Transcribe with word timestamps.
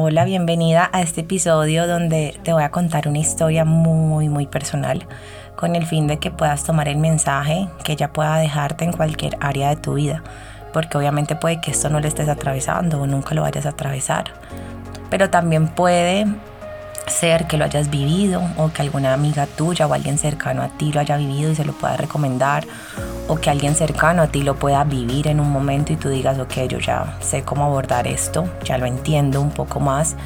Hola, 0.00 0.24
bienvenida 0.24 0.88
a 0.92 1.02
este 1.02 1.22
episodio 1.22 1.88
donde 1.88 2.38
te 2.44 2.52
voy 2.52 2.62
a 2.62 2.70
contar 2.70 3.08
una 3.08 3.18
historia 3.18 3.64
muy, 3.64 4.28
muy 4.28 4.46
personal 4.46 5.04
con 5.56 5.74
el 5.74 5.86
fin 5.86 6.06
de 6.06 6.20
que 6.20 6.30
puedas 6.30 6.62
tomar 6.62 6.86
el 6.86 6.98
mensaje 6.98 7.68
que 7.82 7.94
ella 7.94 8.12
pueda 8.12 8.36
dejarte 8.36 8.84
en 8.84 8.92
cualquier 8.92 9.36
área 9.40 9.70
de 9.70 9.74
tu 9.74 9.94
vida, 9.94 10.22
porque 10.72 10.96
obviamente 10.96 11.34
puede 11.34 11.60
que 11.60 11.72
esto 11.72 11.88
no 11.88 11.98
lo 11.98 12.06
estés 12.06 12.28
atravesando 12.28 13.00
o 13.00 13.08
nunca 13.08 13.34
lo 13.34 13.42
vayas 13.42 13.66
a 13.66 13.70
atravesar, 13.70 14.26
pero 15.10 15.30
también 15.30 15.66
puede 15.66 16.26
ser 17.10 17.46
que 17.46 17.56
lo 17.56 17.64
hayas 17.64 17.90
vivido 17.90 18.42
o 18.56 18.70
que 18.70 18.82
alguna 18.82 19.14
amiga 19.14 19.46
tuya 19.46 19.86
o 19.86 19.94
alguien 19.94 20.18
cercano 20.18 20.62
a 20.62 20.68
ti 20.68 20.92
lo 20.92 21.00
haya 21.00 21.16
vivido 21.16 21.52
y 21.52 21.54
se 21.54 21.64
lo 21.64 21.72
pueda 21.72 21.96
recomendar 21.96 22.66
o 23.28 23.36
que 23.36 23.50
alguien 23.50 23.74
cercano 23.74 24.22
a 24.22 24.26
ti 24.28 24.42
lo 24.42 24.56
pueda 24.56 24.84
vivir 24.84 25.28
en 25.28 25.40
un 25.40 25.50
momento 25.50 25.92
y 25.92 25.96
tú 25.96 26.08
digas, 26.08 26.38
ok, 26.38 26.68
yo 26.68 26.78
ya 26.78 27.18
sé 27.20 27.42
cómo 27.42 27.64
abordar 27.64 28.06
esto, 28.06 28.48
ya 28.64 28.78
lo 28.78 28.86
entiendo 28.86 29.40
un 29.40 29.50
poco 29.50 29.80
más 29.80 30.16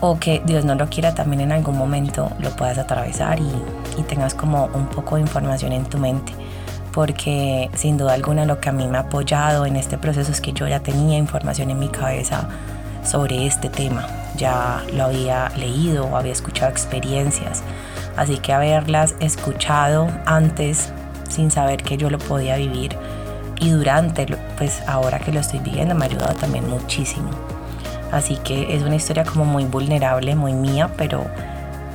o 0.00 0.18
que 0.18 0.42
Dios 0.44 0.64
no 0.64 0.74
lo 0.74 0.88
quiera 0.88 1.14
también 1.14 1.40
en 1.40 1.52
algún 1.52 1.76
momento 1.76 2.30
lo 2.40 2.50
puedas 2.50 2.78
atravesar 2.78 3.40
y, 3.40 3.50
y 3.98 4.02
tengas 4.02 4.34
como 4.34 4.66
un 4.66 4.86
poco 4.88 5.16
de 5.16 5.22
información 5.22 5.72
en 5.72 5.84
tu 5.84 5.98
mente 5.98 6.32
porque 6.96 7.70
sin 7.74 7.98
duda 7.98 8.14
alguna 8.14 8.46
lo 8.46 8.58
que 8.58 8.70
a 8.70 8.72
mí 8.72 8.86
me 8.88 8.96
ha 8.96 9.02
apoyado 9.02 9.66
en 9.66 9.76
este 9.76 9.98
proceso 9.98 10.32
es 10.32 10.40
que 10.40 10.54
yo 10.54 10.66
ya 10.66 10.80
tenía 10.80 11.18
información 11.18 11.70
en 11.70 11.78
mi 11.78 11.88
cabeza 11.88 12.48
sobre 13.04 13.46
este 13.46 13.68
tema. 13.68 14.25
Ya 14.36 14.84
lo 14.92 15.04
había 15.04 15.50
leído 15.56 16.06
o 16.06 16.16
había 16.16 16.32
escuchado 16.32 16.70
experiencias. 16.70 17.62
Así 18.16 18.38
que 18.38 18.52
haberlas 18.52 19.14
escuchado 19.20 20.08
antes 20.24 20.92
sin 21.28 21.50
saber 21.50 21.82
que 21.82 21.96
yo 21.96 22.10
lo 22.10 22.18
podía 22.18 22.56
vivir 22.56 22.96
y 23.60 23.70
durante, 23.70 24.26
pues 24.58 24.82
ahora 24.86 25.18
que 25.18 25.32
lo 25.32 25.40
estoy 25.40 25.60
viviendo 25.60 25.94
me 25.94 26.04
ha 26.04 26.08
ayudado 26.08 26.34
también 26.34 26.68
muchísimo. 26.68 27.30
Así 28.12 28.36
que 28.36 28.74
es 28.74 28.82
una 28.82 28.96
historia 28.96 29.24
como 29.24 29.44
muy 29.44 29.64
vulnerable, 29.64 30.34
muy 30.34 30.52
mía, 30.52 30.90
pero 30.96 31.26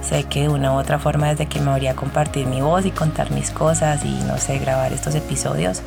sé 0.02 0.26
que 0.26 0.42
de 0.42 0.50
una 0.50 0.74
u 0.74 0.76
otra 0.78 1.00
forma 1.00 1.30
desde 1.30 1.46
que 1.46 1.60
me 1.60 1.72
habría 1.72 1.96
compartir 1.96 2.48
mi 2.48 2.62
voz 2.62 2.86
y 2.86 2.92
contar 2.92 3.32
mis 3.32 3.52
cosas 3.52 4.04
y 4.04 4.20
no 4.26 4.38
sé, 4.38 4.60
grabar 4.60 4.92
estos 4.94 5.16
episodios, 5.16 5.82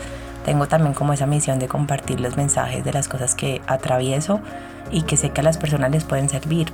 tengo 0.45 0.67
también 0.67 0.95
como 0.95 1.13
esa 1.13 1.27
misión 1.27 1.59
de 1.59 1.69
compartir 1.69 2.21
los 2.21 2.37
mensajes 2.37 2.85
de 2.85 2.93
las 2.93 3.09
cosas 3.09 3.35
que 3.35 3.63
atravieso 3.67 4.41
y 4.91 5.03
que 5.03 5.17
sé 5.17 5.31
que 5.31 5.41
a 5.41 5.45
las 5.45 5.59
personas 5.59 5.91
les 5.91 6.05
pueden 6.05 6.29
servir. 6.29 6.73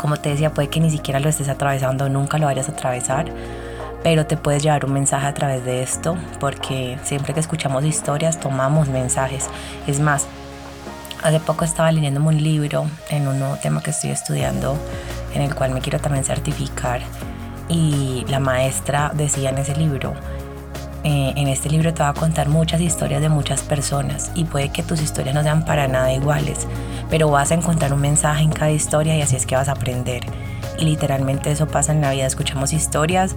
Como 0.00 0.16
te 0.16 0.30
decía, 0.30 0.52
puede 0.52 0.68
que 0.68 0.80
ni 0.80 0.90
siquiera 0.90 1.20
lo 1.20 1.28
estés 1.28 1.48
atravesando, 1.48 2.08
nunca 2.08 2.38
lo 2.38 2.46
vayas 2.46 2.68
a 2.68 2.72
atravesar, 2.72 3.26
pero 4.02 4.26
te 4.26 4.36
puedes 4.36 4.62
llevar 4.62 4.84
un 4.84 4.92
mensaje 4.92 5.26
a 5.26 5.34
través 5.34 5.64
de 5.64 5.82
esto, 5.82 6.16
porque 6.40 6.98
siempre 7.04 7.32
que 7.32 7.40
escuchamos 7.40 7.84
historias 7.84 8.40
tomamos 8.40 8.88
mensajes. 8.88 9.48
Es 9.86 10.00
más, 10.00 10.26
hace 11.22 11.40
poco 11.40 11.64
estaba 11.64 11.92
leyendo 11.92 12.20
un 12.20 12.42
libro 12.42 12.86
en 13.08 13.28
un 13.28 13.38
nuevo 13.38 13.56
tema 13.56 13.82
que 13.82 13.90
estoy 13.90 14.10
estudiando, 14.10 14.76
en 15.34 15.42
el 15.42 15.54
cual 15.54 15.70
me 15.72 15.80
quiero 15.80 16.00
también 16.00 16.24
certificar, 16.24 17.00
y 17.68 18.24
la 18.28 18.40
maestra 18.40 19.10
decía 19.14 19.50
en 19.50 19.58
ese 19.58 19.74
libro, 19.76 20.14
eh, 21.04 21.34
en 21.36 21.48
este 21.48 21.68
libro 21.68 21.92
te 21.92 22.02
va 22.02 22.08
a 22.08 22.14
contar 22.14 22.48
muchas 22.48 22.80
historias 22.80 23.20
de 23.20 23.28
muchas 23.28 23.60
personas 23.60 24.32
y 24.34 24.44
puede 24.44 24.70
que 24.70 24.82
tus 24.82 25.02
historias 25.02 25.34
no 25.34 25.42
sean 25.42 25.66
para 25.66 25.86
nada 25.86 26.10
iguales, 26.14 26.66
pero 27.10 27.30
vas 27.30 27.50
a 27.50 27.54
encontrar 27.54 27.92
un 27.92 28.00
mensaje 28.00 28.42
en 28.42 28.50
cada 28.50 28.70
historia 28.70 29.14
y 29.14 29.20
así 29.20 29.36
es 29.36 29.44
que 29.44 29.54
vas 29.54 29.68
a 29.68 29.72
aprender. 29.72 30.24
Y 30.78 30.86
literalmente 30.86 31.50
eso 31.50 31.68
pasa 31.68 31.92
en 31.92 32.00
la 32.00 32.10
vida, 32.12 32.24
escuchamos 32.24 32.72
historias 32.72 33.36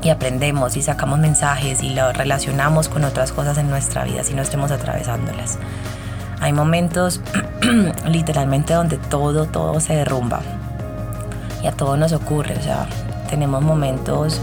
y 0.00 0.10
aprendemos 0.10 0.76
y 0.76 0.82
sacamos 0.82 1.18
mensajes 1.18 1.82
y 1.82 1.90
lo 1.90 2.12
relacionamos 2.12 2.88
con 2.88 3.02
otras 3.02 3.32
cosas 3.32 3.58
en 3.58 3.68
nuestra 3.68 4.04
vida 4.04 4.22
si 4.22 4.34
no 4.34 4.42
estemos 4.42 4.70
atravesándolas. 4.70 5.58
Hay 6.40 6.52
momentos 6.52 7.20
literalmente 8.06 8.74
donde 8.74 8.96
todo, 8.96 9.46
todo 9.46 9.80
se 9.80 9.96
derrumba 9.96 10.40
y 11.64 11.66
a 11.66 11.72
todo 11.72 11.96
nos 11.96 12.12
ocurre, 12.12 12.56
o 12.56 12.62
sea, 12.62 12.86
tenemos 13.28 13.60
momentos 13.60 14.40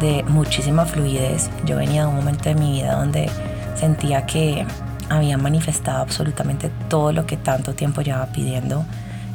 de 0.00 0.24
muchísima 0.24 0.86
fluidez. 0.86 1.50
Yo 1.64 1.76
venía 1.76 2.02
de 2.02 2.08
un 2.08 2.16
momento 2.16 2.48
de 2.48 2.54
mi 2.54 2.72
vida 2.72 2.96
donde 2.96 3.30
sentía 3.74 4.26
que 4.26 4.66
había 5.08 5.36
manifestado 5.38 6.00
absolutamente 6.00 6.70
todo 6.88 7.12
lo 7.12 7.26
que 7.26 7.36
tanto 7.36 7.74
tiempo 7.74 8.00
llevaba 8.00 8.26
pidiendo. 8.32 8.84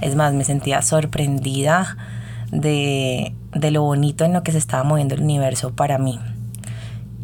Es 0.02 0.16
más, 0.16 0.34
me 0.34 0.44
sentía 0.44 0.82
sorprendida 0.82 1.98
de, 2.52 3.34
de 3.54 3.72
lo 3.72 3.84
bonito 3.84 4.26
en 4.26 4.34
lo 4.34 4.44
que 4.44 4.52
se 4.52 4.58
estaba 4.58 4.84
moviendo 4.84 5.16
el 5.16 5.22
universo 5.22 5.74
para 5.74 5.98
mí 5.98 6.20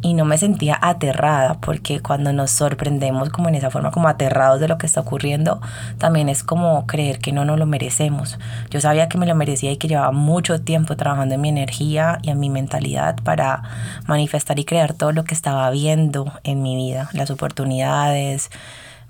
y 0.01 0.13
no 0.13 0.25
me 0.25 0.38
sentía 0.38 0.78
aterrada 0.81 1.56
porque 1.62 2.00
cuando 2.00 2.34
nos 2.34 2.51
sorprendemos 2.51 3.29
como 3.29 3.50
en 3.50 3.56
esa 3.56 3.69
forma 3.69 3.91
como 3.91 4.07
aterrados 4.07 4.59
de 4.59 4.67
lo 4.67 4.78
que 4.78 4.88
está 4.88 5.01
ocurriendo 5.01 5.62
también 5.97 6.29
es 6.29 6.44
como 6.44 6.88
creer 6.88 7.19
que 7.19 7.31
no 7.31 7.45
nos 7.45 7.59
lo 7.59 7.66
merecemos. 7.66 8.40
Yo 8.69 8.81
sabía 8.81 9.09
que 9.09 9.17
me 9.17 9.25
lo 9.25 9.35
merecía 9.35 9.72
y 9.72 9.78
que 9.78 9.88
llevaba 9.88 10.11
mucho 10.11 10.61
tiempo 10.61 10.95
trabajando 10.95 11.35
en 11.35 11.41
mi 11.41 11.50
energía 11.50 12.19
y 12.22 12.29
en 12.29 12.40
mi 12.40 12.50
mentalidad 12.50 13.17
para 13.23 13.63
manifestar 14.07 14.59
y 14.59 14.66
crear 14.66 14.94
todo 14.94 15.11
lo 15.11 15.23
que 15.23 15.34
estaba 15.34 15.69
viendo 15.69 16.31
en 16.44 16.61
mi 16.61 16.75
vida. 16.75 17.09
Las 17.13 17.29
oportunidades 17.29 18.50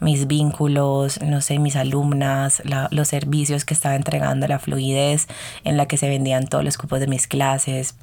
mis 0.01 0.25
vínculos, 0.25 1.21
no 1.21 1.41
sé, 1.41 1.59
mis 1.59 1.75
alumnas, 1.75 2.63
los 2.89 3.07
servicios 3.07 3.65
que 3.65 3.75
estaba 3.75 3.95
entregando, 3.95 4.47
la 4.47 4.57
fluidez 4.57 5.27
en 5.63 5.77
la 5.77 5.85
que 5.85 5.97
se 5.97 6.09
vendían 6.09 6.47
todos 6.47 6.63
los 6.63 6.77
cupos 6.77 6.99
de 6.99 7.05
mis 7.05 7.27
clases, 7.27 7.95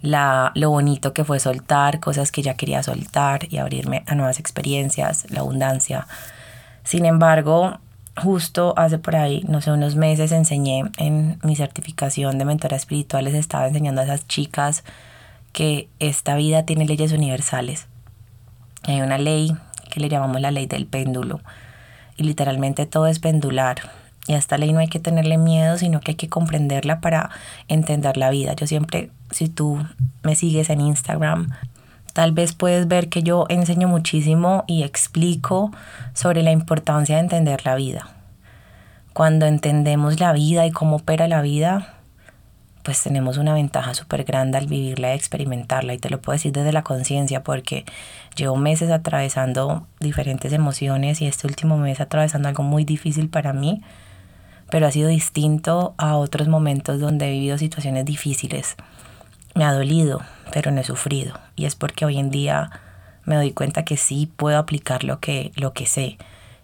la, 0.00 0.52
lo 0.54 0.70
bonito 0.70 1.12
que 1.12 1.24
fue 1.24 1.40
soltar, 1.40 2.00
cosas 2.00 2.30
que 2.30 2.42
ya 2.42 2.54
quería 2.54 2.82
soltar 2.82 3.46
y 3.50 3.58
abrirme 3.58 4.04
a 4.06 4.14
nuevas 4.14 4.38
experiencias, 4.38 5.26
la 5.30 5.40
abundancia. 5.40 6.06
Sin 6.84 7.04
embargo, 7.04 7.78
justo 8.16 8.74
hace 8.76 8.98
por 8.98 9.16
ahí, 9.16 9.44
no 9.48 9.60
sé, 9.60 9.72
unos 9.72 9.96
meses 9.96 10.32
enseñé 10.32 10.84
en 10.98 11.38
mi 11.42 11.56
certificación 11.56 12.38
de 12.38 12.44
mentora 12.44 12.76
espiritual, 12.76 13.24
les 13.24 13.34
estaba 13.34 13.66
enseñando 13.66 14.00
a 14.00 14.04
esas 14.04 14.26
chicas 14.26 14.84
que 15.52 15.88
esta 15.98 16.36
vida 16.36 16.64
tiene 16.64 16.86
leyes 16.86 17.12
universales. 17.12 17.86
Hay 18.84 19.00
una 19.00 19.18
ley 19.18 19.56
que 19.90 20.00
le 20.00 20.08
llamamos 20.08 20.40
la 20.40 20.50
ley 20.50 20.66
del 20.66 20.86
péndulo 20.86 21.40
y 22.16 22.24
literalmente 22.24 22.86
todo 22.86 23.06
es 23.06 23.18
pendular 23.18 23.90
y 24.28 24.34
a 24.34 24.38
esta 24.38 24.58
ley 24.58 24.72
no 24.72 24.80
hay 24.80 24.88
que 24.88 25.00
tenerle 25.00 25.38
miedo, 25.38 25.78
sino 25.78 26.00
que 26.00 26.12
hay 26.12 26.16
que 26.16 26.28
comprenderla 26.28 27.00
para 27.00 27.30
entender 27.66 28.18
la 28.18 28.28
vida. 28.28 28.52
Yo 28.52 28.66
siempre, 28.66 29.10
si 29.30 29.48
tú 29.48 29.82
me 30.22 30.34
sigues 30.34 30.68
en 30.68 30.82
Instagram, 30.82 31.48
tal 32.12 32.32
vez 32.32 32.52
puedes 32.52 32.86
ver 32.86 33.08
que 33.08 33.22
yo 33.22 33.46
enseño 33.48 33.88
muchísimo 33.88 34.64
y 34.66 34.82
explico 34.82 35.72
sobre 36.12 36.42
la 36.42 36.52
importancia 36.52 37.16
de 37.16 37.22
entender 37.22 37.64
la 37.64 37.74
vida. 37.74 38.06
Cuando 39.14 39.46
entendemos 39.46 40.20
la 40.20 40.34
vida 40.34 40.66
y 40.66 40.72
cómo 40.72 40.96
opera 40.96 41.26
la 41.26 41.40
vida, 41.40 41.94
pues 42.82 43.02
tenemos 43.02 43.38
una 43.38 43.54
ventaja 43.54 43.94
súper 43.94 44.24
grande 44.24 44.58
al 44.58 44.66
vivirla 44.66 45.14
y 45.14 45.16
experimentarla. 45.16 45.94
Y 45.94 45.98
te 45.98 46.10
lo 46.10 46.20
puedo 46.20 46.34
decir 46.34 46.52
desde 46.52 46.72
la 46.72 46.82
conciencia 46.82 47.42
porque 47.42 47.86
llevo 48.36 48.56
meses 48.56 48.90
atravesando 48.90 49.86
diferentes 50.00 50.52
emociones 50.52 51.22
y 51.22 51.26
este 51.26 51.46
último 51.46 51.78
mes 51.78 52.02
atravesando 52.02 52.48
algo 52.48 52.62
muy 52.62 52.84
difícil 52.84 53.30
para 53.30 53.54
mí 53.54 53.80
pero 54.70 54.86
ha 54.86 54.90
sido 54.90 55.08
distinto 55.08 55.94
a 55.98 56.16
otros 56.16 56.48
momentos 56.48 57.00
donde 57.00 57.28
he 57.28 57.32
vivido 57.32 57.58
situaciones 57.58 58.04
difíciles. 58.04 58.76
Me 59.54 59.64
ha 59.64 59.72
dolido, 59.72 60.20
pero 60.52 60.70
no 60.70 60.80
he 60.80 60.84
sufrido. 60.84 61.38
Y 61.56 61.64
es 61.64 61.74
porque 61.74 62.04
hoy 62.04 62.18
en 62.18 62.30
día 62.30 62.70
me 63.24 63.36
doy 63.36 63.52
cuenta 63.52 63.84
que 63.84 63.96
sí 63.96 64.30
puedo 64.36 64.58
aplicar 64.58 65.04
lo 65.04 65.20
que, 65.20 65.52
lo 65.56 65.72
que 65.72 65.86
sé. 65.86 66.18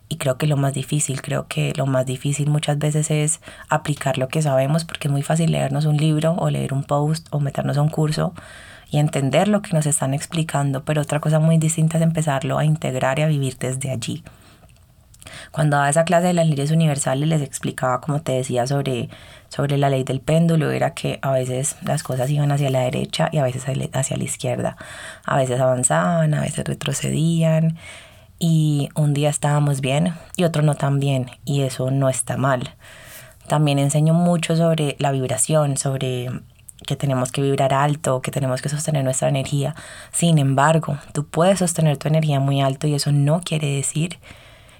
Y 0.08 0.16
creo 0.16 0.36
que 0.36 0.46
lo 0.46 0.56
más 0.56 0.74
difícil, 0.74 1.22
creo 1.22 1.46
que 1.48 1.72
lo 1.76 1.86
más 1.86 2.06
difícil 2.06 2.48
muchas 2.48 2.78
veces 2.78 3.10
es 3.10 3.40
aplicar 3.68 4.18
lo 4.18 4.28
que 4.28 4.42
sabemos, 4.42 4.84
porque 4.84 5.08
es 5.08 5.12
muy 5.12 5.22
fácil 5.22 5.50
leernos 5.50 5.86
un 5.86 5.96
libro 5.96 6.34
o 6.38 6.50
leer 6.50 6.72
un 6.72 6.84
post 6.84 7.26
o 7.30 7.40
meternos 7.40 7.78
a 7.78 7.82
un 7.82 7.88
curso 7.88 8.34
y 8.90 8.98
entender 8.98 9.48
lo 9.48 9.62
que 9.62 9.72
nos 9.72 9.86
están 9.86 10.14
explicando, 10.14 10.84
pero 10.84 11.02
otra 11.02 11.20
cosa 11.20 11.40
muy 11.40 11.58
distinta 11.58 11.96
es 11.96 12.02
empezarlo 12.04 12.58
a 12.58 12.64
integrar 12.64 13.18
y 13.18 13.22
a 13.22 13.26
vivir 13.26 13.56
desde 13.58 13.90
allí. 13.90 14.22
Cuando 15.54 15.76
daba 15.76 15.88
esa 15.88 16.04
clase 16.04 16.26
de 16.26 16.32
las 16.32 16.48
leyes 16.48 16.72
universales 16.72 17.28
les 17.28 17.40
explicaba, 17.40 18.00
como 18.00 18.20
te 18.20 18.32
decía, 18.32 18.66
sobre, 18.66 19.08
sobre 19.48 19.78
la 19.78 19.88
ley 19.88 20.02
del 20.02 20.20
péndulo, 20.20 20.72
era 20.72 20.94
que 20.94 21.20
a 21.22 21.30
veces 21.30 21.76
las 21.84 22.02
cosas 22.02 22.28
iban 22.28 22.50
hacia 22.50 22.70
la 22.70 22.80
derecha 22.80 23.28
y 23.30 23.38
a 23.38 23.44
veces 23.44 23.64
hacia 23.92 24.16
la 24.16 24.24
izquierda. 24.24 24.76
A 25.24 25.36
veces 25.36 25.60
avanzaban, 25.60 26.34
a 26.34 26.40
veces 26.40 26.64
retrocedían 26.64 27.78
y 28.36 28.88
un 28.96 29.14
día 29.14 29.30
estábamos 29.30 29.80
bien 29.80 30.14
y 30.34 30.42
otro 30.42 30.62
no 30.62 30.74
tan 30.74 30.98
bien 30.98 31.30
y 31.44 31.60
eso 31.62 31.92
no 31.92 32.08
está 32.08 32.36
mal. 32.36 32.74
También 33.46 33.78
enseño 33.78 34.12
mucho 34.12 34.56
sobre 34.56 34.96
la 34.98 35.12
vibración, 35.12 35.76
sobre 35.76 36.30
que 36.84 36.96
tenemos 36.96 37.30
que 37.30 37.42
vibrar 37.42 37.74
alto, 37.74 38.22
que 38.22 38.32
tenemos 38.32 38.60
que 38.60 38.70
sostener 38.70 39.04
nuestra 39.04 39.28
energía. 39.28 39.76
Sin 40.10 40.38
embargo, 40.38 40.98
tú 41.12 41.28
puedes 41.28 41.60
sostener 41.60 41.96
tu 41.96 42.08
energía 42.08 42.40
muy 42.40 42.60
alto 42.60 42.88
y 42.88 42.94
eso 42.94 43.12
no 43.12 43.40
quiere 43.40 43.68
decir 43.68 44.18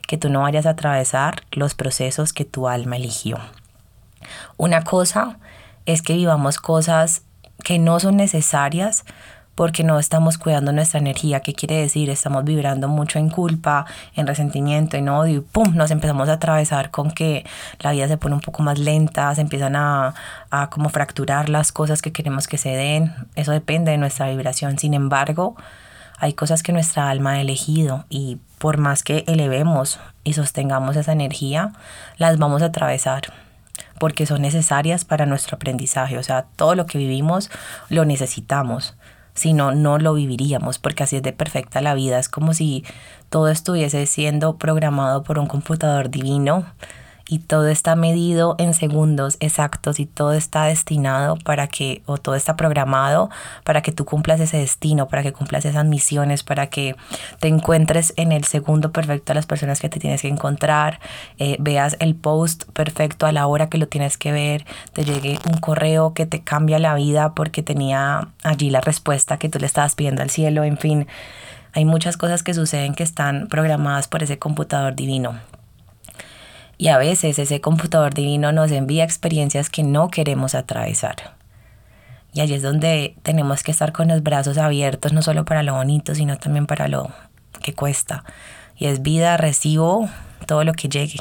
que 0.06 0.18
tú 0.18 0.28
no 0.30 0.42
vayas 0.42 0.66
a 0.66 0.70
atravesar 0.70 1.42
los 1.52 1.74
procesos 1.74 2.32
que 2.32 2.44
tu 2.44 2.68
alma 2.68 2.96
eligió. 2.96 3.38
Una 4.56 4.82
cosa 4.84 5.38
es 5.86 6.02
que 6.02 6.14
vivamos 6.14 6.58
cosas 6.58 7.22
que 7.62 7.78
no 7.78 8.00
son 8.00 8.16
necesarias 8.16 9.04
porque 9.54 9.84
no 9.84 9.98
estamos 9.98 10.38
cuidando 10.38 10.72
nuestra 10.72 10.98
energía. 10.98 11.40
¿Qué 11.40 11.54
quiere 11.54 11.76
decir? 11.76 12.10
Estamos 12.10 12.44
vibrando 12.44 12.88
mucho 12.88 13.18
en 13.18 13.30
culpa, 13.30 13.86
en 14.14 14.26
resentimiento, 14.26 14.96
en 14.96 15.08
odio 15.08 15.36
y 15.36 15.40
¡pum! 15.40 15.76
Nos 15.76 15.90
empezamos 15.90 16.28
a 16.28 16.34
atravesar 16.34 16.90
con 16.90 17.10
que 17.10 17.46
la 17.80 17.92
vida 17.92 18.08
se 18.08 18.16
pone 18.16 18.34
un 18.34 18.40
poco 18.40 18.62
más 18.62 18.78
lenta, 18.78 19.32
se 19.34 19.42
empiezan 19.42 19.76
a, 19.76 20.14
a 20.50 20.70
como 20.70 20.88
fracturar 20.88 21.48
las 21.48 21.70
cosas 21.70 22.02
que 22.02 22.12
queremos 22.12 22.48
que 22.48 22.58
se 22.58 22.70
den. 22.70 23.14
Eso 23.36 23.52
depende 23.52 23.92
de 23.92 23.98
nuestra 23.98 24.28
vibración. 24.28 24.78
Sin 24.78 24.92
embargo, 24.92 25.54
hay 26.24 26.32
cosas 26.32 26.62
que 26.62 26.72
nuestra 26.72 27.10
alma 27.10 27.32
ha 27.32 27.40
elegido 27.42 28.06
y 28.08 28.38
por 28.56 28.78
más 28.78 29.02
que 29.02 29.24
elevemos 29.26 30.00
y 30.24 30.32
sostengamos 30.32 30.96
esa 30.96 31.12
energía, 31.12 31.74
las 32.16 32.38
vamos 32.38 32.62
a 32.62 32.66
atravesar 32.66 33.24
porque 34.00 34.24
son 34.24 34.40
necesarias 34.40 35.04
para 35.04 35.26
nuestro 35.26 35.56
aprendizaje. 35.56 36.16
O 36.16 36.22
sea, 36.22 36.46
todo 36.56 36.76
lo 36.76 36.86
que 36.86 36.96
vivimos 36.96 37.50
lo 37.90 38.06
necesitamos. 38.06 38.96
Si 39.34 39.52
no, 39.52 39.72
no 39.74 39.98
lo 39.98 40.14
viviríamos, 40.14 40.78
porque 40.78 41.02
así 41.02 41.16
es 41.16 41.22
de 41.22 41.34
perfecta 41.34 41.82
la 41.82 41.92
vida. 41.92 42.18
Es 42.18 42.30
como 42.30 42.54
si 42.54 42.86
todo 43.28 43.48
estuviese 43.48 44.06
siendo 44.06 44.56
programado 44.56 45.24
por 45.24 45.38
un 45.38 45.46
computador 45.46 46.08
divino 46.08 46.64
y 47.34 47.40
todo 47.40 47.66
está 47.66 47.96
medido 47.96 48.54
en 48.60 48.74
segundos 48.74 49.38
exactos 49.40 49.98
y 49.98 50.06
todo 50.06 50.34
está 50.34 50.66
destinado 50.66 51.34
para 51.34 51.66
que, 51.66 52.00
o 52.06 52.16
todo 52.16 52.36
está 52.36 52.54
programado 52.54 53.28
para 53.64 53.82
que 53.82 53.90
tú 53.90 54.04
cumplas 54.04 54.38
ese 54.38 54.58
destino, 54.58 55.08
para 55.08 55.24
que 55.24 55.32
cumplas 55.32 55.64
esas 55.64 55.84
misiones, 55.84 56.44
para 56.44 56.68
que 56.68 56.94
te 57.40 57.48
encuentres 57.48 58.14
en 58.16 58.30
el 58.30 58.44
segundo 58.44 58.92
perfecto 58.92 59.32
a 59.32 59.34
las 59.34 59.46
personas 59.46 59.80
que 59.80 59.88
te 59.88 59.98
tienes 59.98 60.22
que 60.22 60.28
encontrar, 60.28 61.00
eh, 61.38 61.56
veas 61.58 61.96
el 61.98 62.14
post 62.14 62.70
perfecto 62.72 63.26
a 63.26 63.32
la 63.32 63.48
hora 63.48 63.68
que 63.68 63.78
lo 63.78 63.88
tienes 63.88 64.16
que 64.16 64.30
ver, 64.30 64.64
te 64.92 65.04
llegue 65.04 65.40
un 65.50 65.58
correo 65.58 66.14
que 66.14 66.26
te 66.26 66.44
cambia 66.44 66.78
la 66.78 66.94
vida 66.94 67.34
porque 67.34 67.64
tenía 67.64 68.28
allí 68.44 68.70
la 68.70 68.80
respuesta 68.80 69.38
que 69.38 69.48
tú 69.48 69.58
le 69.58 69.66
estabas 69.66 69.96
pidiendo 69.96 70.22
al 70.22 70.30
cielo, 70.30 70.62
en 70.62 70.78
fin. 70.78 71.08
Hay 71.72 71.84
muchas 71.84 72.16
cosas 72.16 72.44
que 72.44 72.54
suceden 72.54 72.94
que 72.94 73.02
están 73.02 73.48
programadas 73.48 74.06
por 74.06 74.22
ese 74.22 74.38
computador 74.38 74.94
divino. 74.94 75.34
Y 76.84 76.88
a 76.88 76.98
veces 76.98 77.38
ese 77.38 77.62
computador 77.62 78.12
divino 78.12 78.52
nos 78.52 78.70
envía 78.70 79.04
experiencias 79.04 79.70
que 79.70 79.82
no 79.82 80.10
queremos 80.10 80.54
atravesar. 80.54 81.34
Y 82.34 82.42
allí 82.42 82.52
es 82.52 82.62
donde 82.62 83.16
tenemos 83.22 83.62
que 83.62 83.70
estar 83.70 83.92
con 83.92 84.08
los 84.08 84.22
brazos 84.22 84.58
abiertos, 84.58 85.14
no 85.14 85.22
solo 85.22 85.46
para 85.46 85.62
lo 85.62 85.72
bonito, 85.72 86.14
sino 86.14 86.36
también 86.36 86.66
para 86.66 86.88
lo 86.88 87.08
que 87.62 87.72
cuesta. 87.72 88.22
Y 88.76 88.84
es 88.84 89.00
vida, 89.00 89.38
recibo 89.38 90.10
todo 90.46 90.62
lo 90.64 90.74
que 90.74 90.90
llegue. 90.90 91.20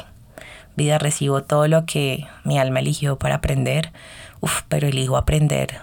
Vida, 0.76 0.98
recibo 0.98 1.42
todo 1.42 1.66
lo 1.66 1.86
que 1.86 2.26
mi 2.44 2.58
alma 2.58 2.80
eligió 2.80 3.18
para 3.18 3.36
aprender. 3.36 3.90
Uf, 4.42 4.64
pero 4.68 4.86
elijo 4.86 5.16
aprender 5.16 5.80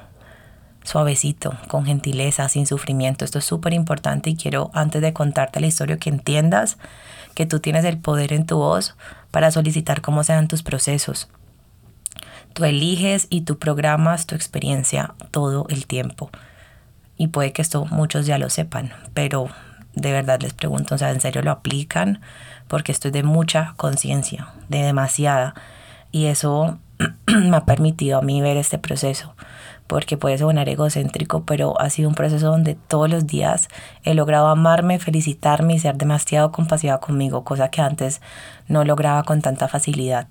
suavecito, 0.84 1.56
con 1.68 1.86
gentileza, 1.86 2.50
sin 2.50 2.66
sufrimiento. 2.66 3.26
Esto 3.26 3.40
es 3.40 3.46
súper 3.46 3.74
importante 3.74 4.30
y 4.30 4.36
quiero, 4.36 4.72
antes 4.74 5.02
de 5.02 5.14
contarte 5.14 5.60
la 5.60 5.68
historia, 5.68 5.98
que 5.98 6.10
entiendas 6.10 6.78
que 7.34 7.46
tú 7.46 7.60
tienes 7.60 7.86
el 7.86 7.98
poder 7.98 8.34
en 8.34 8.46
tu 8.46 8.58
voz 8.58 8.96
para 9.32 9.52
solicitar 9.52 10.02
cómo 10.02 10.24
sean 10.24 10.48
tus 10.48 10.64
procesos. 10.64 11.30
Tú 12.54 12.66
eliges 12.66 13.28
y 13.30 13.42
tú 13.42 13.58
programas 13.58 14.26
tu 14.26 14.36
experiencia 14.36 15.14
todo 15.32 15.66
el 15.70 15.88
tiempo. 15.88 16.30
Y 17.18 17.28
puede 17.28 17.54
que 17.54 17.62
esto 17.62 17.86
muchos 17.86 18.26
ya 18.26 18.38
lo 18.38 18.50
sepan, 18.50 18.92
pero 19.14 19.48
de 19.94 20.12
verdad 20.12 20.42
les 20.42 20.54
pregunto, 20.54 20.96
o 20.96 20.98
sea, 20.98 21.12
¿en 21.12 21.22
serio 21.22 21.42
lo 21.42 21.52
aplican? 21.52 22.22
Porque 22.68 22.92
esto 22.92 23.10
es 23.10 23.14
de 23.14 23.24
mucha 23.24 23.74
conciencia, 23.78 24.50
de 24.70 24.80
demasiada. 24.84 25.54
Y 26.12 26.26
eso 26.26 26.80
me 27.28 27.56
ha 27.56 27.66
permitido 27.66 28.20
a 28.20 28.22
mí 28.22 28.42
ver 28.42 28.58
este 28.58 28.78
proceso 28.78 29.31
porque 29.92 30.16
puede 30.16 30.38
sonar 30.38 30.70
egocéntrico, 30.70 31.44
pero 31.44 31.78
ha 31.82 31.90
sido 31.90 32.08
un 32.08 32.16
proceso 32.16 32.48
donde 32.48 32.76
todos 32.76 33.10
los 33.10 33.28
días 33.28 33.68
he 34.04 34.14
logrado 34.14 34.48
amarme, 34.48 35.00
felicitarme 35.00 35.74
y 35.74 35.80
ser 35.80 35.98
demasiado 35.98 36.54
compasiva 36.54 37.02
conmigo, 37.02 37.44
cosa 37.44 37.68
que 37.68 37.82
antes 37.82 38.22
no 38.70 38.86
lograba 38.86 39.24
con 39.24 39.42
tanta 39.42 39.68
facilidad. 39.68 40.28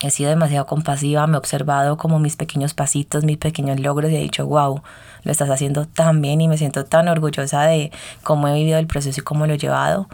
He 0.00 0.08
sido 0.08 0.30
demasiado 0.30 0.64
compasiva, 0.64 1.26
me 1.26 1.34
he 1.34 1.36
observado 1.36 1.98
como 1.98 2.18
mis 2.20 2.36
pequeños 2.36 2.72
pasitos, 2.72 3.22
mis 3.22 3.36
pequeños 3.36 3.78
logros 3.80 4.10
y 4.10 4.16
he 4.16 4.22
dicho, 4.22 4.46
wow, 4.46 4.80
lo 5.24 5.30
estás 5.30 5.50
haciendo 5.50 5.84
tan 5.84 6.22
bien 6.22 6.40
y 6.40 6.48
me 6.48 6.56
siento 6.56 6.86
tan 6.86 7.08
orgullosa 7.08 7.64
de 7.64 7.92
cómo 8.22 8.48
he 8.48 8.54
vivido 8.54 8.78
el 8.78 8.86
proceso 8.86 9.20
y 9.20 9.24
cómo 9.24 9.46
lo 9.46 9.52
he 9.52 9.58
llevado. 9.58 10.08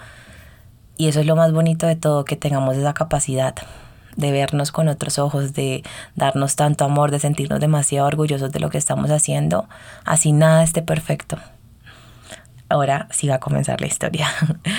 Y 0.96 1.06
eso 1.06 1.20
es 1.20 1.26
lo 1.26 1.36
más 1.36 1.52
bonito 1.52 1.86
de 1.86 1.94
todo, 1.94 2.24
que 2.24 2.34
tengamos 2.34 2.76
esa 2.76 2.94
capacidad 2.94 3.54
de 4.16 4.32
vernos 4.32 4.72
con 4.72 4.88
otros 4.88 5.18
ojos, 5.18 5.52
de 5.52 5.82
darnos 6.14 6.56
tanto 6.56 6.84
amor, 6.84 7.10
de 7.10 7.18
sentirnos 7.18 7.60
demasiado 7.60 8.06
orgullosos 8.06 8.52
de 8.52 8.60
lo 8.60 8.70
que 8.70 8.78
estamos 8.78 9.10
haciendo, 9.10 9.68
así 10.04 10.32
nada 10.32 10.62
esté 10.62 10.82
perfecto. 10.82 11.38
Ahora 12.68 13.08
sí 13.10 13.28
va 13.28 13.36
a 13.36 13.40
comenzar 13.40 13.80
la 13.80 13.86
historia. 13.86 14.28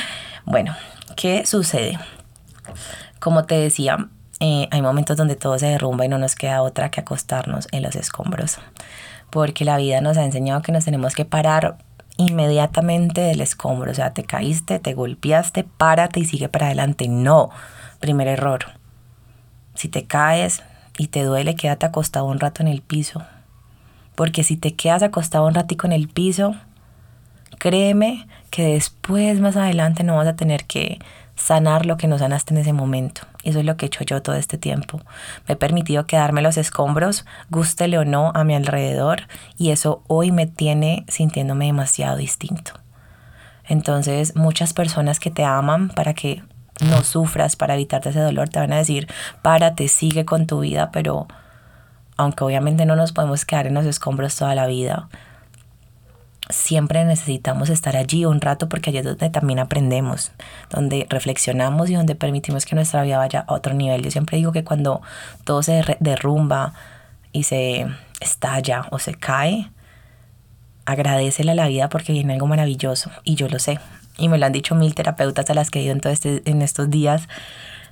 bueno, 0.46 0.76
¿qué 1.16 1.46
sucede? 1.46 1.98
Como 3.20 3.46
te 3.46 3.56
decía, 3.56 4.10
eh, 4.40 4.68
hay 4.72 4.82
momentos 4.82 5.18
donde 5.18 5.36
todo 5.36 5.58
se 5.60 5.68
derrumba 5.68 6.06
y 6.06 6.08
no 6.08 6.18
nos 6.18 6.36
queda 6.36 6.62
otra 6.62 6.92
que 6.92 7.02
acostarnos 7.02 7.68
en 7.72 7.84
los 7.84 7.96
escombros, 7.96 8.58
porque 9.30 9.66
la 9.66 9.78
vida 9.78 10.02
nos 10.02 10.18
ha 10.18 10.24
enseñado 10.24 10.62
que 10.62 10.72
nos 10.72 10.86
tenemos 10.86 11.16
que 11.16 11.26
parar 11.26 11.78
inmediatamente 12.20 13.22
del 13.22 13.40
escombro, 13.40 13.92
o 13.92 13.94
sea, 13.94 14.14
te 14.14 14.24
caíste, 14.24 14.80
te 14.80 14.94
golpeaste, 14.94 15.64
párate 15.64 16.20
y 16.20 16.26
sigue 16.26 16.50
para 16.50 16.68
adelante. 16.68 17.08
No, 17.08 17.50
primer 18.00 18.28
error. 18.28 18.79
Si 19.80 19.88
te 19.88 20.04
caes 20.04 20.62
y 20.98 21.08
te 21.08 21.24
duele, 21.24 21.56
quédate 21.56 21.86
acostado 21.86 22.26
un 22.26 22.42
rato 22.42 22.62
en 22.62 22.68
el 22.68 22.82
piso. 22.82 23.24
Porque 24.14 24.44
si 24.44 24.58
te 24.58 24.76
quedas 24.76 25.04
acostado 25.04 25.48
un 25.48 25.54
ratico 25.54 25.88
en 25.88 25.94
el 25.94 26.10
piso, 26.10 26.54
créeme 27.60 28.28
que 28.50 28.74
después, 28.74 29.40
más 29.40 29.56
adelante, 29.56 30.04
no 30.04 30.18
vas 30.18 30.28
a 30.28 30.36
tener 30.36 30.66
que 30.66 31.00
sanar 31.38 31.86
lo 31.86 31.96
que 31.96 32.10
no 32.10 32.20
sanaste 32.20 32.54
en 32.54 32.60
ese 32.60 32.74
momento. 32.74 33.22
Y 33.42 33.52
eso 33.52 33.60
es 33.60 33.66
lo 33.66 33.78
que 33.78 33.86
he 33.86 33.88
hecho 33.88 34.04
yo 34.04 34.22
todo 34.22 34.36
este 34.36 34.58
tiempo. 34.58 35.00
Me 35.48 35.54
he 35.54 35.56
permitido 35.56 36.06
quedarme 36.06 36.42
los 36.42 36.58
escombros, 36.58 37.26
gústele 37.50 37.98
o 38.00 38.04
no, 38.04 38.34
a 38.36 38.44
mi 38.44 38.56
alrededor, 38.56 39.30
y 39.58 39.72
eso 39.72 40.04
hoy 40.08 40.34
me 40.34 40.46
tiene 40.46 41.06
sintiéndome 41.08 41.68
demasiado 41.68 42.18
distinto. 42.18 42.74
Entonces, 43.64 44.36
muchas 44.36 44.74
personas 44.74 45.22
que 45.22 45.32
te 45.32 45.46
aman 45.46 45.88
para 45.88 46.14
que 46.14 46.44
no 46.82 47.04
sufras 47.04 47.56
para 47.56 47.76
evitarte 47.76 48.10
ese 48.10 48.20
dolor, 48.20 48.50
te 48.50 48.60
van 48.60 48.74
a 48.74 48.78
decir, 48.78 49.08
párate, 49.42 49.88
sigue 49.88 50.26
con 50.26 50.48
tu 50.48 50.62
vida, 50.62 50.92
pero 50.92 51.28
aunque 52.18 52.44
obviamente 52.44 52.86
no 52.86 52.96
nos 52.96 53.12
podemos 53.12 53.46
quedar 53.46 53.68
en 53.68 53.74
los 53.74 53.86
escombros 53.86 54.36
toda 54.36 54.56
la 54.56 54.68
vida, 54.68 55.10
siempre 56.50 57.06
necesitamos 57.06 57.70
estar 57.70 57.96
allí 57.96 58.26
un 58.26 58.42
rato 58.42 58.68
porque 58.68 58.90
allí 58.90 59.00
es 59.00 59.06
donde 59.06 59.30
también 59.30 59.60
aprendemos, 59.60 60.32
donde 60.70 61.06
reflexionamos 61.10 61.90
y 61.90 61.96
donde 61.96 62.16
permitimos 62.16 62.66
que 62.66 62.76
nuestra 62.76 63.04
vida 63.04 63.18
vaya 63.18 63.46
a 63.48 63.54
otro 63.54 63.74
nivel. 63.74 64.02
Yo 64.02 64.12
siempre 64.12 64.38
digo 64.38 64.52
que 64.52 64.64
cuando 64.64 65.02
todo 65.44 65.64
se 65.64 65.98
derrumba 66.00 66.74
y 67.32 67.44
se 67.44 67.88
estalla 68.20 68.88
o 68.90 69.00
se 69.00 69.14
cae, 69.14 69.70
agradecele 70.86 71.52
a 71.52 71.56
la 71.56 71.68
vida 71.68 71.88
porque 71.90 72.14
viene 72.14 72.34
algo 72.34 72.48
maravilloso 72.48 73.12
y 73.24 73.36
yo 73.36 73.48
lo 73.48 73.60
sé 73.60 73.80
y 74.20 74.28
me 74.28 74.38
lo 74.38 74.46
han 74.46 74.52
dicho 74.52 74.76
mil 74.76 74.94
terapeutas 74.94 75.50
a 75.50 75.54
las 75.54 75.72
que 75.72 75.80
he 75.80 75.84
ido 75.84 75.94
en, 75.94 76.02
este, 76.06 76.42
en 76.46 76.62
estos 76.62 76.90
días, 76.90 77.28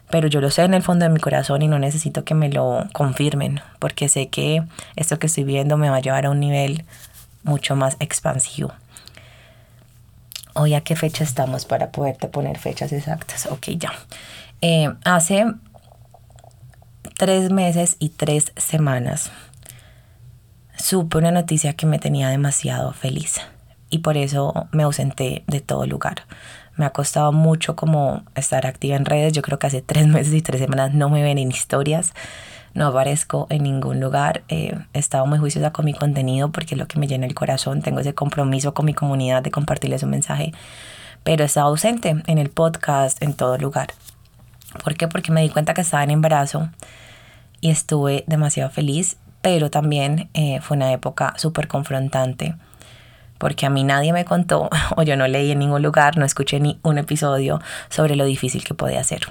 pero 0.10 0.28
yo 0.28 0.42
lo 0.42 0.52
sé 0.52 0.64
en 0.64 0.74
el 0.74 0.84
fondo 0.84 1.06
de 1.06 1.10
mi 1.10 1.20
corazón 1.20 1.62
y 1.62 1.68
no 1.68 1.80
necesito 1.80 2.24
que 2.24 2.34
me 2.34 2.50
lo 2.50 2.86
confirmen, 2.94 3.62
porque 3.80 4.10
sé 4.10 4.28
que 4.30 4.64
esto 4.96 5.20
que 5.20 5.28
estoy 5.28 5.44
viendo 5.44 5.78
me 5.78 5.90
va 5.90 5.98
a 5.98 6.02
llevar 6.02 6.26
a 6.26 6.30
un 6.30 6.40
nivel 6.40 6.86
mucho 7.44 7.76
más 7.76 7.98
expansivo. 8.00 8.74
Hoy 10.54 10.74
a 10.74 10.82
qué 10.82 10.96
fecha 10.96 11.24
estamos 11.24 11.66
para 11.66 11.92
poderte 11.92 12.28
poner 12.28 12.58
fechas 12.58 12.92
exactas. 12.92 13.46
Ok, 13.46 13.68
ya. 13.78 13.92
Eh, 14.62 14.92
hace 15.04 15.46
tres 17.18 17.52
meses 17.52 17.96
y 18.00 18.10
tres 18.10 18.52
semanas 18.56 19.32
supe 20.78 21.18
una 21.18 21.32
noticia 21.32 21.74
que 21.74 21.86
me 21.86 22.00
tenía 22.00 22.30
demasiado 22.30 22.94
feliz 22.94 23.40
y 23.90 24.00
por 24.00 24.18
eso 24.18 24.68
me 24.72 24.84
ausenté 24.84 25.44
de 25.48 25.62
todo 25.62 25.86
lugar. 25.86 26.24
Me 26.76 26.86
ha 26.86 26.92
costado 26.92 27.32
mucho 27.32 27.76
como 27.76 28.24
estar 28.36 28.68
activa 28.68 28.96
en 28.96 29.06
redes. 29.06 29.34
Yo 29.34 29.42
creo 29.42 29.60
que 29.60 29.68
hace 29.68 29.82
tres 29.82 30.08
meses 30.08 30.34
y 30.34 30.42
tres 30.42 30.62
semanas 30.62 30.94
no 30.94 31.10
me 31.10 31.24
ven 31.24 31.38
en 31.38 31.50
historias, 31.50 32.14
no 32.74 32.88
aparezco 32.88 33.48
en 33.50 33.64
ningún 33.64 34.00
lugar. 34.00 34.44
Eh, 34.50 34.78
he 34.94 35.00
estado 35.00 35.26
muy 35.26 35.40
juiciosa 35.40 35.72
con 35.72 35.86
mi 35.86 35.94
contenido 35.94 36.52
porque 36.52 36.76
es 36.76 36.80
lo 36.80 36.88
que 36.88 37.00
me 37.00 37.08
llena 37.08 37.26
el 37.26 37.34
corazón. 37.34 37.82
Tengo 37.82 38.00
ese 38.00 38.14
compromiso 38.14 38.74
con 38.74 38.86
mi 38.86 38.94
comunidad 38.94 39.42
de 39.42 39.52
compartirles 39.52 40.04
un 40.04 40.12
mensaje. 40.12 40.54
Pero 41.24 41.44
he 41.44 41.48
estado 41.48 41.68
ausente 41.68 42.22
en 42.26 42.38
el 42.38 42.50
podcast, 42.50 43.22
en 43.24 43.34
todo 43.34 43.58
lugar. 43.58 43.90
¿Por 44.84 44.96
qué? 44.96 45.08
Porque 45.08 45.32
me 45.32 45.42
di 45.42 45.50
cuenta 45.50 45.74
que 45.74 45.82
estaba 45.82 46.04
en 46.04 46.12
embarazo 46.12 46.70
y 47.60 47.72
estuve 47.72 48.24
demasiado 48.28 48.70
feliz, 48.70 49.18
pero 49.42 49.72
también 49.72 50.30
eh, 50.34 50.60
fue 50.62 50.78
una 50.78 50.92
época 50.92 51.34
súper 51.38 51.68
confrontante 51.68 52.56
porque 53.38 53.66
a 53.66 53.70
mí 53.70 53.84
nadie 53.84 54.14
me 54.14 54.26
contó 54.26 54.70
o 54.96 55.04
yo 55.04 55.18
no 55.18 55.28
leí 55.28 55.52
en 55.52 55.60
ningún 55.60 55.82
lugar, 55.82 56.18
no 56.18 56.26
escuché 56.26 56.60
ni 56.60 56.80
un 56.84 56.98
episodio 56.98 57.62
sobre 57.90 58.16
lo 58.16 58.26
difícil 58.26 58.64
que 58.64 58.74
podía 58.74 59.04
ser. 59.04 59.22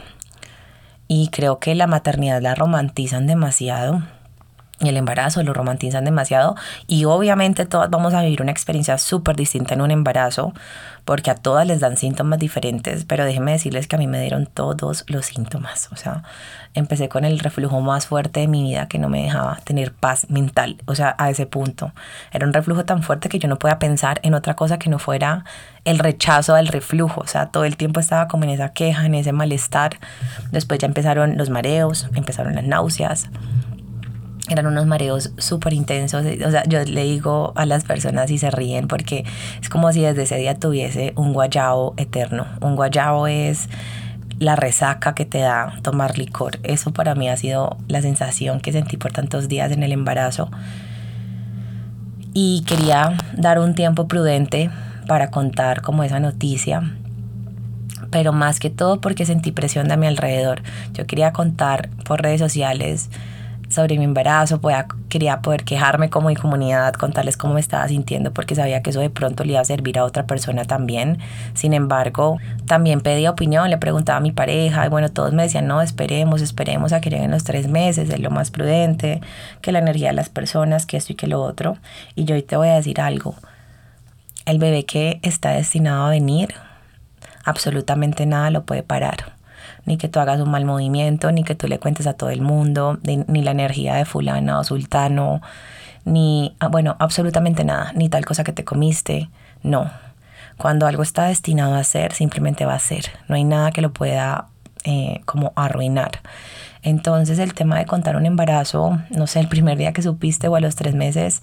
Y 1.08 1.28
creo 1.28 1.60
que 1.60 1.75
la 1.75 1.86
maternidad 1.86 2.42
la 2.42 2.54
romantizan 2.54 3.26
demasiado 3.26 4.02
y 4.80 4.88
el 4.88 4.97
embarazo 4.97 5.42
lo 5.42 5.54
romantizan 5.54 6.04
demasiado 6.04 6.54
y 6.87 7.06
obviamente 7.06 7.64
todas 7.64 7.88
vamos 7.88 8.12
a 8.12 8.23
vivir 8.23 8.42
una 8.42 8.50
experiencia 8.50 8.99
súper 8.99 9.35
distinta 9.35 9.75
en 9.75 9.80
un 9.80 9.90
embarazo 9.90 10.52
porque 11.06 11.30
a 11.30 11.37
todas 11.37 11.66
les 11.66 11.80
dan 11.80 11.97
síntomas 11.97 12.38
diferentes, 12.38 13.04
pero 13.04 13.25
déjenme 13.25 13.52
decirles 13.52 13.87
que 13.87 13.95
a 13.95 13.99
mí 13.99 14.09
me 14.09 14.21
dieron 14.21 14.47
todos 14.47 15.04
los 15.06 15.26
síntomas, 15.26 15.88
o 15.92 15.97
sea, 15.97 16.25
empecé 16.75 17.09
con 17.09 17.25
el 17.25 17.38
reflujo 17.38 17.80
más 17.80 18.06
fuerte 18.06 18.40
de 18.40 18.49
mi 18.49 18.64
vida 18.64 18.88
que 18.88 18.99
no 18.99 19.09
me 19.09 19.23
dejaba 19.23 19.56
tener 19.64 19.92
paz 19.92 20.28
mental, 20.30 20.76
o 20.85 20.97
sea, 20.97 21.14
a 21.16 21.30
ese 21.30 21.47
punto. 21.47 21.92
Era 22.33 22.45
un 22.45 22.52
reflujo 22.52 22.85
tan 22.85 23.04
fuerte 23.04 23.28
que 23.28 23.38
yo 23.38 23.49
no 23.49 23.56
podía 23.56 23.78
pensar 23.78 24.18
en 24.25 24.35
otra 24.35 24.54
cosa 24.54 24.78
que 24.78 24.90
no 24.90 24.99
fuera 24.99 25.45
el 25.85 26.00
rechazo 26.00 26.54
del 26.54 26.66
reflujo, 26.66 27.21
o 27.21 27.26
sea, 27.28 27.47
todo 27.47 27.64
el 27.64 27.76
tiempo 27.76 28.00
estaba 28.00 28.26
como 28.26 28.42
en 28.42 28.50
esa 28.50 28.71
queja, 28.71 29.06
en 29.06 29.14
ese 29.14 29.30
malestar. 29.33 29.99
Después 30.50 30.80
ya 30.80 30.87
empezaron 30.87 31.38
los 31.38 31.50
mareos, 31.50 32.09
empezaron 32.14 32.56
las 32.56 32.64
náuseas 32.64 33.30
eran 34.48 34.66
unos 34.66 34.86
mareos 34.86 35.32
súper 35.38 35.72
intensos. 35.72 36.24
O 36.24 36.50
sea, 36.50 36.64
yo 36.64 36.82
le 36.84 37.04
digo 37.04 37.52
a 37.56 37.66
las 37.66 37.84
personas 37.84 38.30
y 38.30 38.38
se 38.38 38.50
ríen 38.50 38.88
porque 38.88 39.24
es 39.60 39.68
como 39.68 39.92
si 39.92 40.02
desde 40.02 40.22
ese 40.22 40.36
día 40.36 40.54
tuviese 40.54 41.12
un 41.16 41.32
guayabo 41.32 41.94
eterno. 41.96 42.46
Un 42.60 42.76
guayabo 42.76 43.26
es 43.26 43.68
la 44.38 44.54
resaca 44.54 45.14
que 45.14 45.24
te 45.24 45.38
da 45.38 45.74
tomar 45.82 46.18
licor. 46.18 46.58
Eso 46.62 46.92
para 46.92 47.14
mí 47.14 47.28
ha 47.28 47.36
sido 47.36 47.76
la 47.88 48.02
sensación 48.02 48.60
que 48.60 48.72
sentí 48.72 48.96
por 48.96 49.12
tantos 49.12 49.48
días 49.48 49.72
en 49.72 49.82
el 49.82 49.92
embarazo. 49.92 50.50
Y 52.32 52.64
quería 52.66 53.16
dar 53.34 53.58
un 53.58 53.74
tiempo 53.74 54.08
prudente 54.08 54.70
para 55.08 55.30
contar 55.30 55.80
como 55.80 56.04
esa 56.04 56.20
noticia. 56.20 56.82
Pero 58.10 58.32
más 58.32 58.60
que 58.60 58.70
todo 58.70 59.00
porque 59.00 59.26
sentí 59.26 59.52
presión 59.52 59.88
de 59.88 59.96
mi 59.96 60.06
alrededor. 60.06 60.62
Yo 60.92 61.06
quería 61.06 61.32
contar 61.32 61.88
por 62.04 62.22
redes 62.22 62.40
sociales 62.40 63.10
sobre 63.68 63.99
mi 63.99 64.04
embarazo, 64.04 64.61
quería 65.08 65.40
poder 65.40 65.64
quejarme 65.64 66.08
como 66.08 66.28
mi 66.28 66.37
comunidad, 66.37 66.94
contarles 66.94 67.37
cómo 67.37 67.54
me 67.54 67.61
estaba 67.61 67.87
sintiendo 67.88 68.32
porque 68.32 68.54
sabía 68.54 68.82
que 68.82 68.90
eso 68.90 69.00
de 69.00 69.11
pronto 69.11 69.44
le 69.44 69.52
iba 69.52 69.61
a 69.61 69.64
servir 69.64 69.99
a 69.99 70.04
otra 70.04 70.26
persona 70.26 70.64
también. 70.64 71.18
Sin 71.54 71.73
embargo, 71.73 72.38
también 72.66 73.00
pedía 73.00 73.30
opinión, 73.30 73.68
le 73.70 73.78
preguntaba 73.78 74.18
a 74.18 74.20
mi 74.20 74.32
pareja 74.32 74.87
y 74.87 74.88
bueno, 74.88 75.08
todos 75.11 75.32
me 75.32 75.42
decían, 75.42 75.66
no, 75.66 75.82
esperemos, 75.82 76.42
esperemos 76.42 76.92
a 76.92 77.00
que 77.00 77.11
lleguen 77.11 77.30
los 77.30 77.44
tres 77.44 77.68
meses, 77.68 78.08
es 78.08 78.20
lo 78.20 78.30
más 78.30 78.50
prudente, 78.50 79.20
que 79.61 79.73
la 79.73 79.80
energía 79.80 80.08
de 80.08 80.14
las 80.14 80.28
personas, 80.28 80.87
que 80.87 80.96
esto 80.96 81.12
y 81.12 81.16
que 81.16 81.26
lo 81.26 81.42
otro. 81.42 81.76
Y 82.14 82.25
yo 82.25 82.35
hoy 82.35 82.42
te 82.42 82.56
voy 82.56 82.68
a 82.68 82.75
decir 82.75 83.00
algo, 83.00 83.35
el 84.44 84.58
bebé 84.58 84.85
que 84.85 85.18
está 85.23 85.50
destinado 85.50 86.06
a 86.06 86.11
venir, 86.11 86.54
absolutamente 87.44 88.26
nada 88.26 88.50
lo 88.50 88.64
puede 88.64 88.82
parar 88.82 89.36
ni 89.87 89.97
que 89.97 90.09
tú 90.09 90.21
hagas 90.21 90.40
un 90.40 90.50
mal 90.50 90.64
movimiento, 90.64 91.33
ni 91.33 91.45
que 91.45 91.55
tú 91.55 91.69
le 91.69 91.78
cuentes 91.78 92.07
a 92.07 92.12
todo 92.12 92.31
el 92.31 92.43
mundo, 92.43 92.99
ni 93.05 93.43
la 93.43 93.52
energía 93.52 93.95
de 93.95 94.05
fulana 94.05 94.59
o 94.59 94.64
sultano, 94.64 95.40
ni, 96.05 96.55
ah, 96.61 96.69
bueno, 96.69 96.97
absolutamente 96.99 97.64
nada, 97.64 97.93
ni 97.95 98.09
tal 98.09 98.25
cosa 98.25 98.45
que 98.45 98.52
te 98.52 98.64
comiste, 98.64 99.28
no. 99.62 99.90
Cuando 100.57 100.87
algo 100.87 101.02
está 101.02 101.26
destinado 101.26 101.75
a 101.75 101.85
ser, 101.85 102.12
simplemente 102.12 102.64
va 102.64 102.75
a 102.75 102.78
ser, 102.78 103.07
no 103.28 103.35
hay 103.37 103.45
nada 103.45 103.73
que 103.73 103.83
lo 103.83 103.93
pueda 103.93 104.47
eh, 104.85 105.21
como 105.25 105.52
arruinar. 105.57 106.21
Entonces 106.83 107.40
el 107.40 107.55
tema 107.55 107.78
de 107.78 107.87
contar 107.87 108.16
un 108.16 108.26
embarazo, 108.26 109.00
no 109.11 109.26
sé, 109.26 109.40
el 109.40 109.49
primer 109.49 109.76
día 109.76 109.93
que 109.93 110.02
supiste 110.02 110.47
o 110.47 110.55
a 110.55 110.61
los 110.61 110.76
tres 110.76 110.95
meses, 110.95 111.43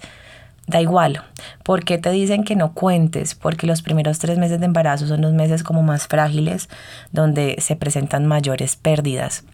Da 0.66 0.80
igual. 0.80 1.22
¿Por 1.62 1.84
qué 1.84 1.98
te 1.98 2.10
dicen 2.10 2.44
que 2.44 2.56
no 2.56 2.72
cuentes? 2.72 3.34
Porque 3.34 3.66
los 3.66 3.82
primeros 3.82 4.18
tres 4.18 4.38
meses 4.38 4.60
de 4.60 4.66
embarazo 4.66 5.06
son 5.06 5.20
los 5.20 5.32
meses 5.32 5.62
como 5.62 5.82
más 5.82 6.06
frágiles, 6.06 6.68
donde 7.12 7.56
se 7.60 7.76
presentan 7.76 8.26
mayores 8.26 8.76
pérdidas. 8.76 9.44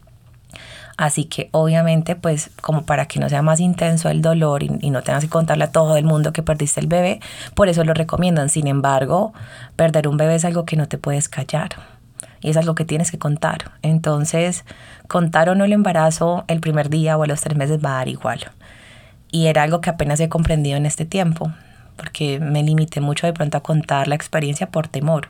Así 0.96 1.24
que 1.24 1.48
obviamente, 1.52 2.14
pues 2.14 2.50
como 2.60 2.84
para 2.84 3.06
que 3.06 3.20
no 3.20 3.28
sea 3.28 3.42
más 3.42 3.58
intenso 3.58 4.10
el 4.10 4.20
dolor 4.20 4.62
y, 4.62 4.68
no 4.68 5.02
tengas 5.02 5.24
que 5.24 5.30
contarle 5.30 5.64
a 5.64 5.72
todo 5.72 5.96
el 5.96 6.04
mundo 6.04 6.32
que 6.32 6.42
perdiste 6.42 6.78
el 6.78 6.88
bebé, 6.88 7.20
por 7.54 7.68
eso 7.68 7.82
lo 7.84 7.94
recomiendan. 7.94 8.50
Sin 8.50 8.66
embargo, 8.66 9.32
perder 9.76 10.08
un 10.08 10.18
bebé 10.18 10.34
es 10.34 10.44
algo 10.44 10.64
que 10.64 10.76
no 10.76 10.86
te 10.88 10.98
puedes 10.98 11.28
callar 11.28 11.70
y 12.42 12.50
es 12.50 12.56
algo 12.56 12.74
que 12.74 12.84
tienes 12.84 13.10
que 13.10 13.18
contar. 13.18 13.72
Entonces, 13.82 14.64
contar 15.08 15.48
o 15.48 15.54
no 15.54 15.64
el 15.64 15.72
embarazo 15.72 16.44
el 16.48 16.60
primer 16.60 16.90
día 16.90 17.16
o 17.16 17.24
los 17.24 17.40
tres 17.40 17.56
meses 17.56 17.82
va 17.82 17.92
a 17.92 17.98
dar 17.98 18.08
igual 18.08 18.50
y 19.30 19.46
era 19.46 19.62
algo 19.62 19.80
que 19.80 19.90
apenas 19.90 20.20
he 20.20 20.28
comprendido 20.28 20.76
en 20.76 20.86
este 20.86 21.04
tiempo, 21.04 21.52
porque 21.96 22.40
me 22.40 22.62
limité 22.62 23.00
mucho 23.00 23.26
de 23.26 23.32
pronto 23.32 23.58
a 23.58 23.62
contar 23.62 24.08
la 24.08 24.14
experiencia 24.14 24.70
por 24.70 24.88
temor 24.88 25.28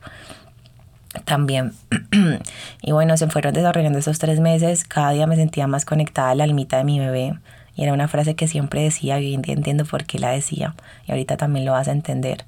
también. 1.25 1.73
y 2.83 2.93
bueno, 2.93 3.17
se 3.17 3.27
fueron 3.29 3.55
desarrollando 3.55 3.99
esos 3.99 4.19
tres 4.19 4.41
meses, 4.41 4.85
cada 4.85 5.11
día 5.11 5.27
me 5.27 5.37
sentía 5.37 5.67
más 5.67 5.85
conectada 5.85 6.31
a 6.31 6.35
la 6.35 6.45
almita 6.45 6.79
de 6.79 6.85
mi 6.85 6.99
bebé. 6.99 7.39
Y 7.77 7.85
era 7.85 7.93
una 7.93 8.09
frase 8.09 8.35
que 8.35 8.49
siempre 8.49 8.83
decía 8.83 9.21
y 9.21 9.35
entiendo 9.35 9.85
por 9.85 10.05
qué 10.05 10.19
la 10.19 10.31
decía. 10.31 10.75
Y 11.07 11.13
ahorita 11.13 11.37
también 11.37 11.65
lo 11.65 11.73
vas 11.73 11.89
a 11.89 11.93
entender. 11.93 12.45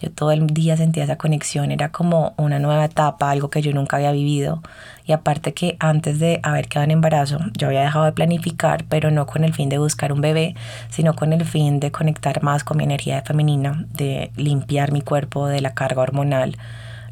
Yo 0.00 0.10
todo 0.10 0.32
el 0.32 0.48
día 0.48 0.76
sentía 0.76 1.04
esa 1.04 1.16
conexión, 1.16 1.70
era 1.70 1.90
como 1.90 2.34
una 2.36 2.58
nueva 2.58 2.84
etapa, 2.84 3.30
algo 3.30 3.48
que 3.48 3.62
yo 3.62 3.72
nunca 3.72 3.96
había 3.96 4.10
vivido. 4.10 4.60
Y 5.06 5.12
aparte 5.12 5.54
que 5.54 5.76
antes 5.78 6.18
de 6.18 6.40
haber 6.42 6.68
quedado 6.68 6.84
en 6.84 6.90
embarazo, 6.90 7.38
yo 7.56 7.68
había 7.68 7.82
dejado 7.82 8.04
de 8.04 8.12
planificar, 8.12 8.84
pero 8.88 9.10
no 9.10 9.26
con 9.26 9.44
el 9.44 9.54
fin 9.54 9.68
de 9.68 9.78
buscar 9.78 10.12
un 10.12 10.20
bebé, 10.20 10.56
sino 10.90 11.14
con 11.14 11.32
el 11.32 11.44
fin 11.44 11.78
de 11.78 11.92
conectar 11.92 12.42
más 12.42 12.64
con 12.64 12.76
mi 12.76 12.84
energía 12.84 13.22
femenina, 13.22 13.86
de 13.92 14.32
limpiar 14.36 14.90
mi 14.90 15.00
cuerpo 15.00 15.46
de 15.46 15.60
la 15.60 15.74
carga 15.74 16.02
hormonal. 16.02 16.56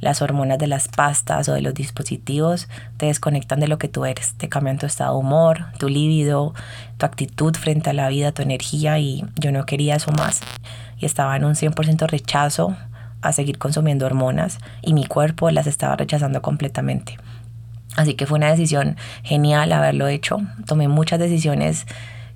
Las 0.01 0.21
hormonas 0.21 0.59
de 0.59 0.67
las 0.67 0.89
pastas 0.89 1.49
o 1.49 1.53
de 1.53 1.63
los 1.63 1.75
dispositivos 1.75 2.69
te 2.97 3.07
desconectan 3.07 3.61
de 3.61 3.69
lo 3.69 3.79
que 3.79 3.87
tú 3.87 4.05
eres, 4.05 4.35
te 4.35 4.49
cambian 4.49 4.79
tu 4.79 4.87
estado 4.87 5.13
de 5.13 5.21
humor, 5.21 5.67
tu 5.79 5.89
líbido, 5.89 6.55
tu 6.99 7.07
actitud 7.07 7.55
frente 7.55 7.91
a 7.91 7.93
la 7.93 8.09
vida, 8.09 8.33
tu 8.33 8.43
energía 8.43 8.99
y 8.99 9.25
yo 9.37 9.53
no 9.53 9.65
quería 9.65 9.95
eso 9.95 10.11
más 10.11 10.41
y 11.03 11.07
estaba 11.07 11.37
en 11.37 11.45
un 11.45 11.55
100% 11.55 12.07
rechazo 12.07 12.77
a 13.23 13.33
seguir 13.33 13.59
consumiendo 13.59 14.07
hormonas 14.07 14.59
y 14.83 14.95
mi 14.95 15.05
cuerpo 15.05 15.51
las 15.51 15.67
estaba 15.67 15.97
rechazando 15.97 16.43
completamente. 16.43 17.19
Así 17.97 18.15
que 18.15 18.25
fue 18.25 18.39
una 18.39 18.51
decisión 18.51 18.97
genial 19.25 19.73
haberlo 19.73 20.07
hecho. 20.07 20.39
Tomé 20.65 20.87
muchas 20.87 21.19
decisiones 21.19 21.87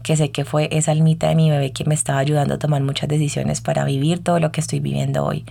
que 0.02 0.16
sé 0.16 0.32
que 0.32 0.44
fue 0.44 0.68
esa 0.72 0.90
almita 0.90 1.28
de 1.28 1.36
mi 1.36 1.48
bebé 1.48 1.72
que 1.72 1.84
me 1.84 1.94
estaba 1.94 2.18
ayudando 2.18 2.54
a 2.54 2.58
tomar 2.58 2.82
muchas 2.82 3.08
decisiones 3.08 3.60
para 3.60 3.84
vivir 3.84 4.22
todo 4.22 4.40
lo 4.40 4.50
que 4.50 4.60
estoy 4.60 4.80
viviendo 4.80 5.24
hoy. 5.24 5.44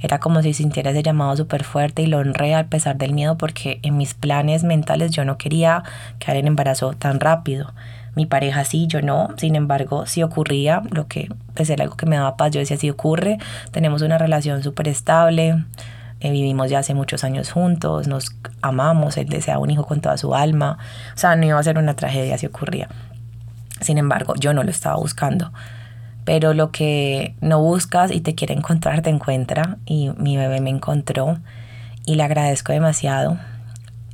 Era 0.00 0.20
como 0.20 0.40
si 0.40 0.54
sintiera 0.54 0.92
ese 0.92 1.02
llamado 1.02 1.36
súper 1.36 1.64
fuerte 1.64 2.02
y 2.02 2.06
lo 2.06 2.18
honré 2.18 2.54
a 2.54 2.68
pesar 2.68 2.96
del 2.96 3.14
miedo 3.14 3.36
porque 3.36 3.80
en 3.82 3.96
mis 3.96 4.14
planes 4.14 4.62
mentales 4.62 5.10
yo 5.10 5.24
no 5.24 5.38
quería 5.38 5.82
quedar 6.20 6.36
en 6.36 6.46
embarazo 6.46 6.92
tan 6.92 7.18
rápido 7.18 7.72
mi 8.14 8.26
pareja 8.26 8.64
sí, 8.64 8.86
yo 8.86 9.02
no. 9.02 9.28
Sin 9.36 9.56
embargo, 9.56 10.06
si 10.06 10.22
ocurría, 10.22 10.82
lo 10.90 11.06
que 11.06 11.28
pues 11.54 11.70
era 11.70 11.84
algo 11.84 11.96
que 11.96 12.06
me 12.06 12.16
daba 12.16 12.36
paz, 12.36 12.52
yo 12.52 12.60
decía, 12.60 12.76
si 12.76 12.90
ocurre, 12.90 13.38
tenemos 13.70 14.02
una 14.02 14.18
relación 14.18 14.62
súper 14.62 14.88
estable, 14.88 15.64
eh, 16.20 16.30
vivimos 16.30 16.70
ya 16.70 16.78
hace 16.78 16.94
muchos 16.94 17.24
años 17.24 17.50
juntos, 17.50 18.08
nos 18.08 18.36
amamos, 18.62 19.16
él 19.16 19.28
desea 19.28 19.58
un 19.58 19.70
hijo 19.70 19.84
con 19.84 20.00
toda 20.00 20.16
su 20.16 20.34
alma, 20.34 20.78
o 21.14 21.18
sea, 21.18 21.36
no 21.36 21.46
iba 21.46 21.58
a 21.58 21.62
ser 21.62 21.78
una 21.78 21.94
tragedia 21.94 22.38
si 22.38 22.46
ocurría. 22.46 22.88
Sin 23.80 23.98
embargo, 23.98 24.34
yo 24.36 24.54
no 24.54 24.62
lo 24.62 24.70
estaba 24.70 24.96
buscando. 24.96 25.52
Pero 26.24 26.54
lo 26.54 26.70
que 26.70 27.34
no 27.42 27.60
buscas 27.60 28.10
y 28.10 28.20
te 28.20 28.34
quiere 28.34 28.54
encontrar, 28.54 29.02
te 29.02 29.10
encuentra. 29.10 29.76
Y 29.84 30.10
mi 30.16 30.38
bebé 30.38 30.60
me 30.60 30.70
encontró. 30.70 31.38
Y 32.06 32.14
le 32.14 32.22
agradezco 32.22 32.72
demasiado 32.72 33.38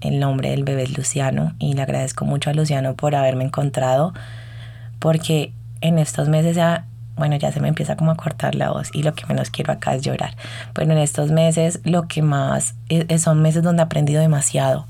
el 0.01 0.19
nombre 0.19 0.51
del 0.51 0.65
bebé 0.65 0.85
es 0.85 0.97
Luciano 0.97 1.55
y 1.59 1.75
le 1.75 1.83
agradezco 1.83 2.25
mucho 2.25 2.51
a 2.51 2.55
Luciano 2.55 2.95
por 2.95 3.15
haberme 3.15 3.45
encontrado 3.45 4.13
porque 4.99 5.53
en 5.81 5.99
estos 5.99 6.29
meses 6.29 6.57
ya, 6.57 6.87
bueno, 7.17 7.37
ya 7.37 7.53
se 7.53 7.61
me 7.61 7.69
empieza 7.69 7.97
como 7.97 8.11
a 8.11 8.17
cortar 8.17 8.55
la 8.55 8.71
voz 8.71 8.91
y 8.93 9.03
lo 9.03 9.15
que 9.15 9.27
menos 9.27 9.51
quiero 9.51 9.73
acá 9.73 9.95
es 9.95 10.03
llorar. 10.03 10.37
Pero 10.75 10.93
en 10.93 10.99
estos 10.99 11.31
meses 11.31 11.81
lo 11.85 12.07
que 12.09 12.23
más 12.23 12.75
son 13.19 13.43
meses 13.43 13.63
donde 13.63 13.83
he 13.83 13.85
aprendido 13.85 14.21
demasiado 14.21 14.87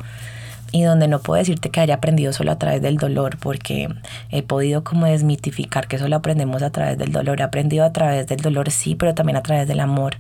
y 0.73 0.83
donde 0.83 1.09
no 1.09 1.21
puedo 1.21 1.39
decirte 1.39 1.71
que 1.71 1.81
haya 1.81 1.95
aprendido 1.95 2.33
solo 2.33 2.53
a 2.53 2.59
través 2.59 2.83
del 2.83 2.97
dolor, 2.97 3.37
porque 3.39 3.89
he 4.31 4.43
podido 4.43 4.85
como 4.85 5.07
desmitificar 5.07 5.89
que 5.89 5.99
solo 5.99 6.17
aprendemos 6.17 6.63
a 6.63 6.71
través 6.71 6.99
del 6.99 7.13
dolor. 7.13 7.41
He 7.41 7.45
aprendido 7.45 7.85
a 7.85 7.93
través 7.93 8.27
del 8.27 8.41
dolor, 8.41 8.71
sí, 8.71 8.95
pero 8.95 9.15
también 9.15 9.37
a 9.37 9.43
través 9.43 9.67
del 9.69 9.81
amor, 9.81 10.17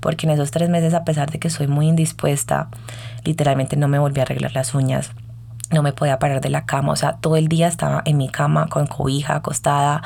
porque 0.00 0.26
en 0.26 0.32
esos 0.32 0.50
tres 0.50 0.68
meses, 0.68 0.94
a 0.94 1.04
pesar 1.04 1.30
de 1.30 1.38
que 1.38 1.50
soy 1.50 1.66
muy 1.66 1.88
indispuesta, 1.88 2.68
literalmente 3.24 3.76
no 3.76 3.88
me 3.88 3.98
volví 3.98 4.20
a 4.20 4.24
arreglar 4.24 4.52
las 4.54 4.74
uñas 4.74 5.12
no 5.72 5.82
me 5.82 5.92
podía 5.92 6.18
parar 6.18 6.40
de 6.40 6.50
la 6.50 6.64
cama, 6.64 6.92
o 6.92 6.96
sea, 6.96 7.14
todo 7.14 7.36
el 7.36 7.48
día 7.48 7.68
estaba 7.68 8.02
en 8.04 8.16
mi 8.16 8.28
cama 8.28 8.68
con 8.68 8.86
cobija, 8.86 9.36
acostada, 9.36 10.02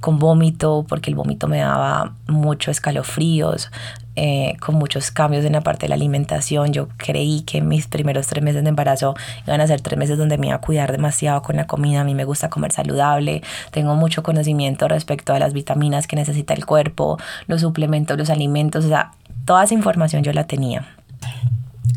con 0.00 0.18
vómito, 0.18 0.84
porque 0.88 1.10
el 1.10 1.16
vómito 1.16 1.46
me 1.46 1.58
daba 1.58 2.14
muchos 2.26 2.72
escalofríos, 2.72 3.70
eh, 4.16 4.56
con 4.60 4.74
muchos 4.74 5.10
cambios 5.10 5.44
en 5.44 5.52
la 5.52 5.60
parte 5.60 5.86
de 5.86 5.90
la 5.90 5.94
alimentación. 5.94 6.72
Yo 6.72 6.88
creí 6.96 7.42
que 7.42 7.60
mis 7.60 7.86
primeros 7.86 8.26
tres 8.26 8.42
meses 8.42 8.62
de 8.62 8.68
embarazo 8.68 9.14
iban 9.46 9.60
a 9.60 9.66
ser 9.66 9.80
tres 9.80 9.98
meses 9.98 10.18
donde 10.18 10.36
me 10.36 10.48
iba 10.48 10.56
a 10.56 10.60
cuidar 10.60 10.90
demasiado 10.92 11.42
con 11.42 11.56
la 11.56 11.66
comida. 11.66 12.00
A 12.00 12.04
mí 12.04 12.14
me 12.14 12.24
gusta 12.24 12.50
comer 12.50 12.72
saludable, 12.72 13.42
tengo 13.70 13.94
mucho 13.94 14.22
conocimiento 14.22 14.88
respecto 14.88 15.32
a 15.32 15.38
las 15.38 15.52
vitaminas 15.52 16.06
que 16.06 16.16
necesita 16.16 16.54
el 16.54 16.66
cuerpo, 16.66 17.18
los 17.46 17.60
suplementos, 17.60 18.18
los 18.18 18.30
alimentos, 18.30 18.84
o 18.84 18.88
sea, 18.88 19.12
toda 19.44 19.64
esa 19.64 19.74
información 19.74 20.22
yo 20.22 20.32
la 20.32 20.44
tenía. 20.44 20.86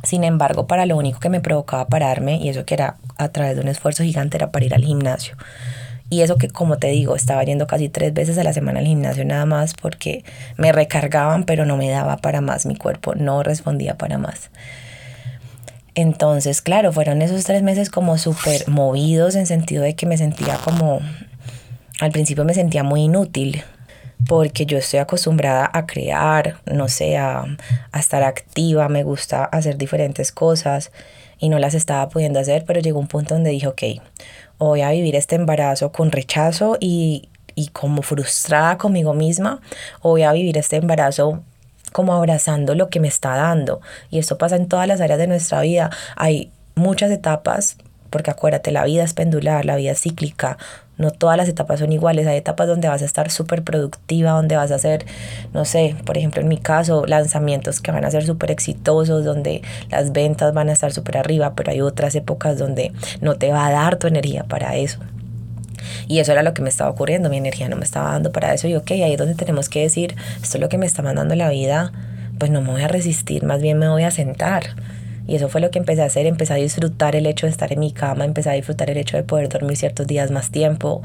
Sin 0.03 0.23
embargo, 0.23 0.67
para 0.67 0.85
lo 0.85 0.97
único 0.97 1.19
que 1.19 1.29
me 1.29 1.39
provocaba 1.39 1.87
pararme, 1.87 2.37
y 2.37 2.49
eso 2.49 2.65
que 2.65 2.73
era 2.73 2.97
a 3.17 3.29
través 3.29 3.55
de 3.55 3.61
un 3.61 3.67
esfuerzo 3.67 4.03
gigante, 4.03 4.37
era 4.37 4.51
para 4.51 4.65
ir 4.65 4.73
al 4.73 4.83
gimnasio. 4.83 5.35
Y 6.09 6.21
eso 6.21 6.37
que, 6.37 6.47
como 6.47 6.77
te 6.77 6.87
digo, 6.87 7.15
estaba 7.15 7.43
yendo 7.43 7.65
casi 7.65 7.89
tres 7.89 8.13
veces 8.13 8.37
a 8.37 8.43
la 8.43 8.53
semana 8.53 8.79
al 8.79 8.85
gimnasio 8.85 9.25
nada 9.25 9.45
más 9.45 9.73
porque 9.73 10.23
me 10.57 10.71
recargaban, 10.71 11.43
pero 11.43 11.65
no 11.65 11.77
me 11.77 11.89
daba 11.89 12.17
para 12.17 12.41
más. 12.41 12.65
Mi 12.65 12.75
cuerpo 12.75 13.15
no 13.15 13.41
respondía 13.41 13.97
para 13.97 14.17
más. 14.17 14.51
Entonces, 15.95 16.61
claro, 16.61 16.91
fueron 16.91 17.21
esos 17.21 17.43
tres 17.45 17.63
meses 17.63 17.89
como 17.89 18.17
súper 18.17 18.67
movidos 18.67 19.35
en 19.35 19.45
sentido 19.45 19.83
de 19.83 19.95
que 19.95 20.05
me 20.05 20.17
sentía 20.17 20.57
como, 20.57 20.99
al 21.99 22.11
principio 22.11 22.45
me 22.45 22.53
sentía 22.53 22.83
muy 22.83 23.01
inútil, 23.01 23.63
porque 24.27 24.65
yo 24.65 24.77
estoy 24.77 24.99
acostumbrada 24.99 25.69
a 25.73 25.85
crear, 25.85 26.57
no 26.65 26.87
sé, 26.87 27.17
a, 27.17 27.45
a, 27.91 27.99
estar 27.99 28.23
activa, 28.23 28.89
me 28.89 29.03
gusta 29.03 29.45
hacer 29.45 29.77
diferentes 29.77 30.31
cosas 30.31 30.91
y 31.39 31.49
no 31.49 31.59
las 31.59 31.73
estaba 31.73 32.09
pudiendo 32.09 32.39
hacer, 32.39 32.63
pero 32.65 32.79
llegó 32.79 32.99
un 32.99 33.07
punto 33.07 33.33
donde 33.33 33.49
dije, 33.49 33.67
ok, 33.67 33.83
voy 34.59 34.81
a 34.81 34.91
vivir 34.91 35.15
este 35.15 35.35
embarazo 35.35 35.91
con 35.91 36.11
rechazo 36.11 36.77
y, 36.79 37.29
y 37.55 37.67
como 37.67 38.01
frustrada 38.01 38.77
conmigo 38.77 39.13
misma, 39.13 39.61
voy 40.01 40.23
a 40.23 40.31
vivir 40.31 40.57
este 40.57 40.77
embarazo 40.77 41.43
como 41.91 42.13
abrazando 42.13 42.75
lo 42.75 42.89
que 42.89 42.99
me 42.99 43.07
está 43.07 43.35
dando. 43.35 43.81
Y 44.09 44.19
esto 44.19 44.37
pasa 44.37 44.55
en 44.55 44.67
todas 44.67 44.87
las 44.87 44.99
áreas 44.99 45.19
de 45.19 45.27
nuestra 45.27 45.61
vida. 45.61 45.91
Hay 46.15 46.51
muchas 46.75 47.11
etapas, 47.11 47.77
porque 48.09 48.31
acuérdate, 48.31 48.71
la 48.71 48.83
vida 48.83 49.03
es 49.03 49.13
pendular, 49.13 49.63
la 49.63 49.75
vida 49.75 49.91
es 49.91 50.01
cíclica. 50.01 50.57
No 50.97 51.11
todas 51.11 51.37
las 51.37 51.49
etapas 51.49 51.79
son 51.79 51.91
iguales. 51.91 52.27
Hay 52.27 52.37
etapas 52.37 52.67
donde 52.67 52.87
vas 52.87 53.01
a 53.01 53.05
estar 53.05 53.31
súper 53.31 53.63
productiva, 53.63 54.31
donde 54.31 54.55
vas 54.55 54.71
a 54.71 54.75
hacer, 54.75 55.05
no 55.53 55.65
sé, 55.65 55.95
por 56.05 56.17
ejemplo 56.17 56.41
en 56.41 56.47
mi 56.47 56.57
caso, 56.57 57.05
lanzamientos 57.05 57.81
que 57.81 57.91
van 57.91 58.05
a 58.05 58.11
ser 58.11 58.25
súper 58.25 58.51
exitosos, 58.51 59.25
donde 59.25 59.61
las 59.89 60.11
ventas 60.11 60.53
van 60.53 60.69
a 60.69 60.73
estar 60.73 60.93
súper 60.93 61.17
arriba, 61.17 61.53
pero 61.55 61.71
hay 61.71 61.81
otras 61.81 62.15
épocas 62.15 62.57
donde 62.57 62.91
no 63.21 63.35
te 63.35 63.51
va 63.51 63.65
a 63.65 63.71
dar 63.71 63.97
tu 63.97 64.07
energía 64.07 64.43
para 64.43 64.75
eso. 64.75 64.99
Y 66.07 66.19
eso 66.19 66.31
era 66.31 66.43
lo 66.43 66.53
que 66.53 66.61
me 66.61 66.69
estaba 66.69 66.89
ocurriendo, 66.89 67.29
mi 67.29 67.37
energía 67.37 67.69
no 67.69 67.75
me 67.75 67.83
estaba 67.83 68.11
dando 68.11 68.31
para 68.31 68.53
eso. 68.53 68.67
Y 68.67 68.75
ok, 68.75 68.91
ahí 68.91 69.13
es 69.13 69.17
donde 69.17 69.35
tenemos 69.35 69.69
que 69.69 69.81
decir, 69.81 70.15
esto 70.41 70.57
es 70.57 70.61
lo 70.61 70.69
que 70.69 70.77
me 70.77 70.85
está 70.85 71.01
mandando 71.01 71.35
la 71.35 71.49
vida, 71.49 71.91
pues 72.39 72.51
no 72.51 72.61
me 72.61 72.71
voy 72.71 72.81
a 72.81 72.87
resistir, 72.87 73.43
más 73.43 73.61
bien 73.61 73.77
me 73.79 73.87
voy 73.87 74.03
a 74.03 74.11
sentar. 74.11 74.75
Y 75.27 75.35
eso 75.35 75.49
fue 75.49 75.61
lo 75.61 75.71
que 75.71 75.79
empecé 75.79 76.01
a 76.01 76.05
hacer, 76.05 76.25
empecé 76.25 76.53
a 76.53 76.57
disfrutar 76.57 77.15
el 77.15 77.25
hecho 77.25 77.45
de 77.45 77.51
estar 77.51 77.71
en 77.71 77.79
mi 77.79 77.91
cama, 77.91 78.25
empecé 78.25 78.49
a 78.49 78.53
disfrutar 78.53 78.89
el 78.89 78.97
hecho 78.97 79.17
de 79.17 79.23
poder 79.23 79.49
dormir 79.49 79.77
ciertos 79.77 80.05
días 80.05 80.31
más 80.31 80.51
tiempo, 80.51 81.01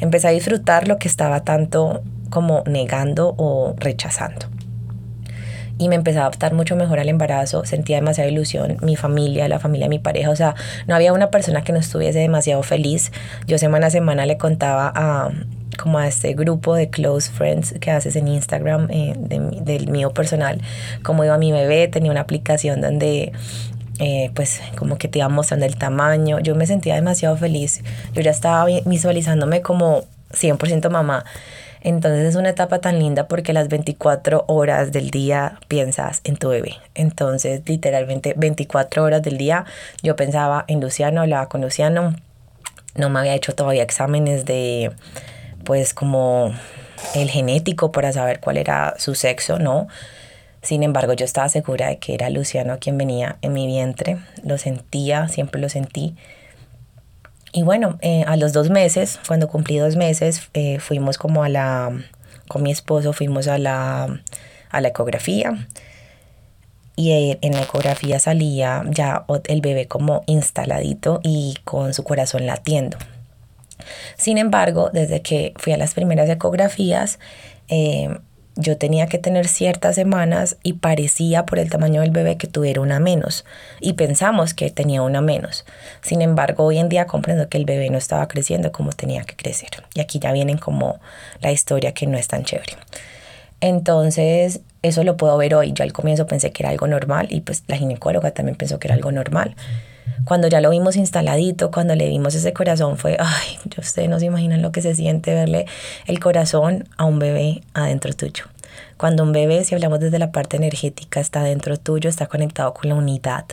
empecé 0.00 0.28
a 0.28 0.30
disfrutar 0.30 0.88
lo 0.88 0.98
que 0.98 1.08
estaba 1.08 1.40
tanto 1.40 2.02
como 2.30 2.62
negando 2.66 3.34
o 3.36 3.74
rechazando 3.78 4.46
y 5.78 5.88
me 5.88 5.94
empecé 5.94 6.18
a 6.18 6.22
adaptar 6.22 6.54
mucho 6.54 6.76
mejor 6.76 6.98
al 6.98 7.08
embarazo, 7.08 7.64
sentía 7.64 7.96
demasiada 7.96 8.28
ilusión, 8.28 8.76
mi 8.82 8.96
familia, 8.96 9.48
la 9.48 9.60
familia 9.60 9.86
de 9.86 9.90
mi 9.90 9.98
pareja, 9.98 10.30
o 10.30 10.36
sea, 10.36 10.54
no 10.86 10.94
había 10.94 11.12
una 11.12 11.30
persona 11.30 11.62
que 11.62 11.72
no 11.72 11.78
estuviese 11.78 12.18
demasiado 12.18 12.62
feliz. 12.62 13.12
Yo 13.46 13.58
semana 13.58 13.86
a 13.86 13.90
semana 13.90 14.26
le 14.26 14.36
contaba 14.36 14.92
a 14.94 15.30
como 15.80 15.98
a 15.98 16.06
este 16.06 16.34
grupo 16.34 16.74
de 16.74 16.90
close 16.90 17.30
friends 17.30 17.74
que 17.80 17.90
haces 17.90 18.16
en 18.16 18.28
Instagram 18.28 18.88
eh, 18.90 19.14
del 19.16 19.88
mío 19.88 20.10
personal, 20.10 20.60
cómo 21.02 21.24
iba 21.24 21.38
mi 21.38 21.52
bebé, 21.52 21.88
tenía 21.88 22.10
una 22.10 22.20
aplicación 22.20 22.80
donde 22.80 23.32
eh, 23.98 24.30
pues 24.34 24.60
como 24.76 24.98
que 24.98 25.08
te 25.08 25.20
iba 25.20 25.28
mostrando 25.28 25.64
el 25.64 25.76
tamaño, 25.76 26.40
yo 26.40 26.54
me 26.54 26.66
sentía 26.66 26.94
demasiado 26.94 27.36
feliz, 27.36 27.82
yo 28.12 28.22
ya 28.22 28.30
estaba 28.30 28.66
visualizándome 28.84 29.62
como 29.62 30.04
100% 30.32 30.90
mamá 30.90 31.24
entonces 31.80 32.26
es 32.26 32.36
una 32.36 32.50
etapa 32.50 32.80
tan 32.80 32.98
linda 32.98 33.28
porque 33.28 33.52
las 33.52 33.68
24 33.68 34.44
horas 34.48 34.92
del 34.92 35.10
día 35.10 35.58
piensas 35.68 36.20
en 36.24 36.36
tu 36.36 36.48
bebé. 36.48 36.76
Entonces 36.94 37.62
literalmente 37.66 38.34
24 38.36 39.02
horas 39.02 39.22
del 39.22 39.38
día 39.38 39.64
yo 40.02 40.16
pensaba 40.16 40.64
en 40.68 40.80
Luciano, 40.80 41.20
hablaba 41.20 41.48
con 41.48 41.60
Luciano. 41.60 42.14
No 42.94 43.10
me 43.10 43.20
había 43.20 43.34
hecho 43.34 43.54
todavía 43.54 43.82
exámenes 43.82 44.44
de 44.44 44.90
pues 45.68 45.92
como 45.92 46.54
el 47.14 47.28
genético 47.28 47.92
para 47.92 48.10
saber 48.10 48.40
cuál 48.40 48.56
era 48.56 48.94
su 48.96 49.14
sexo, 49.14 49.58
¿no? 49.58 49.86
Sin 50.62 50.82
embargo, 50.82 51.12
yo 51.12 51.26
estaba 51.26 51.46
segura 51.50 51.88
de 51.88 51.98
que 51.98 52.14
era 52.14 52.30
Luciano 52.30 52.78
quien 52.80 52.96
venía 52.96 53.36
en 53.42 53.52
mi 53.52 53.66
vientre. 53.66 54.16
Lo 54.42 54.56
sentía, 54.56 55.28
siempre 55.28 55.60
lo 55.60 55.68
sentí. 55.68 56.16
Y 57.52 57.64
bueno, 57.64 57.98
eh, 58.00 58.24
a 58.26 58.38
los 58.38 58.54
dos 58.54 58.70
meses, 58.70 59.20
cuando 59.28 59.46
cumplí 59.46 59.76
dos 59.76 59.96
meses, 59.96 60.48
eh, 60.54 60.78
fuimos 60.78 61.18
como 61.18 61.44
a 61.44 61.50
la, 61.50 61.92
con 62.48 62.62
mi 62.62 62.70
esposo, 62.70 63.12
fuimos 63.12 63.46
a 63.46 63.58
la, 63.58 64.22
a 64.70 64.80
la 64.80 64.88
ecografía. 64.88 65.68
Y 66.96 67.10
eh, 67.10 67.38
en 67.42 67.52
la 67.52 67.64
ecografía 67.64 68.18
salía 68.20 68.84
ya 68.88 69.26
el 69.44 69.60
bebé 69.60 69.86
como 69.86 70.22
instaladito 70.24 71.20
y 71.22 71.58
con 71.64 71.92
su 71.92 72.04
corazón 72.04 72.46
latiendo. 72.46 72.96
Sin 74.16 74.38
embargo, 74.38 74.90
desde 74.92 75.22
que 75.22 75.52
fui 75.56 75.72
a 75.72 75.76
las 75.76 75.94
primeras 75.94 76.28
ecografías, 76.28 77.18
yo 78.60 78.76
tenía 78.76 79.06
que 79.06 79.18
tener 79.18 79.46
ciertas 79.46 79.94
semanas 79.94 80.56
y 80.64 80.72
parecía 80.74 81.46
por 81.46 81.60
el 81.60 81.70
tamaño 81.70 82.00
del 82.00 82.10
bebé 82.10 82.36
que 82.36 82.48
tuviera 82.48 82.80
una 82.80 82.98
menos 82.98 83.44
y 83.80 83.92
pensamos 83.92 84.52
que 84.52 84.68
tenía 84.70 85.00
una 85.02 85.20
menos. 85.20 85.64
Sin 86.02 86.22
embargo, 86.22 86.64
hoy 86.64 86.78
en 86.78 86.88
día 86.88 87.06
comprendo 87.06 87.48
que 87.48 87.56
el 87.56 87.66
bebé 87.66 87.88
no 87.88 87.98
estaba 87.98 88.26
creciendo 88.26 88.72
como 88.72 88.90
tenía 88.90 89.22
que 89.22 89.36
crecer. 89.36 89.70
Y 89.94 90.00
aquí 90.00 90.18
ya 90.18 90.32
vienen 90.32 90.58
como 90.58 90.98
la 91.40 91.52
historia 91.52 91.94
que 91.94 92.08
no 92.08 92.18
es 92.18 92.26
tan 92.26 92.42
chévere. 92.42 92.72
Entonces, 93.60 94.60
eso 94.82 95.04
lo 95.04 95.16
puedo 95.16 95.36
ver 95.36 95.54
hoy. 95.54 95.72
Yo 95.72 95.84
al 95.84 95.92
comienzo 95.92 96.26
pensé 96.26 96.50
que 96.50 96.64
era 96.64 96.70
algo 96.70 96.88
normal 96.88 97.28
y 97.30 97.42
pues 97.42 97.62
la 97.68 97.76
ginecóloga 97.76 98.32
también 98.32 98.56
pensó 98.56 98.80
que 98.80 98.88
era 98.88 98.96
algo 98.96 99.12
normal. 99.12 99.54
Cuando 100.24 100.48
ya 100.48 100.60
lo 100.60 100.70
vimos 100.70 100.96
instaladito, 100.96 101.70
cuando 101.70 101.94
le 101.94 102.08
vimos 102.08 102.34
ese 102.34 102.52
corazón, 102.52 102.96
fue, 102.96 103.16
ay, 103.18 103.58
ustedes 103.78 104.08
no 104.08 104.18
se 104.18 104.26
imaginan 104.26 104.62
lo 104.62 104.72
que 104.72 104.82
se 104.82 104.94
siente 104.94 105.34
verle 105.34 105.66
el 106.06 106.20
corazón 106.20 106.88
a 106.96 107.04
un 107.04 107.18
bebé 107.18 107.62
adentro 107.74 108.12
tuyo. 108.12 108.44
Cuando 108.96 109.22
un 109.22 109.32
bebé, 109.32 109.64
si 109.64 109.74
hablamos 109.74 110.00
desde 110.00 110.18
la 110.18 110.32
parte 110.32 110.56
energética, 110.56 111.20
está 111.20 111.42
dentro 111.42 111.76
tuyo, 111.76 112.10
está 112.10 112.26
conectado 112.26 112.74
con 112.74 112.88
la 112.88 112.94
unidad 112.94 113.44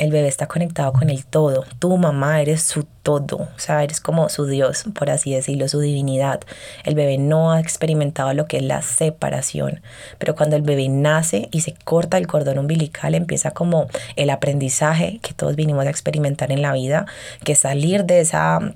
el 0.00 0.10
bebé 0.10 0.28
está 0.28 0.48
conectado 0.48 0.92
con 0.94 1.10
el 1.10 1.26
todo. 1.26 1.64
Tu 1.78 1.94
mamá 1.96 2.40
eres 2.40 2.62
su 2.62 2.84
todo, 3.02 3.36
o 3.36 3.58
sea, 3.58 3.84
eres 3.84 4.00
como 4.00 4.30
su 4.30 4.46
Dios, 4.46 4.84
por 4.94 5.10
así 5.10 5.34
decirlo, 5.34 5.68
su 5.68 5.78
divinidad. 5.78 6.40
El 6.84 6.94
bebé 6.94 7.18
no 7.18 7.52
ha 7.52 7.60
experimentado 7.60 8.32
lo 8.32 8.46
que 8.46 8.56
es 8.56 8.62
la 8.62 8.80
separación, 8.80 9.82
pero 10.18 10.34
cuando 10.34 10.56
el 10.56 10.62
bebé 10.62 10.88
nace 10.88 11.48
y 11.52 11.60
se 11.60 11.74
corta 11.84 12.16
el 12.16 12.26
cordón 12.26 12.58
umbilical, 12.58 13.14
empieza 13.14 13.50
como 13.50 13.88
el 14.16 14.30
aprendizaje 14.30 15.20
que 15.22 15.34
todos 15.34 15.54
vinimos 15.54 15.86
a 15.86 15.90
experimentar 15.90 16.50
en 16.50 16.62
la 16.62 16.72
vida, 16.72 17.04
que 17.44 17.54
salir 17.54 18.04
de 18.04 18.20
esa 18.20 18.74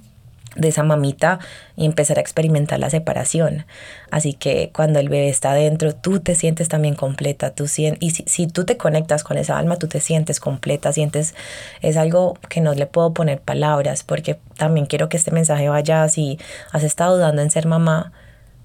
de 0.56 0.68
esa 0.68 0.82
mamita 0.82 1.38
y 1.76 1.84
empezar 1.84 2.18
a 2.18 2.20
experimentar 2.20 2.78
la 2.78 2.90
separación. 2.90 3.66
Así 4.10 4.34
que 4.34 4.70
cuando 4.72 4.98
el 4.98 5.08
bebé 5.08 5.28
está 5.28 5.54
dentro, 5.54 5.94
tú 5.94 6.20
te 6.20 6.34
sientes 6.34 6.68
también 6.68 6.94
completa. 6.94 7.50
Tú 7.50 7.64
y 7.64 8.10
si, 8.10 8.24
si, 8.26 8.46
tú 8.46 8.64
te 8.64 8.76
conectas 8.76 9.24
con 9.24 9.38
esa 9.38 9.58
alma, 9.58 9.76
tú 9.76 9.88
te 9.88 10.00
sientes 10.00 10.40
completa, 10.40 10.92
sientes, 10.92 11.34
es 11.80 11.96
algo 11.96 12.38
que 12.48 12.60
no 12.60 12.74
le 12.74 12.86
puedo 12.86 13.12
poner 13.12 13.40
palabras, 13.40 14.04
porque 14.04 14.38
también 14.56 14.86
quiero 14.86 15.08
que 15.08 15.16
este 15.16 15.30
mensaje 15.30 15.68
vaya, 15.68 16.08
si 16.08 16.38
has 16.72 16.82
estado 16.82 17.16
dudando 17.16 17.42
en 17.42 17.50
ser 17.50 17.66
mamá, 17.66 18.12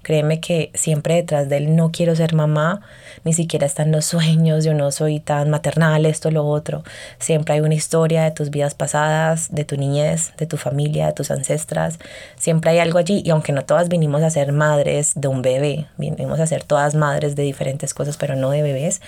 Créeme 0.02 0.40
que 0.40 0.70
siempre 0.74 1.16
detrás 1.16 1.48
de 1.48 1.58
él 1.58 1.76
no 1.76 1.90
quiero 1.92 2.16
ser 2.16 2.34
mamá, 2.34 2.80
ni 3.24 3.34
siquiera 3.34 3.66
están 3.66 3.92
los 3.92 4.06
sueños, 4.06 4.64
yo 4.64 4.72
no 4.72 4.90
soy 4.90 5.20
tan 5.20 5.50
maternal, 5.50 6.06
esto, 6.06 6.30
lo 6.30 6.46
otro. 6.46 6.82
Siempre 7.18 7.54
hay 7.54 7.60
una 7.60 7.74
historia 7.74 8.22
de 8.22 8.30
tus 8.30 8.50
vidas 8.50 8.74
pasadas, 8.74 9.48
de 9.52 9.64
tu 9.64 9.76
niñez, 9.76 10.32
de 10.38 10.46
tu 10.46 10.56
familia, 10.56 11.06
de 11.06 11.12
tus 11.12 11.30
ancestras. 11.30 11.98
Siempre 12.36 12.70
hay 12.70 12.78
algo 12.78 12.98
allí 12.98 13.22
y 13.24 13.30
aunque 13.30 13.52
no 13.52 13.64
todas 13.64 13.88
vinimos 13.88 14.22
a 14.22 14.30
ser 14.30 14.52
madres 14.52 15.12
de 15.16 15.28
un 15.28 15.42
bebé, 15.42 15.86
vinimos 15.98 16.40
a 16.40 16.46
ser 16.46 16.64
todas 16.64 16.94
madres 16.94 17.36
de 17.36 17.42
diferentes 17.42 17.92
cosas, 17.92 18.16
pero 18.16 18.36
no 18.36 18.50
de 18.50 18.62
bebés, 18.62 19.02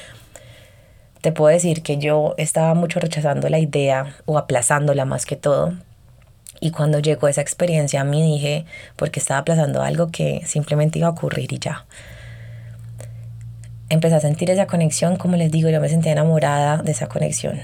te 1.22 1.32
puedo 1.32 1.54
decir 1.54 1.82
que 1.82 1.98
yo 1.98 2.34
estaba 2.36 2.74
mucho 2.74 3.00
rechazando 3.00 3.48
la 3.48 3.60
idea 3.60 4.16
o 4.26 4.38
aplazándola 4.38 5.04
más 5.04 5.24
que 5.24 5.36
todo 5.36 5.72
y 6.62 6.70
cuando 6.70 7.00
llegó 7.00 7.26
esa 7.26 7.40
experiencia 7.40 8.02
a 8.02 8.04
mí 8.04 8.22
dije, 8.22 8.66
porque 8.94 9.18
estaba 9.18 9.40
aplazando 9.40 9.82
algo 9.82 10.12
que 10.12 10.42
simplemente 10.46 11.00
iba 11.00 11.08
a 11.08 11.10
ocurrir 11.10 11.52
y 11.52 11.58
ya. 11.58 11.86
Empecé 13.88 14.14
a 14.14 14.20
sentir 14.20 14.48
esa 14.48 14.68
conexión, 14.68 15.16
como 15.16 15.36
les 15.36 15.50
digo, 15.50 15.68
yo 15.70 15.80
me 15.80 15.88
sentía 15.88 16.12
enamorada 16.12 16.80
de 16.80 16.92
esa 16.92 17.08
conexión. 17.08 17.58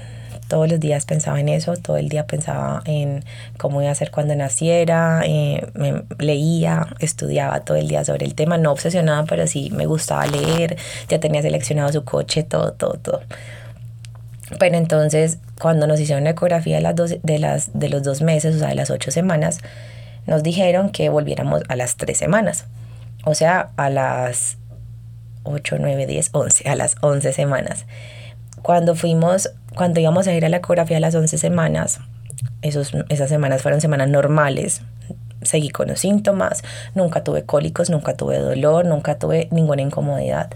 Todos 0.49 0.69
los 0.69 0.81
días 0.81 1.05
pensaba 1.05 1.39
en 1.39 1.47
eso, 1.47 1.77
todo 1.77 1.95
el 1.95 2.09
día 2.09 2.27
pensaba 2.27 2.81
en 2.83 3.23
cómo 3.57 3.81
iba 3.81 3.89
a 3.89 3.95
ser 3.95 4.11
cuando 4.11 4.35
naciera, 4.35 5.21
eh, 5.25 5.65
me 5.75 6.03
leía, 6.17 6.87
estudiaba 6.99 7.61
todo 7.61 7.77
el 7.77 7.87
día 7.87 8.03
sobre 8.03 8.25
el 8.25 8.35
tema, 8.35 8.57
no 8.57 8.69
obsesionada, 8.69 9.23
pero 9.23 9.47
sí 9.47 9.69
me 9.71 9.85
gustaba 9.85 10.27
leer, 10.27 10.75
ya 11.07 11.21
tenía 11.21 11.41
seleccionado 11.41 11.93
su 11.93 12.03
coche, 12.03 12.43
todo, 12.43 12.73
todo, 12.73 12.95
todo. 12.95 13.21
Pero 14.59 14.75
entonces, 14.75 15.37
cuando 15.59 15.87
nos 15.87 15.99
hicieron 15.99 16.23
la 16.23 16.31
ecografía 16.31 16.77
de, 16.77 16.81
las 16.81 16.95
dos, 16.95 17.15
de, 17.21 17.39
las, 17.39 17.77
de 17.77 17.89
los 17.89 18.03
dos 18.03 18.21
meses, 18.21 18.55
o 18.55 18.59
sea, 18.59 18.69
de 18.69 18.75
las 18.75 18.89
ocho 18.89 19.11
semanas, 19.11 19.59
nos 20.25 20.43
dijeron 20.43 20.89
que 20.89 21.09
volviéramos 21.09 21.63
a 21.67 21.75
las 21.75 21.97
tres 21.97 22.17
semanas. 22.17 22.65
O 23.25 23.35
sea, 23.35 23.71
a 23.75 23.89
las 23.89 24.57
8, 25.43 25.77
9, 25.79 26.07
10, 26.07 26.29
11, 26.31 26.69
a 26.69 26.75
las 26.75 26.95
11 27.01 27.33
semanas. 27.33 27.85
Cuando 28.61 28.95
fuimos, 28.95 29.51
cuando 29.75 29.99
íbamos 29.99 30.27
a 30.27 30.33
ir 30.33 30.45
a 30.45 30.49
la 30.49 30.57
ecografía 30.57 30.97
a 30.97 30.99
las 30.99 31.15
11 31.15 31.37
semanas, 31.37 31.99
esos, 32.61 32.93
esas 33.09 33.29
semanas 33.29 33.61
fueron 33.61 33.81
semanas 33.81 34.09
normales, 34.09 34.81
seguí 35.41 35.69
con 35.69 35.87
los 35.87 35.99
síntomas, 35.99 36.63
nunca 36.95 37.23
tuve 37.23 37.43
cólicos, 37.43 37.89
nunca 37.89 38.15
tuve 38.15 38.37
dolor, 38.37 38.85
nunca 38.85 39.17
tuve 39.17 39.47
ninguna 39.51 39.81
incomodidad. 39.81 40.51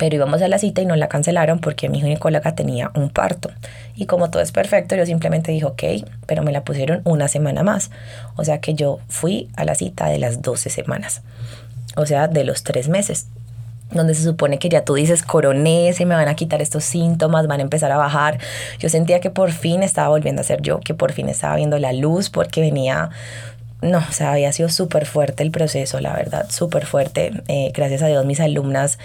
Pero 0.00 0.16
íbamos 0.16 0.40
a 0.40 0.48
la 0.48 0.58
cita 0.58 0.80
y 0.80 0.86
no 0.86 0.96
la 0.96 1.10
cancelaron 1.10 1.58
porque 1.58 1.90
mi 1.90 2.00
ginecóloga 2.00 2.54
tenía 2.54 2.90
un 2.94 3.10
parto. 3.10 3.50
Y 3.94 4.06
como 4.06 4.30
todo 4.30 4.42
es 4.42 4.50
perfecto, 4.50 4.96
yo 4.96 5.04
simplemente 5.04 5.52
dije, 5.52 5.66
ok, 5.66 5.82
pero 6.24 6.42
me 6.42 6.52
la 6.52 6.64
pusieron 6.64 7.02
una 7.04 7.28
semana 7.28 7.62
más. 7.62 7.90
O 8.36 8.44
sea 8.44 8.62
que 8.62 8.72
yo 8.72 8.98
fui 9.08 9.50
a 9.56 9.66
la 9.66 9.74
cita 9.74 10.06
de 10.06 10.18
las 10.18 10.40
12 10.40 10.70
semanas. 10.70 11.20
O 11.96 12.06
sea, 12.06 12.28
de 12.28 12.44
los 12.44 12.62
tres 12.62 12.88
meses 12.88 13.26
donde 13.92 14.14
se 14.14 14.22
supone 14.22 14.58
que 14.58 14.68
ya 14.70 14.84
tú 14.84 14.94
dices 14.94 15.22
coroné, 15.22 15.92
se 15.92 16.06
me 16.06 16.14
van 16.14 16.28
a 16.28 16.34
quitar 16.34 16.62
estos 16.62 16.84
síntomas, 16.84 17.46
van 17.46 17.60
a 17.60 17.62
empezar 17.62 17.90
a 17.92 17.96
bajar. 17.96 18.38
Yo 18.78 18.88
sentía 18.88 19.20
que 19.20 19.30
por 19.30 19.52
fin 19.52 19.82
estaba 19.82 20.08
volviendo 20.08 20.40
a 20.40 20.44
ser 20.44 20.62
yo, 20.62 20.80
que 20.80 20.94
por 20.94 21.12
fin 21.12 21.28
estaba 21.28 21.56
viendo 21.56 21.78
la 21.78 21.92
luz 21.92 22.30
porque 22.30 22.60
venía, 22.60 23.10
no, 23.82 23.98
o 23.98 24.12
sea, 24.12 24.32
había 24.32 24.52
sido 24.52 24.68
súper 24.68 25.06
fuerte 25.06 25.42
el 25.42 25.50
proceso, 25.50 26.00
la 26.00 26.12
verdad, 26.12 26.46
súper 26.50 26.84
fuerte. 26.84 27.32
Eh, 27.48 27.72
gracias 27.74 28.02
a 28.02 28.08
Dios 28.08 28.26
mis 28.26 28.40
alumnas 28.40 28.98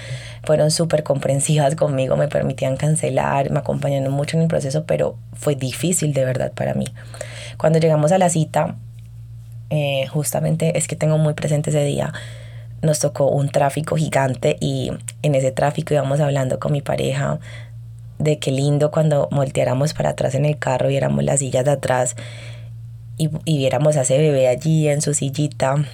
fueron 0.43 0.69
súper 0.69 1.03
comprensivas 1.03 1.75
conmigo, 1.77 2.17
me 2.17 2.27
permitían 2.27 2.75
cancelar, 2.75 3.51
me 3.51 3.59
acompañaron 3.59 4.11
mucho 4.11 4.35
en 4.35 4.43
el 4.43 4.49
proceso, 4.49 4.83
pero 4.85 5.17
fue 5.33 5.55
difícil 5.55 6.13
de 6.13 6.25
verdad 6.25 6.51
para 6.51 6.73
mí. 6.73 6.85
Cuando 7.57 7.79
llegamos 7.79 8.11
a 8.11 8.17
la 8.17 8.29
cita, 8.29 8.75
eh, 9.69 10.07
justamente 10.07 10.77
es 10.77 10.87
que 10.87 10.95
tengo 10.95 11.17
muy 11.17 11.33
presente 11.33 11.69
ese 11.69 11.83
día, 11.85 12.11
nos 12.81 12.99
tocó 12.99 13.29
un 13.29 13.49
tráfico 13.49 13.95
gigante 13.95 14.57
y 14.59 14.91
en 15.21 15.35
ese 15.35 15.51
tráfico 15.51 15.93
íbamos 15.93 16.19
hablando 16.19 16.59
con 16.59 16.73
mi 16.73 16.81
pareja 16.81 17.39
de 18.19 18.39
qué 18.39 18.51
lindo 18.51 18.91
cuando 18.91 19.27
volteáramos 19.31 19.93
para 19.93 20.09
atrás 20.09 20.35
en 20.35 20.45
el 20.45 20.57
carro, 20.57 20.89
viéramos 20.89 21.23
las 21.23 21.39
sillas 21.39 21.65
de 21.65 21.71
atrás 21.71 22.15
y, 23.17 23.29
y 23.45 23.57
viéramos 23.57 23.97
a 23.97 24.01
ese 24.01 24.17
bebé 24.17 24.47
allí 24.47 24.87
en 24.87 25.01
su 25.01 25.13
sillita 25.13 25.85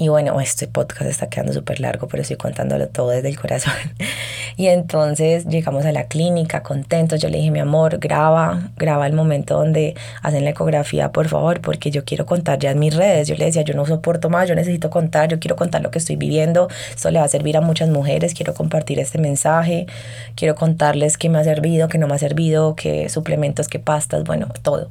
y 0.00 0.08
bueno, 0.08 0.40
este 0.40 0.66
podcast 0.66 1.10
está 1.10 1.28
quedando 1.28 1.52
súper 1.52 1.78
largo, 1.78 2.08
pero 2.08 2.22
estoy 2.22 2.38
contándolo 2.38 2.88
todo 2.88 3.10
desde 3.10 3.28
el 3.28 3.38
corazón. 3.38 3.74
Y 4.56 4.66
entonces 4.66 5.46
llegamos 5.46 5.86
a 5.86 5.92
la 5.92 6.04
clínica 6.04 6.62
contentos. 6.62 7.18
Yo 7.20 7.30
le 7.30 7.38
dije, 7.38 7.50
mi 7.50 7.60
amor, 7.60 7.98
graba, 7.98 8.70
graba 8.76 9.06
el 9.06 9.14
momento 9.14 9.56
donde 9.56 9.94
hacen 10.22 10.44
la 10.44 10.50
ecografía, 10.50 11.12
por 11.12 11.28
favor, 11.28 11.62
porque 11.62 11.90
yo 11.90 12.04
quiero 12.04 12.26
contar 12.26 12.58
ya 12.58 12.72
en 12.72 12.78
mis 12.78 12.94
redes. 12.94 13.26
Yo 13.28 13.36
le 13.36 13.46
decía, 13.46 13.62
yo 13.62 13.72
no 13.72 13.86
soporto 13.86 14.28
más, 14.28 14.48
yo 14.50 14.54
necesito 14.54 14.90
contar, 14.90 15.30
yo 15.30 15.38
quiero 15.38 15.56
contar 15.56 15.80
lo 15.80 15.90
que 15.90 15.98
estoy 15.98 16.16
viviendo. 16.16 16.68
Esto 16.94 17.10
le 17.10 17.20
va 17.20 17.24
a 17.24 17.28
servir 17.28 17.56
a 17.56 17.62
muchas 17.62 17.88
mujeres. 17.88 18.34
Quiero 18.34 18.52
compartir 18.52 18.98
este 18.98 19.16
mensaje. 19.16 19.86
Quiero 20.34 20.56
contarles 20.56 21.16
qué 21.16 21.30
me 21.30 21.38
ha 21.38 21.44
servido, 21.44 21.88
qué 21.88 21.96
no 21.96 22.06
me 22.06 22.14
ha 22.14 22.18
servido, 22.18 22.74
qué 22.74 23.08
suplementos, 23.08 23.68
qué 23.68 23.78
pastas, 23.78 24.24
bueno, 24.24 24.48
todo. 24.62 24.88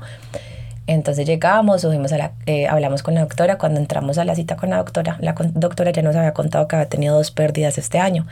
Entonces 0.91 1.27
llegamos, 1.27 1.81
subimos 1.81 2.11
a 2.13 2.17
la, 2.17 2.31
eh, 2.47 2.65
hablamos 2.65 3.03
con 3.03 3.13
la 3.13 3.21
doctora. 3.21 3.59
Cuando 3.59 3.79
entramos 3.79 4.17
a 4.17 4.25
la 4.25 4.33
cita 4.33 4.55
con 4.55 4.71
la 4.71 4.77
doctora, 4.77 5.17
la 5.21 5.35
doctora 5.53 5.91
ya 5.91 6.01
nos 6.01 6.15
había 6.15 6.33
contado 6.33 6.67
que 6.67 6.77
había 6.77 6.89
tenido 6.89 7.15
dos 7.15 7.29
pérdidas 7.29 7.77
este 7.77 7.99
año. 7.99 8.25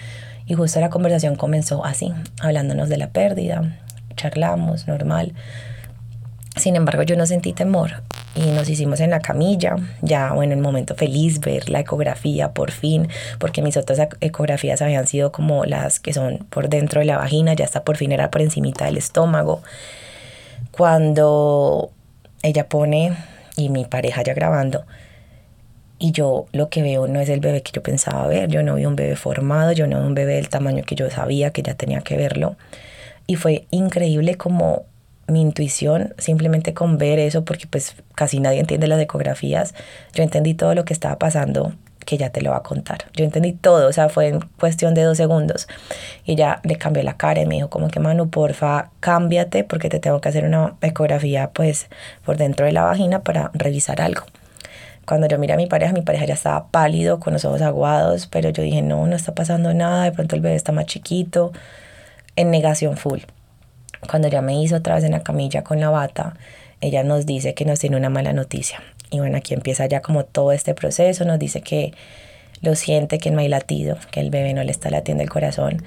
Y 0.47 0.55
justo 0.55 0.79
la 0.79 0.89
conversación 0.89 1.35
comenzó 1.35 1.85
así, 1.85 2.11
hablándonos 2.41 2.89
de 2.89 2.97
la 2.97 3.09
pérdida. 3.09 3.77
Charlamos, 4.15 4.87
normal. 4.87 5.33
Sin 6.55 6.75
embargo, 6.75 7.03
yo 7.03 7.15
no 7.15 7.27
sentí 7.27 7.53
temor 7.53 8.01
y 8.33 8.47
nos 8.47 8.67
hicimos 8.67 9.01
en 9.01 9.11
la 9.11 9.19
camilla, 9.19 9.75
ya 10.01 10.33
bueno, 10.33 10.53
en 10.53 10.57
el 10.57 10.63
momento 10.63 10.95
feliz 10.95 11.39
ver 11.39 11.69
la 11.69 11.81
ecografía 11.81 12.53
por 12.53 12.71
fin, 12.71 13.07
porque 13.37 13.61
mis 13.61 13.77
otras 13.77 13.99
ecografías 14.19 14.81
habían 14.81 15.05
sido 15.05 15.31
como 15.31 15.63
las 15.65 15.99
que 15.99 16.11
son 16.11 16.47
por 16.49 16.69
dentro 16.69 17.01
de 17.01 17.05
la 17.05 17.17
vagina, 17.17 17.53
ya 17.53 17.65
está 17.65 17.83
por 17.83 17.97
fin 17.97 18.11
era 18.11 18.31
por 18.31 18.41
encimita 18.41 18.85
del 18.85 18.97
estómago. 18.97 19.61
Cuando 20.71 21.91
ella 22.41 22.69
pone, 22.69 23.13
y 23.55 23.69
mi 23.69 23.85
pareja 23.85 24.23
ya 24.23 24.33
grabando, 24.33 24.85
y 25.99 26.11
yo 26.11 26.45
lo 26.51 26.69
que 26.69 26.81
veo 26.83 27.07
no 27.07 27.19
es 27.19 27.29
el 27.29 27.39
bebé 27.39 27.63
que 27.63 27.71
yo 27.71 27.81
pensaba 27.81 28.27
ver, 28.27 28.49
yo 28.49 28.61
no 28.61 28.75
vi 28.75 28.85
un 28.85 28.95
bebé 28.95 29.15
formado, 29.15 29.71
yo 29.71 29.87
no 29.87 29.99
vi 29.99 30.07
un 30.07 30.13
bebé 30.13 30.35
del 30.35 30.49
tamaño 30.49 30.83
que 30.83 30.95
yo 30.95 31.09
sabía 31.09 31.51
que 31.51 31.63
ya 31.63 31.73
tenía 31.73 32.01
que 32.01 32.17
verlo. 32.17 32.55
Y 33.25 33.35
fue 33.35 33.65
increíble 33.71 34.35
como 34.35 34.85
mi 35.27 35.41
intuición, 35.41 36.13
simplemente 36.17 36.73
con 36.73 36.97
ver 36.97 37.19
eso, 37.19 37.43
porque 37.43 37.67
pues 37.67 37.95
casi 38.15 38.39
nadie 38.39 38.59
entiende 38.59 38.87
las 38.87 39.01
ecografías, 39.01 39.73
yo 40.13 40.23
entendí 40.23 40.53
todo 40.53 40.75
lo 40.75 40.85
que 40.85 40.93
estaba 40.93 41.17
pasando 41.17 41.73
que 42.07 42.17
ya 42.17 42.29
te 42.29 42.41
lo 42.41 42.51
va 42.51 42.57
a 42.57 42.63
contar. 42.63 42.99
Yo 43.13 43.25
entendí 43.25 43.51
todo, 43.51 43.89
o 43.89 43.91
sea, 43.91 44.07
fue 44.07 44.29
en 44.29 44.39
cuestión 44.57 44.93
de 44.93 45.03
dos 45.03 45.17
segundos. 45.17 45.67
Y 46.23 46.35
ya 46.35 46.61
le 46.63 46.77
cambió 46.77 47.03
la 47.03 47.17
cara 47.17 47.41
y 47.41 47.45
me 47.45 47.55
dijo 47.55 47.69
como 47.69 47.89
que, 47.89 47.99
Manu, 47.99 48.29
porfa, 48.29 48.91
cámbiate 49.01 49.65
porque 49.65 49.89
te 49.89 49.99
tengo 49.99 50.21
que 50.21 50.29
hacer 50.29 50.45
una 50.45 50.77
ecografía 50.81 51.51
pues 51.53 51.89
por 52.25 52.37
dentro 52.37 52.65
de 52.65 52.71
la 52.71 52.83
vagina 52.83 53.23
para 53.23 53.51
revisar 53.53 53.99
algo. 53.99 54.23
Cuando 55.05 55.27
yo 55.27 55.37
miré 55.37 55.53
a 55.53 55.57
mi 55.57 55.67
pareja, 55.67 55.91
mi 55.91 56.01
pareja 56.01 56.23
ya 56.23 56.35
estaba 56.35 56.67
pálido, 56.67 57.19
con 57.19 57.33
los 57.33 57.43
ojos 57.43 57.61
aguados, 57.61 58.25
pero 58.27 58.51
yo 58.51 58.63
dije, 58.63 58.81
no, 58.81 59.05
no 59.05 59.15
está 59.15 59.35
pasando 59.35 59.73
nada, 59.73 60.05
de 60.05 60.13
pronto 60.13 60.37
el 60.37 60.41
bebé 60.41 60.55
está 60.55 60.71
más 60.71 60.85
chiquito, 60.85 61.51
en 62.37 62.51
negación 62.51 62.95
full. 62.95 63.19
Cuando 64.09 64.29
ya 64.29 64.41
me 64.41 64.61
hizo 64.61 64.77
otra 64.77 64.95
vez 64.95 65.03
en 65.03 65.11
la 65.11 65.23
camilla 65.23 65.65
con 65.65 65.81
la 65.81 65.89
bata, 65.89 66.35
ella 66.79 67.03
nos 67.03 67.25
dice 67.25 67.53
que 67.53 67.65
nos 67.65 67.79
tiene 67.79 67.97
una 67.97 68.09
mala 68.09 68.31
noticia. 68.31 68.81
Y 69.09 69.19
bueno, 69.19 69.37
aquí 69.37 69.53
empieza 69.53 69.85
ya 69.85 70.01
como 70.01 70.25
todo 70.25 70.51
este 70.51 70.73
proceso, 70.73 71.25
nos 71.25 71.39
dice 71.39 71.61
que 71.61 71.93
lo 72.61 72.75
siente, 72.75 73.19
que 73.19 73.31
no 73.31 73.39
hay 73.39 73.47
latido, 73.47 73.97
que 74.11 74.19
el 74.19 74.29
bebé 74.29 74.53
no 74.53 74.63
le 74.63 74.71
está 74.71 74.89
latiendo 74.89 75.23
el 75.23 75.29
corazón. 75.29 75.83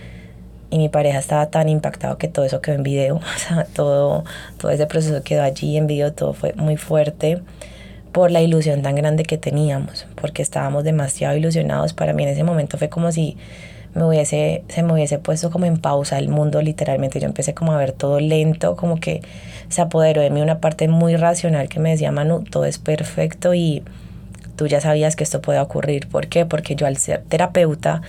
Y 0.70 0.78
mi 0.78 0.88
pareja 0.88 1.18
estaba 1.18 1.46
tan 1.46 1.68
impactado 1.68 2.16
que 2.16 2.28
todo 2.28 2.44
eso 2.44 2.60
quedó 2.60 2.76
en 2.76 2.82
video, 2.82 3.16
o 3.36 3.38
sea, 3.38 3.64
todo, 3.64 4.24
todo 4.58 4.70
ese 4.70 4.86
proceso 4.86 5.22
quedó 5.22 5.42
allí 5.42 5.76
en 5.76 5.86
video, 5.86 6.12
todo 6.12 6.32
fue 6.32 6.52
muy 6.54 6.76
fuerte 6.76 7.42
por 8.12 8.30
la 8.30 8.40
ilusión 8.40 8.82
tan 8.82 8.94
grande 8.94 9.24
que 9.24 9.38
teníamos, 9.38 10.06
porque 10.20 10.42
estábamos 10.42 10.84
demasiado 10.84 11.36
ilusionados. 11.36 11.92
Para 11.92 12.12
mí 12.12 12.22
en 12.22 12.30
ese 12.30 12.44
momento 12.44 12.78
fue 12.78 12.88
como 12.88 13.12
si 13.12 13.36
me 13.94 14.04
hubiese, 14.04 14.62
se 14.68 14.82
me 14.82 14.92
hubiese 14.92 15.18
puesto 15.18 15.50
como 15.50 15.66
en 15.66 15.78
pausa 15.78 16.18
el 16.18 16.28
mundo 16.28 16.62
literalmente. 16.62 17.20
Yo 17.20 17.26
empecé 17.26 17.54
como 17.54 17.72
a 17.72 17.76
ver 17.76 17.92
todo 17.92 18.20
lento, 18.20 18.76
como 18.76 19.00
que 19.00 19.22
se 19.68 19.80
apoderó 19.80 20.20
de 20.20 20.30
mí 20.30 20.40
una 20.40 20.60
parte 20.60 20.88
muy 20.88 21.16
racional 21.16 21.68
que 21.68 21.80
me 21.80 21.90
decía, 21.90 22.12
Manu, 22.12 22.44
todo 22.44 22.64
es 22.64 22.78
perfecto 22.78 23.54
y 23.54 23.82
tú 24.56 24.66
ya 24.66 24.80
sabías 24.80 25.16
que 25.16 25.24
esto 25.24 25.40
puede 25.40 25.60
ocurrir. 25.60 26.08
¿Por 26.08 26.28
qué? 26.28 26.46
Porque 26.46 26.76
yo 26.76 26.86
al 26.86 26.96
ser 26.96 27.22
terapeuta, 27.28 28.02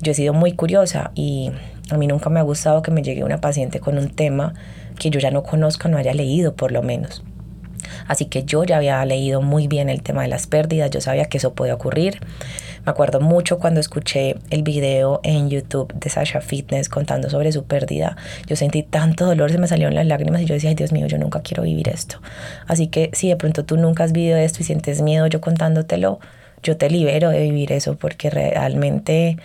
yo 0.00 0.12
he 0.12 0.14
sido 0.14 0.32
muy 0.32 0.52
curiosa 0.52 1.10
y 1.14 1.52
a 1.90 1.96
mí 1.96 2.06
nunca 2.06 2.30
me 2.30 2.40
ha 2.40 2.42
gustado 2.42 2.82
que 2.82 2.90
me 2.90 3.02
llegue 3.02 3.24
una 3.24 3.40
paciente 3.40 3.80
con 3.80 3.98
un 3.98 4.10
tema 4.10 4.54
que 4.98 5.10
yo 5.10 5.20
ya 5.20 5.30
no 5.30 5.42
conozco, 5.42 5.88
no 5.88 5.98
haya 5.98 6.14
leído 6.14 6.54
por 6.54 6.72
lo 6.72 6.82
menos. 6.82 7.22
Así 8.06 8.26
que 8.26 8.44
yo 8.44 8.64
ya 8.64 8.76
había 8.78 9.04
leído 9.04 9.42
muy 9.42 9.68
bien 9.68 9.88
el 9.88 10.02
tema 10.02 10.22
de 10.22 10.28
las 10.28 10.46
pérdidas, 10.46 10.90
yo 10.90 11.00
sabía 11.00 11.26
que 11.26 11.38
eso 11.38 11.54
podía 11.54 11.74
ocurrir. 11.74 12.20
Me 12.84 12.90
acuerdo 12.90 13.20
mucho 13.20 13.58
cuando 13.58 13.80
escuché 13.80 14.36
el 14.50 14.62
video 14.62 15.20
en 15.24 15.50
YouTube 15.50 15.92
de 15.94 16.08
Sasha 16.08 16.40
Fitness 16.40 16.88
contando 16.88 17.28
sobre 17.28 17.50
su 17.50 17.64
pérdida. 17.64 18.16
Yo 18.46 18.54
sentí 18.54 18.84
tanto 18.84 19.26
dolor, 19.26 19.50
se 19.50 19.58
me 19.58 19.66
salieron 19.66 19.94
las 19.94 20.06
lágrimas 20.06 20.42
y 20.42 20.44
yo 20.44 20.54
decía, 20.54 20.70
ay 20.70 20.76
Dios 20.76 20.92
mío, 20.92 21.06
yo 21.06 21.18
nunca 21.18 21.40
quiero 21.40 21.64
vivir 21.64 21.88
esto. 21.88 22.20
Así 22.68 22.86
que 22.86 23.10
si 23.12 23.28
de 23.28 23.36
pronto 23.36 23.64
tú 23.64 23.76
nunca 23.76 24.04
has 24.04 24.12
vivido 24.12 24.36
esto 24.36 24.58
y 24.60 24.64
sientes 24.64 25.02
miedo 25.02 25.26
yo 25.26 25.40
contándotelo, 25.40 26.20
yo 26.62 26.76
te 26.76 26.90
libero 26.90 27.30
de 27.30 27.40
vivir 27.40 27.72
eso 27.72 27.96
porque 27.96 28.30
realmente 28.30 29.36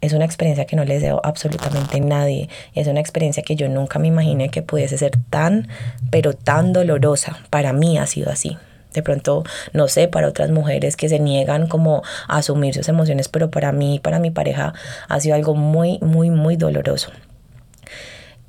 es 0.00 0.12
una 0.12 0.24
experiencia 0.24 0.66
que 0.66 0.76
no 0.76 0.84
le 0.84 0.94
deseo 0.94 1.20
absolutamente 1.24 1.98
a 1.98 2.00
nadie. 2.00 2.48
Es 2.74 2.86
una 2.86 3.00
experiencia 3.00 3.42
que 3.42 3.56
yo 3.56 3.68
nunca 3.68 3.98
me 3.98 4.08
imaginé 4.08 4.48
que 4.50 4.62
pudiese 4.62 4.98
ser 4.98 5.12
tan, 5.30 5.68
pero 6.10 6.32
tan 6.34 6.72
dolorosa. 6.72 7.38
Para 7.50 7.72
mí 7.72 7.98
ha 7.98 8.06
sido 8.06 8.30
así. 8.30 8.56
De 8.92 9.02
pronto, 9.02 9.44
no 9.74 9.88
sé, 9.88 10.08
para 10.08 10.28
otras 10.28 10.50
mujeres 10.50 10.96
que 10.96 11.08
se 11.08 11.18
niegan 11.18 11.66
como 11.66 12.02
a 12.28 12.38
asumir 12.38 12.74
sus 12.74 12.88
emociones, 12.88 13.28
pero 13.28 13.50
para 13.50 13.70
mí, 13.70 14.00
para 14.02 14.18
mi 14.18 14.30
pareja, 14.30 14.72
ha 15.08 15.20
sido 15.20 15.34
algo 15.34 15.54
muy, 15.54 15.98
muy, 16.00 16.30
muy 16.30 16.56
doloroso. 16.56 17.10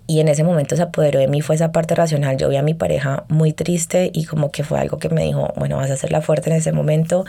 Y 0.10 0.22
en 0.22 0.30
ese 0.30 0.46
momento 0.46 0.78
se 0.78 0.84
apoderó 0.84 1.20
de 1.20 1.28
mí, 1.28 1.42
fue 1.42 1.56
esa 1.56 1.74
parte 1.74 1.96
racional. 1.96 2.38
Yo 2.38 2.48
vi 2.48 2.56
a 2.56 2.62
mi 2.62 2.74
pareja 2.74 3.26
muy 3.28 3.52
triste 3.52 4.10
y 4.14 4.24
como 4.24 4.52
que 4.52 4.64
fue 4.64 4.80
algo 4.80 5.00
que 5.00 5.10
me 5.10 5.24
dijo, 5.24 5.54
bueno, 5.58 5.76
vas 5.76 5.92
a 5.92 5.96
hacerla 5.96 6.22
fuerte 6.22 6.50
en 6.50 6.56
ese 6.56 6.72
momento. 6.72 7.26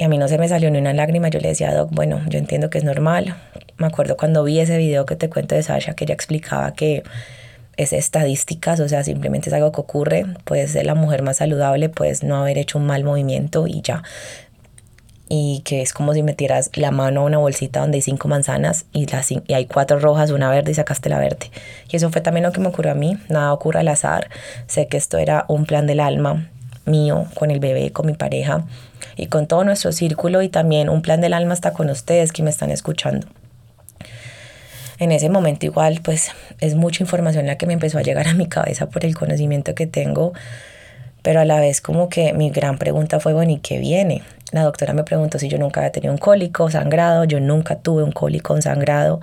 Y 0.00 0.04
a 0.04 0.08
mí 0.08 0.16
no 0.16 0.28
se 0.28 0.38
me 0.38 0.48
salió 0.48 0.70
ni 0.70 0.78
una 0.78 0.94
lágrima. 0.94 1.28
Yo 1.28 1.40
le 1.40 1.48
decía, 1.48 1.74
Doc, 1.74 1.90
bueno, 1.92 2.22
yo 2.26 2.38
entiendo 2.38 2.70
que 2.70 2.78
es 2.78 2.84
normal. 2.84 3.36
Me 3.76 3.86
acuerdo 3.86 4.16
cuando 4.16 4.42
vi 4.42 4.58
ese 4.58 4.78
video 4.78 5.04
que 5.04 5.14
te 5.14 5.28
cuento 5.28 5.54
de 5.54 5.62
Sasha, 5.62 5.92
que 5.92 6.04
ella 6.04 6.14
explicaba 6.14 6.72
que 6.72 7.02
es 7.76 7.92
estadísticas, 7.92 8.80
o 8.80 8.88
sea, 8.88 9.04
simplemente 9.04 9.50
es 9.50 9.52
algo 9.52 9.72
que 9.72 9.80
ocurre, 9.82 10.24
puedes 10.44 10.70
ser 10.70 10.86
la 10.86 10.94
mujer 10.94 11.22
más 11.22 11.36
saludable, 11.36 11.90
puedes 11.90 12.24
no 12.24 12.36
haber 12.36 12.56
hecho 12.56 12.78
un 12.78 12.86
mal 12.86 13.04
movimiento 13.04 13.66
y 13.66 13.82
ya. 13.82 14.02
Y 15.28 15.60
que 15.66 15.82
es 15.82 15.92
como 15.92 16.14
si 16.14 16.22
metieras 16.22 16.70
la 16.76 16.92
mano 16.92 17.20
a 17.20 17.24
una 17.24 17.36
bolsita 17.36 17.80
donde 17.80 17.96
hay 17.96 18.02
cinco 18.02 18.26
manzanas 18.26 18.86
y, 18.92 19.04
las, 19.04 19.30
y 19.30 19.42
hay 19.52 19.66
cuatro 19.66 19.98
rojas, 19.98 20.30
una 20.30 20.48
verde 20.48 20.70
y 20.70 20.74
sacaste 20.74 21.10
la 21.10 21.18
verde. 21.18 21.50
Y 21.90 21.96
eso 21.96 22.10
fue 22.10 22.22
también 22.22 22.46
lo 22.46 22.52
que 22.52 22.60
me 22.60 22.68
ocurrió 22.68 22.92
a 22.92 22.94
mí, 22.94 23.18
nada 23.28 23.52
ocurre 23.52 23.80
al 23.80 23.88
azar. 23.88 24.30
Sé 24.66 24.86
que 24.86 24.96
esto 24.96 25.18
era 25.18 25.44
un 25.48 25.66
plan 25.66 25.86
del 25.86 26.00
alma 26.00 26.48
mío, 26.86 27.26
con 27.34 27.50
el 27.50 27.60
bebé, 27.60 27.92
con 27.92 28.06
mi 28.06 28.14
pareja 28.14 28.64
y 29.20 29.26
con 29.26 29.46
todo 29.46 29.64
nuestro 29.64 29.92
círculo 29.92 30.42
y 30.42 30.48
también 30.48 30.88
un 30.88 31.02
plan 31.02 31.20
del 31.20 31.34
alma 31.34 31.52
hasta 31.52 31.72
con 31.72 31.90
ustedes 31.90 32.32
que 32.32 32.42
me 32.42 32.50
están 32.50 32.70
escuchando 32.70 33.26
en 35.00 35.12
ese 35.12 35.30
momento 35.30 35.66
igual 35.66 36.00
pues 36.04 36.30
es 36.60 36.76
mucha 36.76 37.02
información 37.02 37.46
la 37.46 37.56
que 37.56 37.66
me 37.66 37.72
empezó 37.72 37.98
a 37.98 38.02
llegar 38.02 38.28
a 38.28 38.34
mi 38.34 38.46
cabeza 38.46 38.88
por 38.90 39.04
el 39.04 39.16
conocimiento 39.16 39.74
que 39.74 39.86
tengo, 39.86 40.34
pero 41.22 41.40
a 41.40 41.44
la 41.44 41.58
vez 41.58 41.80
como 41.80 42.08
que 42.08 42.34
mi 42.34 42.50
gran 42.50 42.78
pregunta 42.78 43.18
fue, 43.18 43.32
bueno, 43.32 43.50
¿y 43.50 43.58
qué 43.58 43.78
viene? 43.78 44.22
La 44.52 44.62
doctora 44.62 44.92
me 44.92 45.02
preguntó 45.02 45.38
si 45.38 45.48
yo 45.48 45.58
nunca 45.58 45.80
había 45.80 45.90
tenido 45.90 46.12
un 46.12 46.18
cólico 46.18 46.70
sangrado, 46.70 47.24
yo 47.24 47.40
nunca 47.40 47.76
tuve 47.76 48.02
un 48.02 48.12
cólico 48.12 48.60
sangrado. 48.60 49.20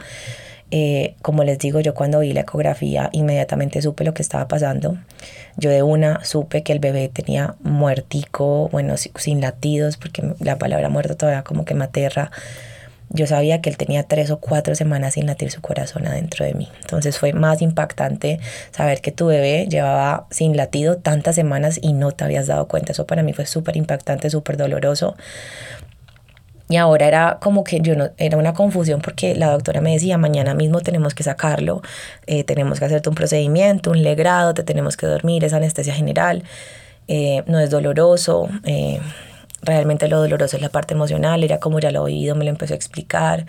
Eh, 0.71 1.15
como 1.21 1.43
les 1.43 1.59
digo, 1.59 1.79
yo 1.79 1.93
cuando 1.93 2.19
vi 2.19 2.33
la 2.33 2.41
ecografía 2.41 3.09
inmediatamente 3.13 3.81
supe 3.81 4.03
lo 4.03 4.13
que 4.13 4.21
estaba 4.21 4.47
pasando. 4.47 4.97
Yo 5.55 5.69
de 5.69 5.83
una 5.83 6.23
supe 6.23 6.63
que 6.63 6.73
el 6.73 6.79
bebé 6.79 7.09
tenía 7.09 7.55
muertico, 7.61 8.69
bueno, 8.69 8.95
sin 8.97 9.41
latidos, 9.41 9.97
porque 9.97 10.23
la 10.39 10.57
palabra 10.57 10.89
muerto 10.89 11.15
todavía 11.15 11.43
como 11.43 11.65
que 11.65 11.73
me 11.73 11.85
aterra 11.85 12.31
yo 13.09 13.25
sabía 13.25 13.61
que 13.61 13.69
él 13.69 13.77
tenía 13.77 14.03
tres 14.03 14.31
o 14.31 14.39
cuatro 14.39 14.75
semanas 14.75 15.13
sin 15.13 15.27
latir 15.27 15.49
su 15.51 15.61
corazón 15.61 16.07
adentro 16.07 16.45
de 16.45 16.53
mí. 16.53 16.69
Entonces 16.81 17.17
fue 17.17 17.31
más 17.33 17.61
impactante 17.61 18.39
saber 18.71 19.01
que 19.01 19.11
tu 19.11 19.27
bebé 19.27 19.67
llevaba 19.69 20.27
sin 20.29 20.57
latido 20.57 20.97
tantas 20.97 21.35
semanas 21.35 21.79
y 21.81 21.93
no 21.93 22.11
te 22.11 22.25
habías 22.25 22.47
dado 22.47 22.67
cuenta. 22.67 22.91
Eso 22.91 23.07
para 23.07 23.23
mí 23.23 23.33
fue 23.33 23.45
súper 23.45 23.77
impactante, 23.77 24.29
súper 24.29 24.57
doloroso. 24.57 25.15
Y 26.69 26.75
ahora 26.75 27.07
era 27.07 27.37
como 27.39 27.63
que 27.63 27.79
yo 27.79 27.95
no, 27.95 28.09
era 28.17 28.37
una 28.37 28.53
confusión 28.53 29.01
porque 29.01 29.35
la 29.35 29.51
doctora 29.51 29.79
me 29.79 29.93
decía, 29.93 30.17
mañana 30.17 30.53
mismo 30.53 30.81
tenemos 30.81 31.13
que 31.13 31.23
sacarlo, 31.23 31.81
eh, 32.25 32.43
tenemos 32.43 32.79
que 32.79 32.85
hacerte 32.85 33.07
un 33.07 33.15
procedimiento, 33.15 33.91
un 33.91 34.03
legrado, 34.03 34.53
te 34.53 34.63
tenemos 34.63 34.97
que 34.97 35.07
dormir, 35.07 35.45
es 35.45 35.53
anestesia 35.53 35.93
general, 35.93 36.43
eh, 37.07 37.43
no 37.47 37.59
es 37.59 37.69
doloroso. 37.69 38.49
Eh, 38.65 38.99
realmente 39.61 40.07
lo 40.07 40.19
doloroso 40.19 40.57
es 40.57 40.61
la 40.61 40.69
parte 40.69 40.93
emocional, 40.93 41.43
era 41.43 41.59
como 41.59 41.79
ya 41.79 41.91
lo 41.91 41.99
he 41.99 42.13
oído, 42.13 42.35
me 42.35 42.43
lo 42.43 42.49
empezó 42.49 42.73
a 42.73 42.77
explicar. 42.77 43.45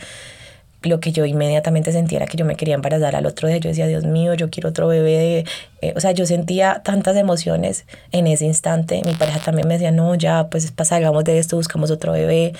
Lo 0.82 1.00
que 1.00 1.10
yo 1.10 1.24
inmediatamente 1.24 1.90
sentía 1.90 2.18
era 2.18 2.26
que 2.26 2.36
yo 2.36 2.44
me 2.44 2.54
quería 2.54 2.76
embarazar 2.76 3.16
al 3.16 3.26
otro 3.26 3.48
día. 3.48 3.56
Yo 3.56 3.68
decía, 3.68 3.88
Dios 3.88 4.04
mío, 4.04 4.34
yo 4.34 4.48
quiero 4.48 4.68
otro 4.68 4.86
bebé. 4.86 5.44
Eh, 5.82 5.92
o 5.96 6.00
sea, 6.00 6.12
yo 6.12 6.24
sentía 6.24 6.82
tantas 6.84 7.16
emociones 7.16 7.84
en 8.12 8.28
ese 8.28 8.44
instante. 8.44 9.02
Mi 9.04 9.14
pareja 9.14 9.40
también 9.40 9.66
me 9.66 9.74
decía, 9.74 9.90
no, 9.90 10.14
ya, 10.14 10.48
pues 10.48 10.72
salgamos 10.84 11.24
de 11.24 11.40
esto, 11.40 11.56
buscamos 11.56 11.90
otro 11.90 12.12
bebé. 12.12 12.52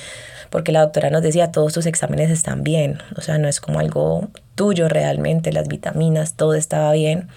Porque 0.51 0.73
la 0.73 0.81
doctora 0.81 1.11
nos 1.11 1.23
decía, 1.23 1.53
todos 1.53 1.73
tus 1.73 1.87
exámenes 1.87 2.31
están 2.31 2.63
bien. 2.63 2.99
O 3.17 3.21
sea, 3.21 3.39
no 3.39 3.49
es 3.49 3.61
como 3.61 3.81
algo 3.81 4.29
tuyo 4.55 4.89
realmente, 4.89 5.53
las 5.53 5.69
vitaminas, 5.69 6.35
todo 6.35 6.55
estaba 6.55 6.93
bien. 6.93 7.29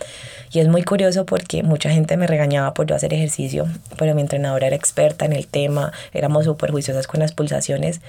Y 0.52 0.60
es 0.60 0.67
muy 0.67 0.84
curioso 0.84 1.26
porque 1.26 1.63
mucha 1.63 1.89
gente 1.89 2.17
me 2.17 2.28
regañaba 2.28 2.74
por 2.74 2.88
yo 2.88 2.95
hacer 2.95 3.13
ejercicio, 3.13 3.67
pero 3.97 4.15
mi 4.15 4.21
entrenadora 4.21 4.67
era 4.67 4.76
experta 4.76 5.26
en 5.26 5.34
el 5.34 5.47
tema, 5.47 5.93
éramos 6.13 6.45
súper 6.45 6.71
juiciosas 6.71 7.08
con 7.08 7.19
las 7.19 7.34
pulsaciones. 7.34 8.02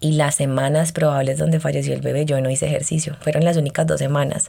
Y 0.00 0.12
las 0.12 0.34
semanas 0.34 0.90
probables 0.90 1.38
donde 1.38 1.60
falleció 1.60 1.94
el 1.94 2.00
bebé, 2.00 2.24
yo 2.24 2.40
no 2.40 2.50
hice 2.50 2.66
ejercicio. 2.66 3.16
Fueron 3.20 3.44
las 3.44 3.56
únicas 3.56 3.86
dos 3.86 4.00
semanas. 4.00 4.48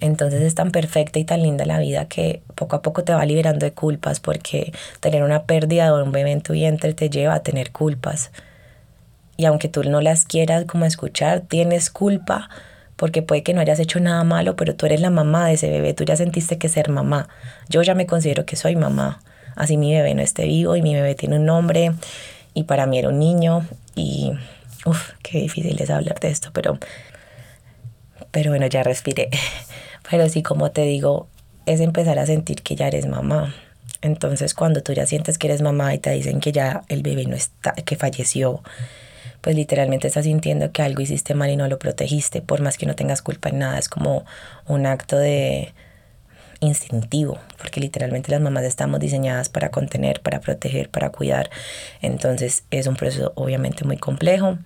Entonces 0.00 0.42
es 0.42 0.56
tan 0.56 0.72
perfecta 0.72 1.20
y 1.20 1.24
tan 1.24 1.42
linda 1.42 1.64
la 1.64 1.78
vida 1.78 2.06
que 2.06 2.42
poco 2.56 2.74
a 2.74 2.82
poco 2.82 3.04
te 3.04 3.14
va 3.14 3.24
liberando 3.24 3.64
de 3.64 3.72
culpas 3.72 4.18
porque 4.18 4.72
tener 4.98 5.22
una 5.22 5.44
pérdida 5.44 5.86
de 5.86 6.02
un 6.02 6.10
bebé 6.10 6.32
en 6.32 6.40
tu 6.40 6.54
vientre 6.54 6.92
te 6.94 7.08
lleva 7.08 7.34
a 7.34 7.42
tener 7.44 7.70
culpas. 7.70 8.32
Y 9.36 9.46
aunque 9.46 9.68
tú 9.68 9.82
no 9.84 10.00
las 10.00 10.24
quieras 10.24 10.64
como 10.66 10.84
escuchar, 10.84 11.40
tienes 11.40 11.90
culpa 11.90 12.48
porque 12.96 13.22
puede 13.22 13.42
que 13.42 13.52
no 13.52 13.60
hayas 13.60 13.80
hecho 13.80 13.98
nada 13.98 14.22
malo, 14.22 14.54
pero 14.54 14.76
tú 14.76 14.86
eres 14.86 15.00
la 15.00 15.10
mamá 15.10 15.48
de 15.48 15.54
ese 15.54 15.68
bebé, 15.68 15.92
tú 15.92 16.04
ya 16.04 16.14
sentiste 16.14 16.58
que 16.58 16.68
ser 16.68 16.88
mamá. 16.88 17.28
Yo 17.68 17.82
ya 17.82 17.94
me 17.94 18.06
considero 18.06 18.46
que 18.46 18.54
soy 18.54 18.76
mamá, 18.76 19.20
así 19.56 19.76
mi 19.76 19.92
bebé 19.92 20.14
no 20.14 20.22
esté 20.22 20.44
vivo 20.44 20.76
y 20.76 20.82
mi 20.82 20.94
bebé 20.94 21.16
tiene 21.16 21.36
un 21.36 21.46
nombre 21.46 21.92
y 22.54 22.64
para 22.64 22.86
mí 22.86 22.98
era 22.98 23.08
un 23.08 23.18
niño 23.18 23.66
y 23.96 24.32
uff, 24.84 25.14
qué 25.22 25.38
difícil 25.40 25.80
es 25.80 25.90
hablar 25.90 26.20
de 26.20 26.28
esto, 26.28 26.50
pero 26.52 26.78
pero 28.30 28.50
bueno, 28.50 28.66
ya 28.66 28.82
respiré. 28.82 29.28
Pero 30.10 30.28
sí, 30.28 30.42
como 30.42 30.72
te 30.72 30.82
digo, 30.82 31.28
es 31.64 31.80
empezar 31.80 32.18
a 32.18 32.26
sentir 32.26 32.62
que 32.62 32.74
ya 32.74 32.88
eres 32.88 33.06
mamá. 33.06 33.54
Entonces, 34.00 34.52
cuando 34.52 34.82
tú 34.82 34.92
ya 34.92 35.06
sientes 35.06 35.38
que 35.38 35.46
eres 35.46 35.62
mamá 35.62 35.94
y 35.94 35.98
te 35.98 36.10
dicen 36.10 36.40
que 36.40 36.50
ya 36.50 36.82
el 36.88 37.02
bebé 37.02 37.24
no 37.26 37.36
está, 37.36 37.72
que 37.72 37.94
falleció, 37.94 38.62
pues 39.42 39.54
literalmente 39.54 40.06
estás 40.06 40.24
sintiendo 40.24 40.72
que 40.72 40.82
algo 40.82 41.02
hiciste 41.02 41.34
mal 41.34 41.50
y 41.50 41.56
no 41.56 41.68
lo 41.68 41.78
protegiste, 41.78 42.40
por 42.40 42.62
más 42.62 42.78
que 42.78 42.86
no 42.86 42.94
tengas 42.94 43.20
culpa 43.20 43.50
en 43.50 43.58
nada, 43.58 43.78
es 43.78 43.88
como 43.88 44.24
un 44.66 44.86
acto 44.86 45.18
de 45.18 45.74
instintivo, 46.60 47.38
porque 47.58 47.80
literalmente 47.80 48.30
las 48.30 48.40
mamás 48.40 48.62
estamos 48.62 49.00
diseñadas 49.00 49.48
para 49.48 49.70
contener, 49.70 50.20
para 50.20 50.40
proteger, 50.40 50.88
para 50.88 51.10
cuidar. 51.10 51.50
Entonces 52.00 52.64
es 52.70 52.86
un 52.86 52.94
proceso 52.94 53.32
obviamente 53.34 53.84
muy 53.84 53.96
complejo 53.96 54.58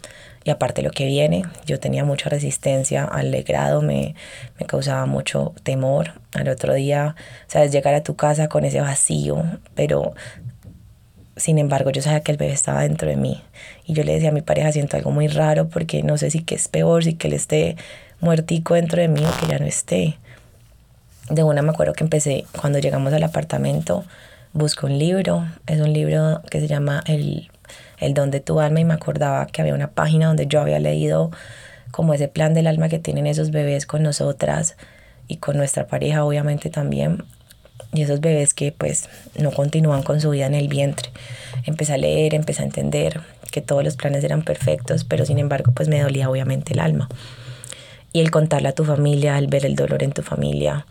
y 0.44 0.50
aparte 0.50 0.82
lo 0.82 0.90
que 0.90 1.06
viene, 1.06 1.44
yo 1.64 1.80
tenía 1.80 2.04
mucha 2.04 2.28
resistencia 2.28 3.04
al 3.04 3.30
legrado, 3.30 3.80
me, 3.80 4.14
me 4.60 4.66
causaba 4.66 5.06
mucho 5.06 5.54
temor. 5.62 6.20
Al 6.34 6.48
otro 6.48 6.74
día, 6.74 7.16
sabes, 7.46 7.72
llegar 7.72 7.94
a 7.94 8.02
tu 8.02 8.14
casa 8.14 8.48
con 8.48 8.64
ese 8.64 8.80
vacío, 8.80 9.42
pero 9.74 10.14
sin 11.36 11.58
embargo, 11.58 11.90
yo 11.90 12.00
sabía 12.00 12.20
que 12.20 12.32
el 12.32 12.38
bebé 12.38 12.52
estaba 12.52 12.82
dentro 12.82 13.08
de 13.08 13.16
mí. 13.16 13.42
Y 13.84 13.92
yo 13.92 14.04
le 14.04 14.14
decía 14.14 14.30
a 14.30 14.32
mi 14.32 14.40
pareja, 14.40 14.72
siento 14.72 14.96
algo 14.96 15.10
muy 15.10 15.28
raro 15.28 15.68
porque 15.68 16.02
no 16.02 16.16
sé 16.16 16.30
si 16.30 16.42
que 16.42 16.54
es 16.54 16.68
peor, 16.68 17.04
si 17.04 17.14
que 17.14 17.28
él 17.28 17.34
esté 17.34 17.76
muertico 18.20 18.74
dentro 18.74 19.00
de 19.00 19.08
mí 19.08 19.22
o 19.22 19.40
que 19.40 19.46
ya 19.46 19.58
no 19.58 19.66
esté. 19.66 20.18
De 21.28 21.42
una 21.42 21.60
me 21.60 21.70
acuerdo 21.70 21.92
que 21.92 22.04
empecé, 22.04 22.46
cuando 22.58 22.78
llegamos 22.78 23.12
al 23.12 23.22
apartamento, 23.22 24.04
busco 24.54 24.86
un 24.86 24.98
libro. 24.98 25.46
Es 25.66 25.80
un 25.80 25.92
libro 25.92 26.40
que 26.50 26.60
se 26.60 26.68
llama 26.68 27.02
El, 27.06 27.50
el 27.98 28.14
don 28.14 28.30
de 28.30 28.40
tu 28.40 28.58
alma 28.60 28.80
y 28.80 28.84
me 28.84 28.94
acordaba 28.94 29.46
que 29.46 29.60
había 29.60 29.74
una 29.74 29.90
página 29.90 30.28
donde 30.28 30.46
yo 30.46 30.60
había 30.60 30.78
leído 30.78 31.30
como 31.90 32.14
ese 32.14 32.28
plan 32.28 32.54
del 32.54 32.66
alma 32.66 32.88
que 32.88 32.98
tienen 32.98 33.26
esos 33.26 33.50
bebés 33.50 33.84
con 33.84 34.02
nosotras 34.02 34.76
y 35.28 35.36
con 35.36 35.56
nuestra 35.56 35.86
pareja 35.86 36.24
obviamente 36.24 36.70
también 36.70 37.24
y 37.92 38.02
esos 38.02 38.20
bebés 38.20 38.54
que 38.54 38.72
pues 38.72 39.08
no 39.38 39.50
continúan 39.50 40.02
con 40.02 40.20
su 40.20 40.30
vida 40.30 40.46
en 40.46 40.54
el 40.54 40.68
vientre. 40.68 41.10
Empecé 41.64 41.94
a 41.94 41.98
leer, 41.98 42.34
empecé 42.34 42.62
a 42.62 42.66
entender 42.66 43.20
que 43.50 43.62
todos 43.62 43.82
los 43.82 43.96
planes 43.96 44.22
eran 44.22 44.42
perfectos, 44.42 45.04
pero 45.04 45.24
sin 45.24 45.38
embargo 45.38 45.72
pues 45.72 45.88
me 45.88 46.00
dolía 46.00 46.28
obviamente 46.28 46.74
el 46.74 46.80
alma. 46.80 47.08
Y 48.12 48.20
el 48.20 48.30
contarle 48.30 48.68
a 48.68 48.74
tu 48.74 48.84
familia, 48.84 49.38
el 49.38 49.46
ver 49.46 49.66
el 49.66 49.76
dolor 49.76 50.02
en 50.02 50.12
tu 50.12 50.22
familia, 50.22 50.86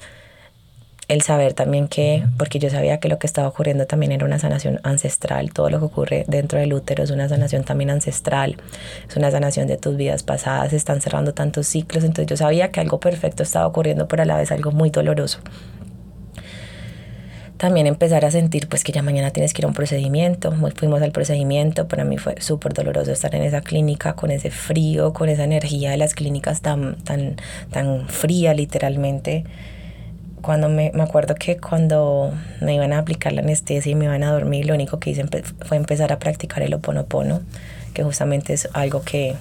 el 1.07 1.21
saber 1.21 1.53
también 1.53 1.87
que, 1.87 2.25
porque 2.37 2.57
yo 2.57 2.69
sabía 2.71 2.99
que 2.99 3.09
lo 3.09 3.19
que 3.19 3.27
estaba 3.27 3.47
ocurriendo 3.47 3.85
también 3.85 4.11
era 4.11 4.25
una 4.25 4.39
sanación 4.39 4.79
ancestral, 4.83 5.51
todo 5.53 5.69
lo 5.69 5.79
que 5.79 5.85
ocurre 5.85 6.25
dentro 6.27 6.59
del 6.59 6.73
útero 6.73 7.03
es 7.03 7.11
una 7.11 7.29
sanación 7.29 7.63
también 7.63 7.91
ancestral, 7.91 8.57
es 9.07 9.15
una 9.15 9.29
sanación 9.29 9.67
de 9.67 9.77
tus 9.77 9.95
vidas 9.97 10.23
pasadas, 10.23 10.73
están 10.73 11.01
cerrando 11.01 11.33
tantos 11.33 11.67
ciclos, 11.67 12.03
entonces 12.03 12.27
yo 12.27 12.37
sabía 12.37 12.71
que 12.71 12.79
algo 12.79 12.99
perfecto 12.99 13.43
estaba 13.43 13.67
ocurriendo, 13.67 14.07
pero 14.07 14.23
a 14.23 14.25
la 14.25 14.37
vez 14.37 14.51
algo 14.51 14.71
muy 14.71 14.89
doloroso 14.89 15.39
también 17.57 17.87
empezar 17.87 18.25
a 18.25 18.31
sentir 18.31 18.67
pues 18.67 18.83
que 18.83 18.91
ya 18.91 19.01
mañana 19.01 19.31
tienes 19.31 19.53
que 19.53 19.61
ir 19.61 19.65
a 19.65 19.67
un 19.67 19.73
procedimiento. 19.73 20.53
Fuimos 20.75 21.01
al 21.01 21.11
procedimiento, 21.11 21.87
para 21.87 22.03
mí 22.03 22.17
fue 22.17 22.35
súper 22.41 22.73
doloroso 22.73 23.11
estar 23.11 23.33
en 23.35 23.43
esa 23.43 23.61
clínica 23.61 24.13
con 24.13 24.31
ese 24.31 24.51
frío, 24.51 25.13
con 25.13 25.29
esa 25.29 25.43
energía 25.43 25.91
de 25.91 25.97
las 25.97 26.13
clínicas 26.13 26.61
tan, 26.61 26.95
tan, 27.03 27.37
tan 27.71 28.07
fría 28.07 28.53
literalmente. 28.53 29.45
Cuando 30.41 30.69
me, 30.69 30.91
me 30.93 31.01
acuerdo 31.01 31.35
que 31.35 31.57
cuando 31.57 32.31
me 32.61 32.75
iban 32.75 32.93
a 32.93 32.99
aplicar 32.99 33.33
la 33.33 33.41
anestesia 33.41 33.91
y 33.91 33.95
me 33.95 34.05
iban 34.05 34.23
a 34.23 34.31
dormir, 34.31 34.65
lo 34.65 34.75
único 34.75 34.99
que 34.99 35.09
hice 35.09 35.25
fue 35.65 35.77
empezar 35.77 36.11
a 36.11 36.19
practicar 36.19 36.61
el 36.61 36.73
oponopono, 36.73 37.41
que 37.93 38.03
justamente 38.03 38.53
es 38.53 38.67
algo 38.73 39.01
que 39.01 39.35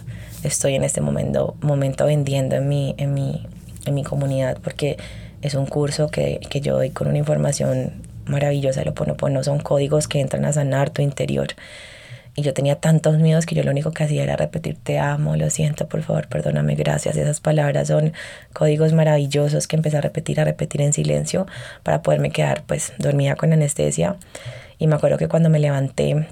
estoy 0.44 0.77
en 0.77 0.85
este 0.85 1.00
momento, 1.00 1.57
momento 1.61 2.07
vendiendo 2.07 2.57
en 2.57 2.68
mi, 2.68 2.94
en 2.96 3.12
mi, 3.12 3.46
en 3.85 3.94
mi 3.94 4.03
comunidad, 4.03 4.59
porque 4.62 4.96
es 5.45 5.55
un 5.55 5.67
curso 5.67 6.09
que, 6.09 6.41
que 6.49 6.63
yo 6.63 6.75
doy 6.75 6.89
con 6.89 7.07
una 7.07 7.19
información 7.19 7.93
maravillosa. 8.25 8.83
Lo 8.83 8.95
pone, 8.95 9.15
no 9.31 9.45
son 9.45 9.59
códigos 9.59 10.09
que 10.09 10.21
entran 10.21 10.47
a 10.47 10.53
sanar 10.55 10.89
tu 10.89 11.03
interior. 11.03 11.49
Y 12.35 12.43
yo 12.43 12.55
tenía 12.55 12.77
tantos 12.77 13.19
miedos 13.19 13.45
que 13.45 13.55
yo 13.55 13.63
lo 13.63 13.71
único 13.71 13.93
que 13.93 14.05
hacía 14.05 14.23
era 14.23 14.37
repetir 14.37 14.77
te 14.83 14.99
amo, 14.99 15.37
lo 15.37 15.51
siento, 15.51 15.87
por 15.87 16.03
favor, 16.03 16.29
perdóname, 16.29 16.75
gracias. 16.75 17.17
Esas 17.17 17.41
palabras 17.41 17.89
son 17.89 18.15
códigos 18.55 18.95
maravillosos 18.95 19.69
que 19.69 19.77
empecé 19.77 19.99
a 19.99 20.01
repetir, 20.01 20.41
a 20.41 20.45
repetir 20.45 20.81
en 20.81 20.95
silencio 20.95 21.47
para 21.83 22.03
poderme 22.03 22.31
quedar 22.31 22.65
pues 22.65 22.95
dormida 22.99 23.37
con 23.37 23.53
anestesia. 23.53 24.17
Y 24.79 24.87
me 24.87 24.97
acuerdo 24.97 25.19
que 25.19 25.29
cuando 25.29 25.51
me 25.51 25.61
levanté 25.61 26.27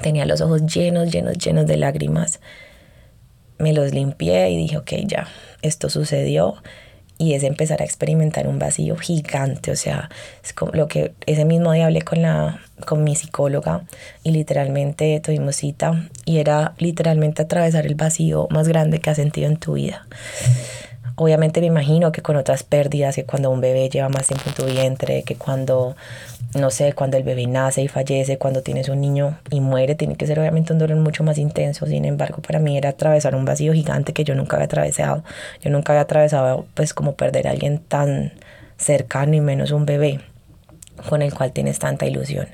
tenía 0.00 0.26
los 0.26 0.40
ojos 0.40 0.64
llenos, 0.64 1.10
llenos, 1.10 1.36
llenos 1.38 1.66
de 1.66 1.76
lágrimas. 1.76 2.40
Me 3.58 3.72
los 3.72 3.92
limpié 3.92 4.48
y 4.50 4.56
dije, 4.56 4.78
ok, 4.78 4.92
ya, 5.04 5.26
esto 5.60 5.90
sucedió 5.90 6.54
y 7.18 7.34
es 7.34 7.42
empezar 7.42 7.80
a 7.80 7.84
experimentar 7.84 8.46
un 8.48 8.58
vacío 8.58 8.96
gigante, 8.96 9.70
o 9.70 9.76
sea, 9.76 10.10
es 10.42 10.52
como 10.52 10.72
lo 10.72 10.88
que 10.88 11.12
ese 11.26 11.44
mismo 11.44 11.72
día 11.72 11.86
hablé 11.86 12.02
con 12.02 12.22
la 12.22 12.60
con 12.86 13.04
mi 13.04 13.14
psicóloga 13.14 13.82
y 14.24 14.32
literalmente 14.32 15.20
tuvimos 15.20 15.56
cita 15.56 16.08
y 16.24 16.38
era 16.38 16.74
literalmente 16.78 17.42
atravesar 17.42 17.86
el 17.86 17.94
vacío 17.94 18.48
más 18.50 18.66
grande 18.68 18.98
que 18.98 19.10
has 19.10 19.16
sentido 19.16 19.48
en 19.48 19.56
tu 19.56 19.74
vida. 19.74 20.06
Obviamente 21.16 21.60
me 21.60 21.68
imagino 21.68 22.10
que 22.10 22.22
con 22.22 22.34
otras 22.34 22.64
pérdidas, 22.64 23.14
que 23.14 23.24
cuando 23.24 23.50
un 23.50 23.60
bebé 23.60 23.88
lleva 23.88 24.08
más 24.08 24.26
tiempo 24.26 24.48
en 24.48 24.54
tu 24.54 24.64
vientre, 24.64 25.22
que 25.22 25.36
cuando, 25.36 25.94
no 26.54 26.70
sé, 26.70 26.92
cuando 26.92 27.16
el 27.16 27.24
bebé 27.24 27.46
nace 27.46 27.82
y 27.82 27.88
fallece, 27.88 28.38
cuando 28.38 28.62
tienes 28.62 28.88
un 28.88 29.00
niño 29.00 29.38
y 29.50 29.60
muere, 29.60 29.94
tiene 29.94 30.16
que 30.16 30.26
ser 30.26 30.38
obviamente 30.38 30.72
un 30.72 30.78
dolor 30.78 30.96
mucho 30.98 31.24
más 31.24 31.38
intenso. 31.38 31.86
Sin 31.86 32.04
embargo, 32.04 32.40
para 32.42 32.58
mí 32.60 32.76
era 32.78 32.90
atravesar 32.90 33.34
un 33.34 33.44
vacío 33.44 33.72
gigante 33.72 34.12
que 34.12 34.24
yo 34.24 34.34
nunca 34.34 34.56
había 34.56 34.66
atravesado. 34.66 35.24
Yo 35.60 35.70
nunca 35.70 35.92
había 35.92 36.02
atravesado, 36.02 36.66
pues, 36.74 36.94
como 36.94 37.14
perder 37.14 37.48
a 37.48 37.50
alguien 37.52 37.78
tan 37.78 38.32
cercano 38.76 39.34
y 39.34 39.40
menos 39.40 39.70
un 39.72 39.86
bebé. 39.86 40.20
con 41.08 41.22
el 41.22 41.34
cual 41.34 41.52
tienes 41.52 41.78
tanta 41.78 42.06
ilusión. 42.06 42.48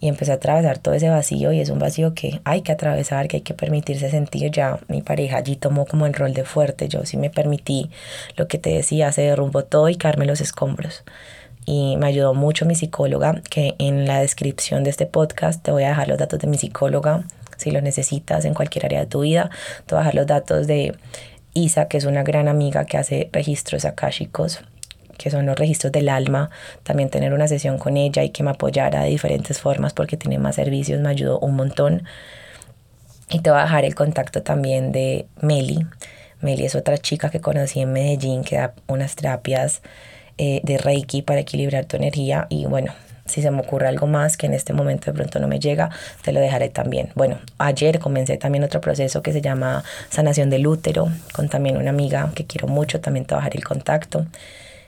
Y 0.00 0.08
empecé 0.08 0.32
a 0.32 0.34
atravesar 0.36 0.78
todo 0.78 0.94
ese 0.94 1.08
vacío 1.08 1.52
y 1.52 1.60
es 1.60 1.70
un 1.70 1.78
vacío 1.78 2.14
que 2.14 2.40
hay 2.44 2.60
que 2.62 2.72
atravesar, 2.72 3.26
que 3.28 3.38
hay 3.38 3.42
que 3.42 3.54
permitirse 3.54 4.10
sentir. 4.10 4.50
Ya 4.50 4.78
mi 4.88 5.02
pareja 5.02 5.38
allí 5.38 5.56
tomó 5.56 5.86
como 5.86 6.06
el 6.06 6.14
rol 6.14 6.34
de 6.34 6.44
fuerte, 6.44 6.88
yo 6.88 7.04
sí 7.06 7.16
me 7.16 7.30
permití 7.30 7.90
lo 8.36 8.46
que 8.48 8.58
te 8.58 8.70
decía, 8.70 9.12
se 9.12 9.22
derrumbó 9.22 9.64
todo 9.64 9.88
y 9.88 9.96
carme 9.96 10.26
los 10.26 10.40
escombros. 10.40 11.04
Y 11.66 11.96
me 11.96 12.06
ayudó 12.06 12.34
mucho 12.34 12.66
mi 12.66 12.74
psicóloga, 12.74 13.40
que 13.48 13.74
en 13.78 14.06
la 14.06 14.20
descripción 14.20 14.84
de 14.84 14.90
este 14.90 15.06
podcast 15.06 15.62
te 15.62 15.70
voy 15.70 15.84
a 15.84 15.88
dejar 15.88 16.08
los 16.08 16.18
datos 16.18 16.38
de 16.38 16.46
mi 16.46 16.58
psicóloga, 16.58 17.24
si 17.56 17.70
lo 17.70 17.80
necesitas 17.80 18.44
en 18.44 18.54
cualquier 18.54 18.86
área 18.86 19.00
de 19.00 19.06
tu 19.06 19.20
vida. 19.20 19.50
Te 19.86 19.94
voy 19.94 20.00
a 20.00 20.04
dejar 20.04 20.14
los 20.14 20.26
datos 20.26 20.66
de 20.66 20.94
Isa, 21.54 21.88
que 21.88 21.96
es 21.96 22.04
una 22.04 22.22
gran 22.22 22.48
amiga 22.48 22.84
que 22.84 22.98
hace 22.98 23.30
registros 23.32 23.84
akáshicos 23.84 24.60
que 25.16 25.30
son 25.30 25.46
los 25.46 25.56
registros 25.56 25.92
del 25.92 26.08
alma, 26.08 26.50
también 26.82 27.08
tener 27.08 27.32
una 27.32 27.48
sesión 27.48 27.78
con 27.78 27.96
ella 27.96 28.22
y 28.22 28.30
que 28.30 28.42
me 28.42 28.50
apoyara 28.50 29.02
de 29.02 29.10
diferentes 29.10 29.60
formas 29.60 29.92
porque 29.92 30.16
tiene 30.16 30.38
más 30.38 30.56
servicios, 30.56 31.00
me 31.00 31.08
ayudó 31.08 31.38
un 31.38 31.54
montón. 31.54 32.02
Y 33.30 33.40
te 33.40 33.50
voy 33.50 33.60
a 33.60 33.62
dejar 33.62 33.84
el 33.84 33.94
contacto 33.94 34.42
también 34.42 34.92
de 34.92 35.26
Meli. 35.40 35.86
Meli 36.40 36.66
es 36.66 36.74
otra 36.74 36.98
chica 36.98 37.30
que 37.30 37.40
conocí 37.40 37.80
en 37.80 37.92
Medellín 37.92 38.44
que 38.44 38.56
da 38.56 38.74
unas 38.86 39.16
terapias 39.16 39.82
eh, 40.38 40.60
de 40.64 40.78
Reiki 40.78 41.22
para 41.22 41.40
equilibrar 41.40 41.84
tu 41.84 41.96
energía 41.96 42.46
y 42.48 42.66
bueno, 42.66 42.92
si 43.26 43.40
se 43.40 43.50
me 43.50 43.60
ocurre 43.60 43.88
algo 43.88 44.06
más 44.06 44.36
que 44.36 44.46
en 44.46 44.54
este 44.54 44.72
momento 44.72 45.10
de 45.10 45.14
pronto 45.14 45.38
no 45.38 45.48
me 45.48 45.58
llega, 45.58 45.90
te 46.22 46.32
lo 46.32 46.40
dejaré 46.40 46.68
también. 46.68 47.10
Bueno, 47.14 47.38
ayer 47.58 47.98
comencé 47.98 48.36
también 48.36 48.64
otro 48.64 48.80
proceso 48.80 49.22
que 49.22 49.32
se 49.32 49.40
llama 49.40 49.82
sanación 50.10 50.50
del 50.50 50.66
útero, 50.66 51.08
con 51.32 51.48
también 51.48 51.76
una 51.76 51.90
amiga 51.90 52.30
que 52.34 52.44
quiero 52.44 52.68
mucho, 52.68 53.00
también 53.00 53.24
te 53.24 53.34
el 53.34 53.64
contacto. 53.64 54.26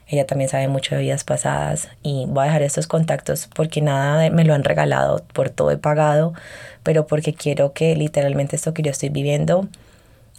Ella 0.08 0.24
también 0.24 0.48
sabe 0.48 0.68
mucho 0.68 0.94
de 0.94 1.00
vidas 1.00 1.24
pasadas 1.24 1.88
y 2.02 2.26
voy 2.28 2.42
a 2.42 2.46
dejar 2.46 2.62
estos 2.62 2.86
contactos 2.86 3.48
porque 3.54 3.80
nada 3.80 4.30
me 4.30 4.44
lo 4.44 4.54
han 4.54 4.62
regalado, 4.62 5.24
por 5.32 5.50
todo 5.50 5.72
he 5.72 5.78
pagado, 5.78 6.32
pero 6.84 7.06
porque 7.08 7.34
quiero 7.34 7.72
que 7.72 7.96
literalmente 7.96 8.54
esto 8.54 8.72
que 8.72 8.82
yo 8.82 8.92
estoy 8.92 9.08
viviendo 9.08 9.68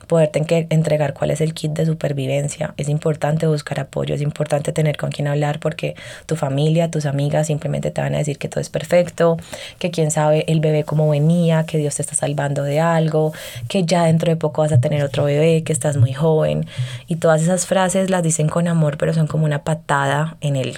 poderte 0.05 0.67
entregar 0.69 1.13
cuál 1.13 1.31
es 1.31 1.41
el 1.41 1.53
kit 1.53 1.71
de 1.71 1.85
supervivencia. 1.85 2.73
Es 2.77 2.87
importante 2.87 3.47
buscar 3.47 3.79
apoyo, 3.79 4.15
es 4.15 4.21
importante 4.21 4.71
tener 4.71 4.95
con 4.97 5.11
quien 5.11 5.27
hablar 5.27 5.59
porque 5.59 5.95
tu 6.25 6.35
familia, 6.35 6.91
tus 6.91 7.05
amigas 7.05 7.47
simplemente 7.47 7.91
te 7.91 8.01
van 8.01 8.15
a 8.15 8.19
decir 8.19 8.37
que 8.37 8.47
todo 8.47 8.61
es 8.61 8.69
perfecto, 8.69 9.37
que 9.79 9.91
quién 9.91 10.11
sabe 10.11 10.45
el 10.47 10.59
bebé 10.59 10.83
cómo 10.83 11.09
venía, 11.09 11.65
que 11.65 11.77
Dios 11.77 11.95
te 11.95 12.03
está 12.03 12.15
salvando 12.15 12.63
de 12.63 12.79
algo, 12.79 13.33
que 13.67 13.85
ya 13.85 14.05
dentro 14.05 14.29
de 14.29 14.37
poco 14.37 14.61
vas 14.61 14.71
a 14.71 14.79
tener 14.79 15.03
otro 15.03 15.25
bebé, 15.25 15.63
que 15.63 15.73
estás 15.73 15.97
muy 15.97 16.13
joven. 16.13 16.67
Y 17.07 17.15
todas 17.17 17.41
esas 17.41 17.65
frases 17.65 18.09
las 18.09 18.23
dicen 18.23 18.47
con 18.47 18.67
amor, 18.67 18.97
pero 18.97 19.13
son 19.13 19.27
como 19.27 19.45
una 19.45 19.63
patada 19.63 20.37
en 20.41 20.55
el 20.55 20.77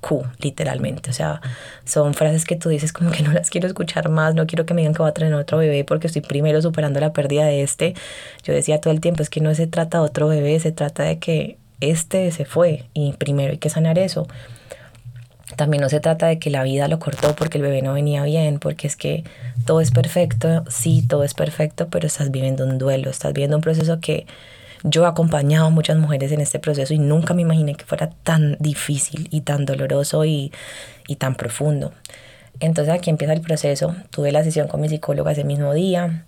Q, 0.00 0.24
literalmente. 0.38 1.10
O 1.10 1.12
sea, 1.12 1.40
son 1.84 2.14
frases 2.14 2.44
que 2.44 2.56
tú 2.56 2.68
dices 2.68 2.92
como 2.92 3.10
que 3.10 3.22
no 3.22 3.32
las 3.32 3.50
quiero 3.50 3.66
escuchar 3.66 4.08
más, 4.08 4.34
no 4.34 4.46
quiero 4.46 4.66
que 4.66 4.74
me 4.74 4.80
digan 4.80 4.94
que 4.94 5.02
voy 5.02 5.10
a 5.10 5.14
tener 5.14 5.34
otro 5.34 5.58
bebé 5.58 5.84
porque 5.84 6.06
estoy 6.06 6.22
primero 6.22 6.60
superando 6.62 7.00
la 7.00 7.12
pérdida 7.12 7.44
de 7.44 7.62
este. 7.62 7.94
Yo 8.42 8.52
decía 8.52 8.80
todo 8.80 8.92
el 8.92 9.00
tiempo, 9.00 9.22
es 9.22 9.30
que 9.30 9.40
no 9.40 9.54
se 9.54 9.66
trata 9.66 9.98
de 9.98 10.04
otro 10.04 10.28
bebé, 10.28 10.58
se 10.60 10.72
trata 10.72 11.04
de 11.04 11.18
que 11.18 11.58
este 11.80 12.30
se 12.30 12.44
fue 12.44 12.84
y 12.94 13.12
primero 13.14 13.52
hay 13.52 13.58
que 13.58 13.70
sanar 13.70 13.98
eso. 13.98 14.26
También 15.56 15.82
no 15.82 15.88
se 15.88 16.00
trata 16.00 16.26
de 16.28 16.38
que 16.38 16.48
la 16.48 16.62
vida 16.62 16.88
lo 16.88 16.98
cortó 16.98 17.34
porque 17.34 17.58
el 17.58 17.62
bebé 17.62 17.82
no 17.82 17.92
venía 17.92 18.22
bien, 18.22 18.58
porque 18.60 18.86
es 18.86 18.96
que 18.96 19.24
todo 19.66 19.80
es 19.80 19.90
perfecto, 19.90 20.64
sí, 20.68 21.02
todo 21.06 21.24
es 21.24 21.34
perfecto, 21.34 21.88
pero 21.88 22.06
estás 22.06 22.30
viviendo 22.30 22.64
un 22.64 22.78
duelo, 22.78 23.10
estás 23.10 23.32
viviendo 23.32 23.56
un 23.56 23.62
proceso 23.62 24.00
que 24.00 24.26
yo 24.82 25.04
he 25.04 25.08
acompañado 25.08 25.66
a 25.66 25.70
muchas 25.70 25.96
mujeres 25.96 26.32
en 26.32 26.40
este 26.40 26.58
proceso 26.58 26.94
y 26.94 26.98
nunca 26.98 27.34
me 27.34 27.42
imaginé 27.42 27.74
que 27.74 27.84
fuera 27.84 28.10
tan 28.22 28.56
difícil 28.60 29.28
y 29.30 29.42
tan 29.42 29.66
doloroso 29.66 30.24
y, 30.24 30.52
y 31.06 31.16
tan 31.16 31.34
profundo. 31.34 31.92
Entonces 32.60 32.92
aquí 32.92 33.10
empieza 33.10 33.32
el 33.32 33.40
proceso. 33.40 33.94
Tuve 34.10 34.32
la 34.32 34.44
sesión 34.44 34.68
con 34.68 34.80
mi 34.80 34.88
psicóloga 34.88 35.32
ese 35.32 35.44
mismo 35.44 35.72
día. 35.74 36.26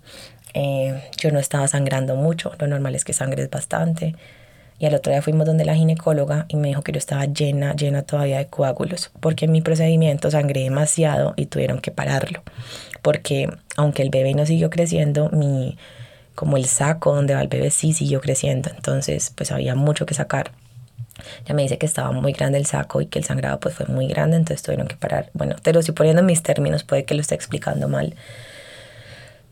Eh, 0.53 1.01
yo 1.17 1.31
no 1.31 1.39
estaba 1.39 1.67
sangrando 1.67 2.15
mucho, 2.15 2.51
lo 2.59 2.67
normal 2.67 2.95
es 2.95 3.03
que 3.05 3.13
sangres 3.13 3.49
bastante. 3.49 4.15
Y 4.79 4.85
al 4.85 4.95
otro 4.95 5.11
día 5.11 5.21
fuimos 5.21 5.45
donde 5.45 5.65
la 5.65 5.75
ginecóloga 5.75 6.45
y 6.47 6.57
me 6.57 6.67
dijo 6.67 6.81
que 6.81 6.91
yo 6.91 6.97
estaba 6.97 7.25
llena, 7.25 7.75
llena 7.75 8.01
todavía 8.01 8.39
de 8.39 8.47
coágulos, 8.47 9.11
porque 9.19 9.45
en 9.45 9.51
mi 9.51 9.61
procedimiento 9.61 10.29
sangré 10.29 10.61
demasiado 10.63 11.33
y 11.37 11.45
tuvieron 11.45 11.79
que 11.79 11.91
pararlo. 11.91 12.41
Porque 13.01 13.49
aunque 13.77 14.01
el 14.01 14.09
bebé 14.09 14.33
no 14.33 14.45
siguió 14.45 14.69
creciendo, 14.69 15.29
mi, 15.29 15.77
como 16.35 16.57
el 16.57 16.65
saco 16.65 17.15
donde 17.15 17.35
va 17.35 17.41
el 17.41 17.47
bebé 17.47 17.71
sí 17.71 17.93
siguió 17.93 18.21
creciendo, 18.21 18.69
entonces 18.75 19.31
pues 19.35 19.51
había 19.51 19.75
mucho 19.75 20.05
que 20.05 20.13
sacar. 20.13 20.51
Ya 21.45 21.53
me 21.53 21.61
dice 21.61 21.77
que 21.77 21.85
estaba 21.85 22.11
muy 22.11 22.33
grande 22.33 22.57
el 22.57 22.65
saco 22.65 23.01
y 23.01 23.05
que 23.05 23.19
el 23.19 23.25
sangrado 23.25 23.59
pues 23.59 23.75
fue 23.75 23.85
muy 23.85 24.07
grande, 24.07 24.37
entonces 24.37 24.63
tuvieron 24.63 24.87
que 24.87 24.95
parar. 24.95 25.29
Bueno, 25.33 25.55
te 25.61 25.71
lo 25.73 25.79
estoy 25.79 25.95
poniendo 25.95 26.21
en 26.21 26.25
mis 26.25 26.43
términos, 26.43 26.83
puede 26.83 27.05
que 27.05 27.13
lo 27.13 27.21
esté 27.21 27.35
explicando 27.35 27.87
mal. 27.87 28.15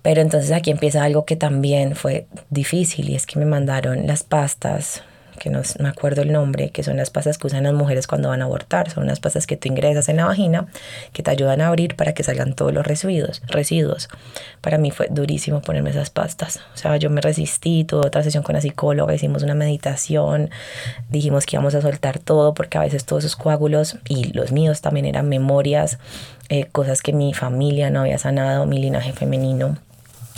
Pero 0.02 0.22
entonces 0.22 0.52
aquí 0.52 0.72
empieza 0.72 1.04
algo 1.04 1.26
que 1.26 1.36
también 1.36 1.96
fue 1.96 2.26
difícil 2.50 3.10
y 3.10 3.16
es 3.16 3.28
que 3.28 3.38
me 3.38 3.46
mandaron 3.46 4.08
las 4.08 4.24
pastas 4.24 5.04
que 5.42 5.50
no 5.50 5.62
me 5.80 5.90
acuerdo 5.90 6.22
el 6.22 6.32
nombre, 6.32 6.70
que 6.70 6.84
son 6.84 6.98
las 6.98 7.10
pastas 7.10 7.40
que 7.40 7.48
usan 7.48 7.64
las 7.64 7.74
mujeres 7.74 8.06
cuando 8.06 8.30
van 8.30 8.44
a 8.44 8.46
abortar. 8.46 8.92
Son 8.92 9.04
unas 9.04 9.20
pastas 9.20 9.48
que 9.48 9.58
tú 9.58 9.70
ingresas 9.70 10.08
en 10.08 10.18
la 10.18 10.26
vagina 10.26 10.68
que 11.14 11.24
te 11.24 11.32
ayudan 11.32 11.62
a 11.62 11.70
abrir 11.70 11.96
para 11.96 12.14
que 12.14 12.22
salgan 12.22 12.54
todos 12.54 12.72
los 12.72 12.86
residuos. 12.86 13.42
residuos. 13.48 14.08
Para 14.62 14.78
mí 14.78 14.92
fue 14.92 15.08
durísimo 15.10 15.64
ponerme 15.64 15.90
esas 15.90 16.12
pastas. 16.12 16.58
O 16.76 16.78
sea, 16.78 16.96
yo 16.98 17.10
me 17.10 17.22
resistí, 17.22 17.84
tuve 17.86 18.06
otra 18.06 18.22
sesión 18.22 18.44
con 18.44 18.54
la 18.54 18.62
psicóloga, 18.62 19.16
hicimos 19.16 19.42
una 19.42 19.56
meditación, 19.56 20.52
dijimos 21.10 21.48
que 21.48 21.56
íbamos 21.56 21.74
a 21.74 21.82
soltar 21.82 22.20
todo 22.20 22.54
porque 22.54 22.78
a 22.78 22.82
veces 22.82 23.06
todos 23.06 23.24
esos 23.24 23.36
coágulos 23.36 23.98
y 24.08 24.34
los 24.34 24.52
míos 24.52 24.82
también 24.82 25.08
eran 25.08 25.28
memorias, 25.28 25.98
eh, 26.50 26.66
cosas 26.72 27.02
que 27.02 27.14
mi 27.14 27.34
familia 27.34 27.90
no 27.90 28.02
había 28.02 28.20
sanado, 28.20 28.68
mi 28.68 28.78
linaje 28.78 29.12
femenino 29.12 29.80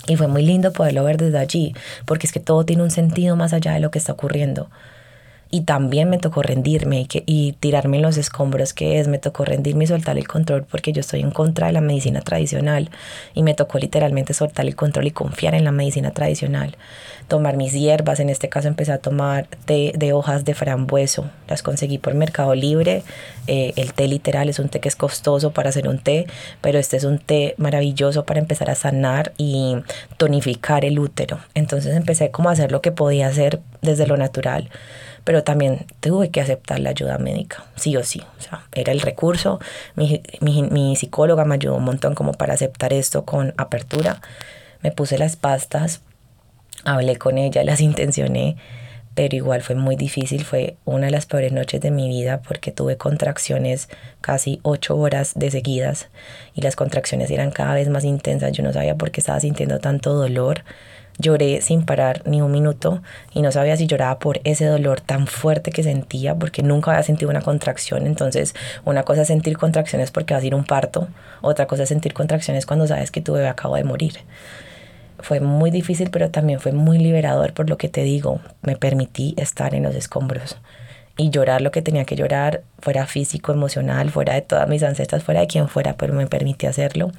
y 0.08 0.18
fue 0.18 0.28
muy 0.28 0.44
lindo 0.44 0.74
poderlo 0.74 1.04
ver 1.04 1.18
desde 1.18 1.38
allí, 1.38 1.74
porque 2.06 2.28
es 2.28 2.34
que 2.34 2.40
todo 2.40 2.66
tiene 2.66 2.84
un 2.84 2.92
sentido 2.92 3.36
más 3.36 3.54
allá 3.54 3.74
de 3.74 3.80
lo 3.80 3.92
que 3.92 4.00
está 4.00 4.12
ocurriendo. 4.12 4.70
Y 5.54 5.62
también 5.62 6.10
me 6.10 6.18
tocó 6.18 6.42
rendirme 6.42 7.02
y, 7.02 7.06
que, 7.06 7.22
y 7.28 7.52
tirarme 7.52 8.00
los 8.00 8.18
escombros 8.18 8.74
que 8.74 9.00
es, 9.00 9.08
me 9.08 9.20
tocó 9.20 9.46
rendirme 9.46 9.84
y 9.84 9.88
soltar 9.88 10.18
el 10.18 10.28
control 10.28 10.64
porque 10.64 10.92
yo 10.94 11.02
estoy 11.02 11.20
en 11.20 11.30
contra 11.30 11.68
de 11.68 11.74
la 11.74 11.80
medicina 11.80 12.22
tradicional 12.22 12.90
y 13.36 13.44
me 13.44 13.54
tocó 13.54 13.78
literalmente 13.78 14.34
soltar 14.34 14.66
el 14.66 14.76
control 14.76 15.06
y 15.06 15.12
confiar 15.12 15.54
en 15.54 15.64
la 15.64 15.72
medicina 15.72 16.10
tradicional. 16.10 16.76
Tomar 17.28 17.56
mis 17.56 17.72
hierbas, 17.74 18.20
en 18.20 18.30
este 18.30 18.50
caso 18.50 18.68
empecé 18.68 18.94
a 18.94 18.98
tomar 18.98 19.46
té 19.66 19.94
de 19.96 20.12
hojas 20.12 20.44
de 20.44 20.56
frambueso, 20.56 21.30
las 21.48 21.62
conseguí 21.62 22.00
por 22.00 22.16
Mercado 22.16 22.56
Libre. 22.56 23.04
Eh, 23.46 23.74
el 23.76 23.94
té 23.94 24.08
literal 24.08 24.50
es 24.50 24.58
un 24.58 24.70
té 24.70 24.80
que 24.80 24.90
es 24.90 24.96
costoso 24.96 25.52
para 25.52 25.70
hacer 25.70 25.88
un 25.88 26.00
té, 26.00 26.26
pero 26.62 26.80
este 26.80 26.98
es 26.98 27.04
un 27.04 27.20
té 27.20 27.54
maravilloso 27.58 28.26
para 28.26 28.40
empezar 28.40 28.72
a 28.72 28.76
sanar 28.76 29.34
y 29.38 29.76
tonificar 30.18 30.84
el 30.84 30.98
útero. 30.98 31.38
Entonces 31.54 31.96
empecé 31.96 32.32
como 32.32 32.50
a 32.50 32.54
hacer 32.54 32.72
lo 32.72 32.82
que 32.82 32.92
podía 32.92 33.28
hacer 33.28 33.60
desde 33.84 34.08
lo 34.08 34.18
natural 34.18 34.72
pero 35.24 35.44
también 35.44 35.86
tuve 36.00 36.30
que 36.30 36.42
aceptar 36.42 36.80
la 36.80 36.90
ayuda 36.90 37.18
médica, 37.18 37.66
sí 37.76 37.96
o 37.96 38.04
sí. 38.04 38.22
O 38.40 38.42
sea, 38.42 38.64
era 38.74 38.92
el 38.92 39.02
recurso. 39.02 39.60
Mi, 39.96 40.22
mi, 40.42 40.64
mi 40.64 40.96
psicóloga 40.96 41.46
me 41.46 41.56
ayudó 41.56 41.76
un 41.76 41.84
montón 41.84 42.16
como 42.16 42.34
para 42.34 42.54
aceptar 42.54 42.94
esto 42.94 43.24
con 43.26 43.54
apertura. 43.58 44.22
Me 44.82 44.92
puse 44.92 45.18
las 45.18 45.36
pastas, 45.36 46.02
hablé 46.84 47.18
con 47.18 47.38
ella, 47.38 47.64
las 47.64 47.80
intencioné, 47.80 48.58
pero 49.16 49.36
igual 49.36 49.62
fue 49.62 49.76
muy 49.76 49.96
difícil. 49.96 50.44
Fue 50.44 50.76
una 50.84 51.06
de 51.06 51.12
las 51.12 51.26
peores 51.26 51.54
noches 51.54 51.80
de 51.80 51.92
mi 51.92 52.10
vida 52.10 52.42
porque 52.42 52.72
tuve 52.72 52.98
contracciones 52.98 53.90
casi 54.20 54.60
ocho 54.64 54.98
horas 54.98 55.34
de 55.36 55.52
seguidas 55.52 56.10
y 56.54 56.62
las 56.62 56.76
contracciones 56.76 57.32
eran 57.32 57.52
cada 57.52 57.76
vez 57.76 57.88
más 57.90 58.04
intensas. 58.04 58.52
Yo 58.52 58.64
no 58.64 58.74
sabía 58.74 58.96
por 58.96 59.12
qué 59.12 59.22
estaba 59.22 59.40
sintiendo 59.40 59.80
tanto 59.80 60.14
dolor 60.14 60.64
Lloré 61.20 61.62
sin 61.62 61.86
parar 61.86 62.24
ni 62.26 62.42
un 62.42 62.52
minuto 62.52 63.02
y 63.34 63.42
no 63.42 63.52
sabía 63.52 63.78
si 63.78 63.86
lloraba 63.86 64.20
por 64.20 64.42
ese 64.44 64.66
dolor 64.66 65.00
tan 65.00 65.28
fuerte 65.28 65.72
que 65.72 65.84
sentía 65.84 66.36
porque 66.36 66.64
nunca 66.64 66.92
había 66.92 67.04
sentido 67.04 67.30
una 67.30 67.42
contracción. 67.42 68.08
Entonces, 68.08 68.56
una 68.84 69.04
cosa 69.04 69.22
es 69.22 69.28
sentir 69.28 69.58
contracciones 69.58 70.12
porque 70.12 70.34
vas 70.34 70.44
a 70.44 70.48
ir 70.48 70.56
un 70.56 70.66
parto, 70.66 71.08
otra 71.42 71.68
cosa 71.68 71.84
es 71.84 71.90
sentir 71.90 72.14
contracciones 72.14 72.66
cuando 72.66 72.88
sabes 72.88 73.12
que 73.12 73.22
tu 73.22 73.34
bebé 73.34 73.48
acaba 73.48 73.78
de 73.78 73.84
morir. 73.84 74.20
Fue 75.20 75.40
muy 75.40 75.72
difícil, 75.72 76.10
pero 76.10 76.32
también 76.32 76.60
fue 76.60 76.74
muy 76.74 76.98
liberador 76.98 77.54
por 77.54 77.70
lo 77.70 77.78
que 77.78 77.88
te 77.88 78.04
digo. 78.04 78.42
Me 78.62 78.76
permití 78.76 79.36
estar 79.38 79.74
en 79.74 79.84
los 79.84 79.96
escombros 79.96 80.58
y 81.16 81.30
llorar 81.30 81.62
lo 81.62 81.72
que 81.72 81.82
tenía 81.82 82.06
que 82.06 82.16
llorar, 82.16 82.64
fuera 82.80 83.06
físico, 83.06 83.52
emocional, 83.52 84.10
fuera 84.10 84.34
de 84.34 84.42
todas 84.42 84.68
mis 84.68 84.84
ancestras, 84.84 85.24
fuera 85.24 85.42
de 85.42 85.48
quien 85.48 85.68
fuera, 85.70 85.96
pero 85.96 86.14
me 86.14 86.28
permití 86.28 86.66
hacerlo. 86.66 87.12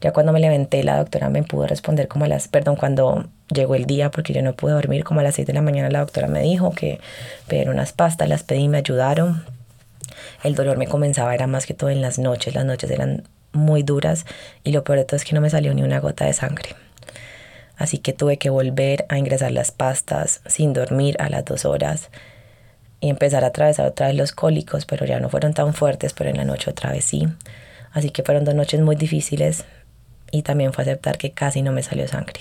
Ya 0.00 0.12
cuando 0.12 0.32
me 0.32 0.40
levanté, 0.40 0.82
la 0.82 0.98
doctora 0.98 1.30
me 1.30 1.42
pudo 1.42 1.66
responder 1.66 2.08
como 2.08 2.24
a 2.24 2.28
las, 2.28 2.48
perdón, 2.48 2.76
cuando 2.76 3.28
llegó 3.48 3.74
el 3.74 3.86
día, 3.86 4.10
porque 4.10 4.32
yo 4.32 4.42
no 4.42 4.54
pude 4.54 4.72
dormir, 4.72 5.04
como 5.04 5.20
a 5.20 5.22
las 5.22 5.36
6 5.36 5.46
de 5.46 5.52
la 5.52 5.62
mañana 5.62 5.88
la 5.90 6.00
doctora 6.00 6.28
me 6.28 6.42
dijo 6.42 6.72
que 6.72 7.00
pedir 7.48 7.70
unas 7.70 7.92
pastas, 7.92 8.28
las 8.28 8.42
pedí, 8.42 8.68
me 8.68 8.78
ayudaron. 8.78 9.44
El 10.42 10.54
dolor 10.54 10.76
me 10.76 10.86
comenzaba, 10.86 11.34
era 11.34 11.46
más 11.46 11.66
que 11.66 11.74
todo 11.74 11.90
en 11.90 12.02
las 12.02 12.18
noches, 12.18 12.54
las 12.54 12.64
noches 12.64 12.90
eran 12.90 13.24
muy 13.52 13.82
duras 13.82 14.26
y 14.64 14.72
lo 14.72 14.84
peor 14.84 14.98
de 14.98 15.04
todo 15.04 15.16
es 15.16 15.24
que 15.24 15.34
no 15.34 15.40
me 15.40 15.50
salió 15.50 15.72
ni 15.74 15.82
una 15.82 16.00
gota 16.00 16.24
de 16.26 16.32
sangre. 16.32 16.70
Así 17.76 17.98
que 17.98 18.12
tuve 18.12 18.38
que 18.38 18.50
volver 18.50 19.04
a 19.08 19.18
ingresar 19.18 19.52
las 19.52 19.70
pastas 19.70 20.40
sin 20.46 20.72
dormir 20.72 21.16
a 21.20 21.28
las 21.28 21.44
dos 21.44 21.64
horas 21.64 22.10
y 23.00 23.10
empezar 23.10 23.44
a 23.44 23.48
atravesar 23.48 23.86
otra 23.86 24.06
vez 24.08 24.16
los 24.16 24.32
cólicos, 24.32 24.86
pero 24.86 25.04
ya 25.04 25.20
no 25.20 25.28
fueron 25.28 25.52
tan 25.52 25.74
fuertes, 25.74 26.14
pero 26.14 26.30
en 26.30 26.38
la 26.38 26.44
noche 26.44 26.70
otra 26.70 26.90
vez 26.90 27.04
sí. 27.04 27.28
Así 27.92 28.10
que 28.10 28.22
fueron 28.22 28.44
dos 28.44 28.54
noches 28.54 28.80
muy 28.80 28.96
difíciles 28.96 29.64
y 30.30 30.42
también 30.42 30.72
fue 30.72 30.82
aceptar 30.82 31.18
que 31.18 31.32
casi 31.32 31.62
no 31.62 31.72
me 31.72 31.82
salió 31.82 32.06
sangre. 32.08 32.40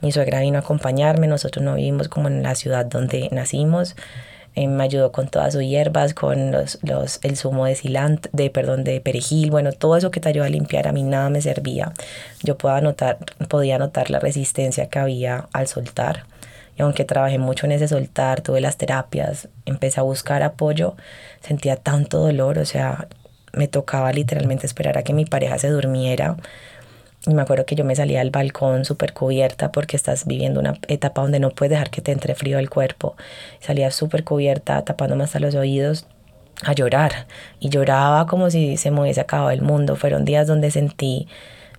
Mi 0.00 0.12
suegra 0.12 0.40
vino 0.40 0.58
a 0.58 0.60
acompañarme, 0.60 1.26
nosotros 1.26 1.64
no 1.64 1.74
vivimos 1.74 2.08
como 2.08 2.28
en 2.28 2.42
la 2.42 2.54
ciudad 2.54 2.84
donde 2.84 3.28
nacimos. 3.32 3.96
Eh, 4.56 4.68
me 4.68 4.84
ayudó 4.84 5.10
con 5.10 5.28
todas 5.28 5.54
sus 5.54 5.62
hierbas, 5.62 6.14
con 6.14 6.52
los, 6.52 6.78
los, 6.82 7.18
el 7.22 7.36
zumo 7.36 7.66
de 7.66 7.74
cilantro, 7.74 8.30
de, 8.32 8.50
perdón, 8.50 8.84
de 8.84 9.00
perejil, 9.00 9.50
bueno, 9.50 9.72
todo 9.72 9.96
eso 9.96 10.12
que 10.12 10.20
te 10.20 10.28
ayuda 10.28 10.46
a 10.46 10.48
limpiar, 10.48 10.86
a 10.86 10.92
mí 10.92 11.02
nada 11.02 11.28
me 11.28 11.40
servía. 11.40 11.92
Yo 12.42 12.56
podía 12.56 12.80
notar, 12.80 13.18
podía 13.48 13.78
notar 13.78 14.10
la 14.10 14.20
resistencia 14.20 14.88
que 14.88 14.98
había 15.00 15.48
al 15.52 15.66
soltar. 15.66 16.24
Y 16.76 16.82
aunque 16.82 17.04
trabajé 17.04 17.38
mucho 17.38 17.66
en 17.66 17.72
ese 17.72 17.88
soltar, 17.88 18.42
tuve 18.42 18.60
las 18.60 18.76
terapias, 18.76 19.48
empecé 19.64 20.00
a 20.00 20.02
buscar 20.04 20.42
apoyo, 20.42 20.96
sentía 21.40 21.76
tanto 21.76 22.18
dolor, 22.18 22.58
o 22.58 22.64
sea, 22.64 23.08
me 23.52 23.68
tocaba 23.68 24.12
literalmente 24.12 24.66
esperar 24.66 24.98
a 24.98 25.02
que 25.02 25.14
mi 25.14 25.24
pareja 25.24 25.58
se 25.58 25.68
durmiera 25.68 26.36
me 27.26 27.42
acuerdo 27.42 27.64
que 27.64 27.74
yo 27.74 27.84
me 27.84 27.96
salía 27.96 28.20
al 28.20 28.30
balcón 28.30 28.84
súper 28.84 29.12
cubierta 29.14 29.72
porque 29.72 29.96
estás 29.96 30.26
viviendo 30.26 30.60
una 30.60 30.74
etapa 30.88 31.22
donde 31.22 31.40
no 31.40 31.50
puedes 31.50 31.70
dejar 31.70 31.90
que 31.90 32.02
te 32.02 32.12
entre 32.12 32.34
frío 32.34 32.58
el 32.58 32.68
cuerpo. 32.68 33.16
Salía 33.60 33.90
súper 33.90 34.24
cubierta, 34.24 34.82
tapándome 34.84 35.24
hasta 35.24 35.40
los 35.40 35.54
oídos 35.54 36.06
a 36.62 36.72
llorar. 36.72 37.26
Y 37.60 37.70
lloraba 37.70 38.26
como 38.26 38.50
si 38.50 38.76
se 38.76 38.90
me 38.90 39.00
hubiese 39.00 39.20
acabado 39.20 39.50
el 39.50 39.62
mundo. 39.62 39.96
Fueron 39.96 40.24
días 40.24 40.46
donde 40.46 40.70
sentí, 40.70 41.26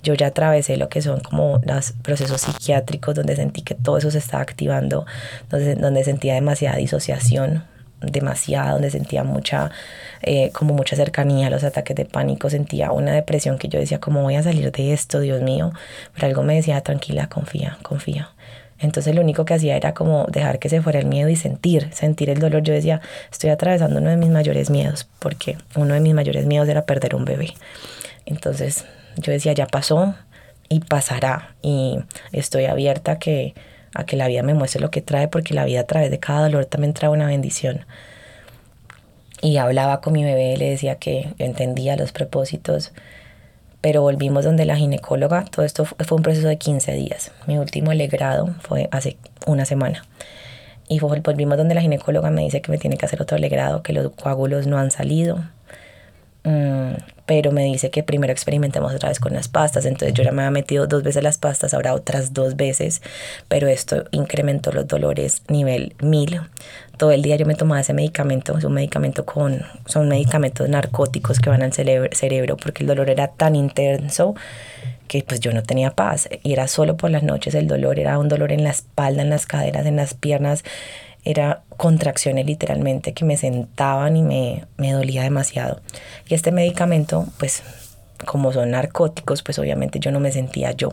yo 0.03 0.13
ya 0.15 0.27
atravesé 0.27 0.77
lo 0.77 0.89
que 0.89 1.01
son 1.01 1.19
como 1.19 1.61
los 1.63 1.93
procesos 2.01 2.41
psiquiátricos, 2.41 3.15
donde 3.15 3.35
sentí 3.35 3.61
que 3.61 3.75
todo 3.75 3.97
eso 3.97 4.09
se 4.11 4.17
estaba 4.17 4.41
activando, 4.41 5.05
donde 5.49 6.03
sentía 6.03 6.33
demasiada 6.33 6.77
disociación, 6.77 7.65
demasiado, 8.11 8.73
donde 8.73 8.89
sentía 8.91 9.23
mucha, 9.23 9.71
eh, 10.21 10.51
como 10.51 10.73
mucha 10.73 10.95
cercanía 10.95 11.47
a 11.47 11.49
los 11.49 11.63
ataques 11.63 11.95
de 11.95 12.05
pánico, 12.05 12.49
sentía 12.49 12.91
una 12.91 13.13
depresión 13.13 13.57
que 13.57 13.67
yo 13.67 13.79
decía, 13.79 13.99
¿cómo 13.99 14.21
voy 14.21 14.35
a 14.35 14.43
salir 14.43 14.71
de 14.71 14.93
esto, 14.93 15.19
Dios 15.19 15.41
mío? 15.41 15.71
Pero 16.13 16.27
algo 16.27 16.43
me 16.43 16.55
decía, 16.55 16.81
tranquila, 16.81 17.27
confía, 17.27 17.77
confía. 17.83 18.29
Entonces 18.79 19.15
lo 19.15 19.21
único 19.21 19.45
que 19.45 19.53
hacía 19.53 19.77
era 19.77 19.93
como 19.93 20.25
dejar 20.25 20.59
que 20.59 20.69
se 20.69 20.81
fuera 20.81 20.99
el 20.99 21.05
miedo 21.05 21.29
y 21.29 21.35
sentir, 21.35 21.89
sentir 21.93 22.29
el 22.29 22.39
dolor. 22.39 22.61
Yo 22.61 22.73
decía, 22.73 23.01
estoy 23.31 23.49
atravesando 23.49 23.99
uno 23.99 24.09
de 24.09 24.17
mis 24.17 24.29
mayores 24.29 24.69
miedos, 24.69 25.07
porque 25.19 25.57
uno 25.75 25.93
de 25.93 26.01
mis 26.01 26.13
mayores 26.13 26.45
miedos 26.45 26.67
era 26.67 26.85
perder 26.85 27.15
un 27.15 27.25
bebé. 27.25 27.53
Entonces 28.25 28.85
yo 29.15 29.31
decía, 29.31 29.53
ya 29.53 29.67
pasó 29.67 30.15
y 30.67 30.81
pasará. 30.81 31.55
Y 31.61 31.99
estoy 32.31 32.65
abierta 32.65 33.17
que 33.17 33.53
a 33.95 34.05
que 34.05 34.15
la 34.15 34.27
vida 34.27 34.43
me 34.43 34.53
muestre 34.53 34.81
lo 34.81 34.91
que 34.91 35.01
trae, 35.01 35.27
porque 35.27 35.53
la 35.53 35.65
vida 35.65 35.81
a 35.81 35.85
través 35.85 36.11
de 36.11 36.19
cada 36.19 36.41
dolor 36.41 36.65
también 36.65 36.93
trae 36.93 37.09
una 37.09 37.27
bendición. 37.27 37.85
Y 39.41 39.57
hablaba 39.57 40.01
con 40.01 40.13
mi 40.13 40.23
bebé, 40.23 40.57
le 40.57 40.69
decía 40.69 40.95
que 40.95 41.33
entendía 41.37 41.97
los 41.97 42.11
propósitos, 42.11 42.93
pero 43.81 44.01
volvimos 44.01 44.43
donde 44.43 44.65
la 44.65 44.75
ginecóloga, 44.75 45.45
todo 45.45 45.65
esto 45.65 45.85
fue 45.85 46.17
un 46.17 46.23
proceso 46.23 46.47
de 46.47 46.57
15 46.57 46.93
días. 46.93 47.31
Mi 47.45 47.57
último 47.57 47.93
legrado 47.93 48.55
fue 48.61 48.89
hace 48.91 49.17
una 49.45 49.65
semana. 49.65 50.03
Y 50.87 50.99
volvimos 50.99 51.57
donde 51.57 51.75
la 51.75 51.81
ginecóloga 51.81 52.29
me 52.29 52.43
dice 52.43 52.61
que 52.61 52.71
me 52.71 52.77
tiene 52.77 52.97
que 52.97 53.05
hacer 53.05 53.21
otro 53.21 53.37
legrado, 53.37 53.83
que 53.83 53.93
los 53.93 54.11
coágulos 54.11 54.67
no 54.67 54.77
han 54.77 54.91
salido. 54.91 55.43
Pero 57.25 57.51
me 57.51 57.63
dice 57.63 57.89
que 57.89 58.03
primero 58.03 58.31
experimentemos 58.31 58.93
otra 58.93 59.09
vez 59.09 59.19
con 59.19 59.33
las 59.33 59.47
pastas. 59.47 59.85
Entonces 59.85 60.13
yo 60.13 60.23
ya 60.23 60.31
me 60.31 60.43
había 60.43 60.51
metido 60.51 60.85
dos 60.85 61.01
veces 61.01 61.23
las 61.23 61.37
pastas, 61.37 61.73
ahora 61.73 61.93
otras 61.93 62.33
dos 62.33 62.55
veces, 62.55 63.01
pero 63.47 63.67
esto 63.67 64.05
incrementó 64.11 64.71
los 64.71 64.87
dolores 64.87 65.41
nivel 65.47 65.95
1000. 66.01 66.41
Todo 66.97 67.11
el 67.11 67.23
día 67.23 67.35
yo 67.35 67.45
me 67.45 67.55
tomaba 67.55 67.81
ese 67.81 67.93
medicamento, 67.93 68.57
es 68.57 68.63
un 68.63 68.73
medicamento 68.73 69.25
con, 69.25 69.63
son 69.85 70.07
medicamentos 70.07 70.69
narcóticos 70.69 71.39
que 71.39 71.49
van 71.49 71.61
al 71.63 71.73
cerebro 71.73 72.57
porque 72.57 72.83
el 72.83 72.87
dolor 72.87 73.09
era 73.09 73.27
tan 73.27 73.55
intenso 73.55 74.35
que 75.07 75.23
pues 75.23 75.39
yo 75.39 75.51
no 75.51 75.63
tenía 75.63 75.91
paz 75.91 76.29
y 76.43 76.53
era 76.53 76.67
solo 76.67 76.97
por 76.97 77.11
las 77.11 77.23
noches 77.23 77.53
el 77.55 77.67
dolor, 77.67 77.99
era 77.99 78.17
un 78.17 78.27
dolor 78.27 78.51
en 78.51 78.63
la 78.63 78.71
espalda, 78.71 79.21
en 79.21 79.29
las 79.29 79.45
caderas, 79.45 79.85
en 79.85 79.95
las 79.95 80.13
piernas, 80.13 80.63
era 81.25 81.63
contracciones 81.77 82.45
literalmente 82.45 83.13
que 83.13 83.25
me 83.25 83.35
sentaban 83.35 84.15
y 84.15 84.23
me, 84.23 84.65
me 84.77 84.91
dolía 84.91 85.23
demasiado. 85.23 85.81
Y 86.27 86.35
este 86.35 86.51
medicamento, 86.51 87.25
pues 87.37 87.63
como 88.25 88.53
son 88.53 88.71
narcóticos, 88.71 89.43
pues 89.43 89.59
obviamente 89.59 89.99
yo 89.99 90.11
no 90.11 90.19
me 90.19 90.31
sentía 90.31 90.71
yo. 90.71 90.91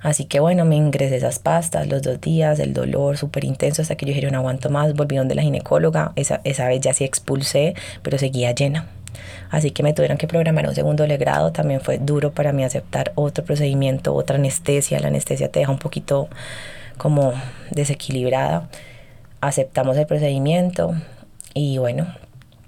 Así 0.00 0.24
que 0.24 0.40
bueno, 0.40 0.64
me 0.64 0.76
ingresé 0.76 1.16
esas 1.16 1.38
pastas 1.38 1.86
los 1.86 2.02
dos 2.02 2.20
días, 2.20 2.58
el 2.58 2.72
dolor 2.72 3.18
súper 3.18 3.44
intenso 3.44 3.82
hasta 3.82 3.96
que 3.96 4.06
yo 4.06 4.14
dije, 4.14 4.30
no 4.30 4.38
aguanto 4.38 4.70
más, 4.70 4.94
volví 4.94 5.16
donde 5.16 5.34
la 5.34 5.42
ginecóloga, 5.42 6.12
esa, 6.16 6.40
esa 6.44 6.66
vez 6.68 6.80
ya 6.80 6.94
sí 6.94 7.04
expulsé, 7.04 7.74
pero 8.02 8.18
seguía 8.18 8.52
llena. 8.52 8.86
Así 9.50 9.72
que 9.72 9.82
me 9.82 9.92
tuvieron 9.92 10.16
que 10.16 10.26
programar 10.26 10.66
un 10.68 10.74
segundo 10.74 11.06
legrado, 11.06 11.52
también 11.52 11.80
fue 11.80 11.98
duro 11.98 12.32
para 12.32 12.52
mí 12.52 12.64
aceptar 12.64 13.12
otro 13.14 13.44
procedimiento, 13.44 14.14
otra 14.14 14.36
anestesia, 14.36 15.00
la 15.00 15.08
anestesia 15.08 15.50
te 15.50 15.60
deja 15.60 15.72
un 15.72 15.78
poquito 15.78 16.28
como 17.00 17.32
desequilibrada. 17.70 18.68
Aceptamos 19.40 19.96
el 19.96 20.06
procedimiento 20.06 20.94
y 21.54 21.78
bueno, 21.78 22.06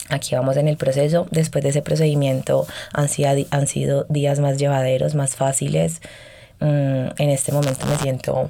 aquí 0.09 0.35
vamos 0.35 0.57
en 0.57 0.69
el 0.69 0.79
proceso. 0.79 1.27
Después 1.31 1.63
de 1.63 1.69
ese 1.69 1.83
procedimiento 1.83 2.67
han 2.95 3.11
sido, 3.11 3.29
han 3.51 3.67
sido 3.67 4.07
días 4.09 4.41
más 4.41 4.57
llevaderos, 4.57 5.15
más 5.15 5.37
fáciles. 5.37 6.01
Mm, 6.61 7.13
en 7.19 7.29
este 7.29 7.53
momento 7.53 7.85
me 7.87 7.97
siento 7.97 8.49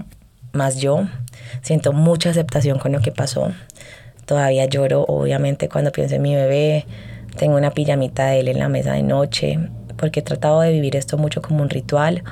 más 0.52 0.76
yo, 0.76 1.08
siento 1.62 1.92
mucha 1.92 2.30
aceptación 2.30 2.78
con 2.78 2.92
lo 2.92 3.00
que 3.00 3.10
pasó. 3.10 3.52
Todavía 4.24 4.66
lloro, 4.66 5.04
obviamente, 5.08 5.68
cuando 5.68 5.90
pienso 5.90 6.14
en 6.14 6.22
mi 6.22 6.36
bebé. 6.36 6.86
Tengo 7.36 7.56
una 7.56 7.72
pijamita 7.72 8.26
de 8.26 8.40
él 8.40 8.48
en 8.48 8.60
la 8.60 8.68
mesa 8.68 8.92
de 8.92 9.02
noche, 9.02 9.58
porque 9.96 10.20
he 10.20 10.22
tratado 10.22 10.60
de 10.60 10.70
vivir 10.70 10.94
esto 10.94 11.18
mucho 11.18 11.42
como 11.42 11.60
un 11.60 11.70
ritual. 11.70 12.22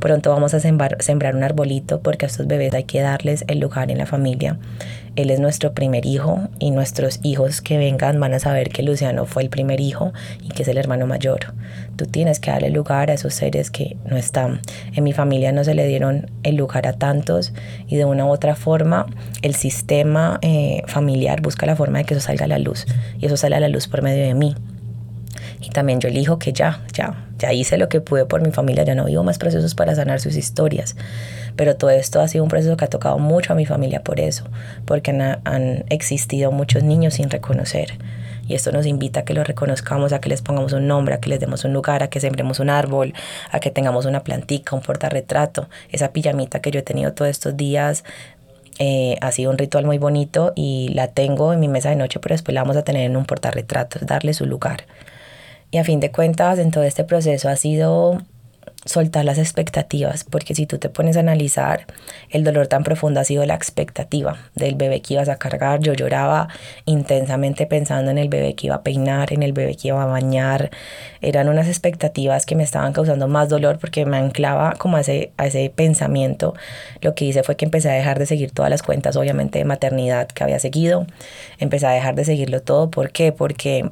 Pronto 0.00 0.30
vamos 0.30 0.52
a 0.54 0.60
sembrar, 0.60 1.34
un 1.34 1.42
arbolito 1.42 2.00
porque 2.00 2.26
a 2.26 2.28
estos 2.28 2.46
bebés 2.46 2.74
hay 2.74 2.84
que 2.84 3.00
darles 3.00 3.44
el 3.48 3.60
lugar 3.60 3.90
en 3.90 3.98
la 3.98 4.06
familia. 4.06 4.58
Él 5.16 5.30
es 5.30 5.38
nuestro 5.40 5.72
primer 5.72 6.06
hijo 6.06 6.48
y 6.58 6.72
nuestros 6.72 7.20
hijos 7.22 7.60
que 7.60 7.78
vengan 7.78 8.18
van 8.18 8.34
a 8.34 8.38
saber 8.38 8.68
que 8.68 8.82
Luciano 8.82 9.26
fue 9.26 9.44
el 9.44 9.48
primer 9.48 9.80
hijo 9.80 10.12
y 10.42 10.48
que 10.48 10.62
es 10.62 10.68
el 10.68 10.76
hermano 10.76 11.06
mayor. 11.06 11.54
Tú 11.96 12.06
tienes 12.06 12.40
que 12.40 12.50
darle 12.50 12.70
lugar 12.70 13.10
a 13.10 13.14
esos 13.14 13.32
seres 13.34 13.70
que 13.70 13.96
no 14.04 14.16
están. 14.16 14.60
En 14.92 15.04
mi 15.04 15.12
familia 15.12 15.52
no 15.52 15.62
se 15.64 15.74
le 15.74 15.86
dieron 15.86 16.30
el 16.42 16.56
lugar 16.56 16.86
a 16.86 16.94
tantos 16.94 17.52
y 17.86 17.96
de 17.96 18.04
una 18.04 18.26
u 18.26 18.30
otra 18.30 18.56
forma 18.56 19.06
el 19.42 19.54
sistema 19.54 20.38
eh, 20.42 20.82
familiar 20.86 21.40
busca 21.40 21.66
la 21.66 21.76
forma 21.76 21.98
de 21.98 22.04
que 22.04 22.14
eso 22.14 22.20
salga 22.20 22.44
a 22.44 22.48
la 22.48 22.58
luz 22.58 22.86
y 23.18 23.26
eso 23.26 23.36
sale 23.36 23.56
a 23.56 23.60
la 23.60 23.68
luz 23.68 23.86
por 23.88 24.02
medio 24.02 24.24
de 24.24 24.34
mí. 24.34 24.54
Y 25.64 25.70
también 25.70 26.00
yo 26.00 26.08
elijo 26.08 26.38
que 26.38 26.52
ya, 26.52 26.82
ya, 26.92 27.26
ya 27.38 27.52
hice 27.52 27.78
lo 27.78 27.88
que 27.88 28.00
pude 28.00 28.26
por 28.26 28.42
mi 28.42 28.52
familia, 28.52 28.84
ya 28.84 28.94
no 28.94 29.04
vivo 29.04 29.22
más 29.22 29.38
procesos 29.38 29.74
para 29.74 29.94
sanar 29.94 30.20
sus 30.20 30.36
historias. 30.36 30.96
Pero 31.56 31.76
todo 31.76 31.90
esto 31.90 32.20
ha 32.20 32.28
sido 32.28 32.44
un 32.44 32.50
proceso 32.50 32.76
que 32.76 32.84
ha 32.84 32.88
tocado 32.88 33.18
mucho 33.18 33.52
a 33.52 33.56
mi 33.56 33.66
familia 33.66 34.02
por 34.02 34.20
eso, 34.20 34.44
porque 34.84 35.10
han, 35.10 35.40
han 35.44 35.84
existido 35.88 36.52
muchos 36.52 36.82
niños 36.82 37.14
sin 37.14 37.30
reconocer. 37.30 37.98
Y 38.46 38.54
esto 38.54 38.72
nos 38.72 38.84
invita 38.84 39.20
a 39.20 39.24
que 39.24 39.32
los 39.32 39.46
reconozcamos, 39.46 40.12
a 40.12 40.20
que 40.20 40.28
les 40.28 40.42
pongamos 40.42 40.72
un 40.74 40.86
nombre, 40.86 41.14
a 41.14 41.20
que 41.20 41.30
les 41.30 41.40
demos 41.40 41.64
un 41.64 41.72
lugar, 41.72 42.02
a 42.02 42.08
que 42.08 42.20
sembremos 42.20 42.60
un 42.60 42.68
árbol, 42.68 43.14
a 43.50 43.58
que 43.58 43.70
tengamos 43.70 44.04
una 44.04 44.22
plantica, 44.22 44.76
un 44.76 44.82
portarretrato. 44.82 45.68
Esa 45.90 46.12
pijamita 46.12 46.60
que 46.60 46.70
yo 46.70 46.80
he 46.80 46.82
tenido 46.82 47.14
todos 47.14 47.30
estos 47.30 47.56
días 47.56 48.04
eh, 48.78 49.16
ha 49.20 49.30
sido 49.32 49.50
un 49.50 49.58
ritual 49.58 49.86
muy 49.86 49.98
bonito 49.98 50.52
y 50.56 50.90
la 50.94 51.08
tengo 51.08 51.52
en 51.52 51.60
mi 51.60 51.68
mesa 51.68 51.90
de 51.90 51.96
noche, 51.96 52.18
pero 52.20 52.34
después 52.34 52.54
la 52.54 52.62
vamos 52.62 52.76
a 52.76 52.82
tener 52.82 53.02
en 53.02 53.16
un 53.16 53.24
portarretrato, 53.24 54.00
darle 54.02 54.34
su 54.34 54.46
lugar. 54.46 54.84
Y 55.74 55.78
a 55.78 55.82
fin 55.82 55.98
de 55.98 56.12
cuentas, 56.12 56.60
en 56.60 56.70
todo 56.70 56.84
este 56.84 57.02
proceso 57.02 57.48
ha 57.48 57.56
sido 57.56 58.22
soltar 58.84 59.24
las 59.24 59.38
expectativas, 59.38 60.22
porque 60.22 60.54
si 60.54 60.66
tú 60.66 60.78
te 60.78 60.88
pones 60.88 61.16
a 61.16 61.20
analizar, 61.20 61.88
el 62.30 62.44
dolor 62.44 62.68
tan 62.68 62.84
profundo 62.84 63.18
ha 63.18 63.24
sido 63.24 63.44
la 63.44 63.56
expectativa 63.56 64.36
del 64.54 64.76
bebé 64.76 65.02
que 65.02 65.14
ibas 65.14 65.28
a 65.28 65.34
cargar. 65.34 65.80
Yo 65.80 65.92
lloraba 65.94 66.46
intensamente 66.84 67.66
pensando 67.66 68.12
en 68.12 68.18
el 68.18 68.28
bebé 68.28 68.54
que 68.54 68.68
iba 68.68 68.76
a 68.76 68.82
peinar, 68.84 69.32
en 69.32 69.42
el 69.42 69.52
bebé 69.52 69.74
que 69.74 69.88
iba 69.88 70.00
a 70.00 70.06
bañar. 70.06 70.70
Eran 71.20 71.48
unas 71.48 71.66
expectativas 71.66 72.46
que 72.46 72.54
me 72.54 72.62
estaban 72.62 72.92
causando 72.92 73.26
más 73.26 73.48
dolor 73.48 73.80
porque 73.80 74.06
me 74.06 74.18
anclaba 74.18 74.74
como 74.78 74.96
a 74.96 75.00
ese, 75.00 75.32
a 75.38 75.48
ese 75.48 75.72
pensamiento. 75.74 76.54
Lo 77.00 77.16
que 77.16 77.24
hice 77.24 77.42
fue 77.42 77.56
que 77.56 77.64
empecé 77.64 77.90
a 77.90 77.94
dejar 77.94 78.20
de 78.20 78.26
seguir 78.26 78.52
todas 78.52 78.70
las 78.70 78.84
cuentas, 78.84 79.16
obviamente, 79.16 79.58
de 79.58 79.64
maternidad 79.64 80.28
que 80.28 80.44
había 80.44 80.60
seguido. 80.60 81.04
Empecé 81.58 81.88
a 81.88 81.90
dejar 81.90 82.14
de 82.14 82.24
seguirlo 82.24 82.62
todo. 82.62 82.92
¿Por 82.92 83.10
qué? 83.10 83.32
Porque 83.32 83.90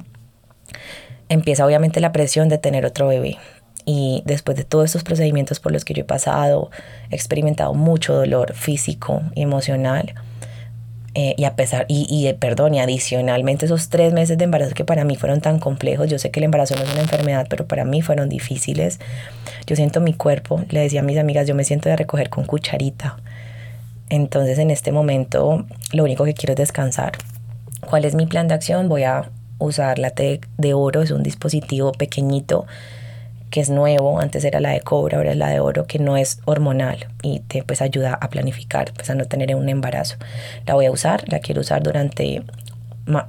empieza 1.33 1.65
obviamente 1.65 1.99
la 1.99 2.11
presión 2.11 2.49
de 2.49 2.57
tener 2.57 2.85
otro 2.85 3.07
bebé. 3.07 3.37
Y 3.85 4.23
después 4.25 4.55
de 4.55 4.63
todos 4.63 4.85
estos 4.85 5.03
procedimientos 5.03 5.59
por 5.59 5.71
los 5.71 5.83
que 5.83 5.93
yo 5.93 6.01
he 6.01 6.05
pasado, 6.05 6.69
he 7.09 7.15
experimentado 7.15 7.73
mucho 7.73 8.13
dolor 8.13 8.53
físico 8.53 9.21
y 9.35 9.41
emocional. 9.41 10.13
Eh, 11.15 11.35
y 11.37 11.43
a 11.43 11.55
pesar, 11.55 11.85
y, 11.89 12.07
y 12.09 12.31
perdón, 12.33 12.73
y 12.73 12.79
adicionalmente 12.79 13.65
esos 13.65 13.89
tres 13.89 14.13
meses 14.13 14.37
de 14.37 14.45
embarazo 14.45 14.73
que 14.73 14.85
para 14.85 15.03
mí 15.03 15.15
fueron 15.15 15.41
tan 15.41 15.59
complejos, 15.59 16.09
yo 16.09 16.17
sé 16.17 16.31
que 16.31 16.39
el 16.39 16.45
embarazo 16.45 16.75
no 16.75 16.81
es 16.81 16.91
una 16.91 17.01
enfermedad, 17.01 17.45
pero 17.49 17.67
para 17.67 17.85
mí 17.85 18.01
fueron 18.01 18.29
difíciles. 18.29 18.99
Yo 19.67 19.75
siento 19.75 20.01
mi 20.01 20.13
cuerpo, 20.13 20.63
le 20.69 20.79
decía 20.79 21.01
a 21.01 21.03
mis 21.03 21.19
amigas, 21.19 21.47
yo 21.47 21.53
me 21.53 21.65
siento 21.65 21.89
de 21.89 21.97
recoger 21.97 22.29
con 22.29 22.45
cucharita. 22.45 23.17
Entonces 24.09 24.57
en 24.57 24.71
este 24.71 24.91
momento 24.91 25.65
lo 25.91 26.03
único 26.03 26.23
que 26.23 26.33
quiero 26.33 26.53
es 26.53 26.57
descansar 26.57 27.13
¿Cuál 27.85 28.05
es 28.05 28.15
mi 28.15 28.25
plan 28.25 28.47
de 28.47 28.53
acción? 28.53 28.89
Voy 28.89 29.03
a 29.03 29.29
usar 29.59 29.99
la 29.99 30.11
T 30.11 30.41
de 30.57 30.73
oro, 30.73 31.01
es 31.01 31.11
un 31.11 31.23
dispositivo 31.23 31.91
pequeñito 31.91 32.65
que 33.53 33.61
es 33.61 33.69
nuevo, 33.69 34.19
antes 34.19 34.43
era 34.45 34.59
la 34.59 34.71
de 34.71 34.81
cobre, 34.81 35.15
ahora 35.15 35.29
es 35.29 35.37
la 35.37 35.47
de 35.47 35.59
oro, 35.59 35.85
que 35.85 35.99
no 35.99 36.17
es 36.17 36.39
hormonal 36.45 37.05
y 37.21 37.41
te 37.41 37.61
pues 37.61 37.83
ayuda 37.83 38.15
a 38.15 38.29
planificar, 38.31 38.91
pues 38.95 39.11
a 39.11 39.15
no 39.15 39.25
tener 39.25 39.55
un 39.55 39.69
embarazo. 39.69 40.15
La 40.65 40.73
voy 40.73 40.87
a 40.87 40.91
usar, 40.91 41.31
la 41.31 41.37
quiero 41.37 41.61
usar 41.61 41.83
durante 41.83 42.41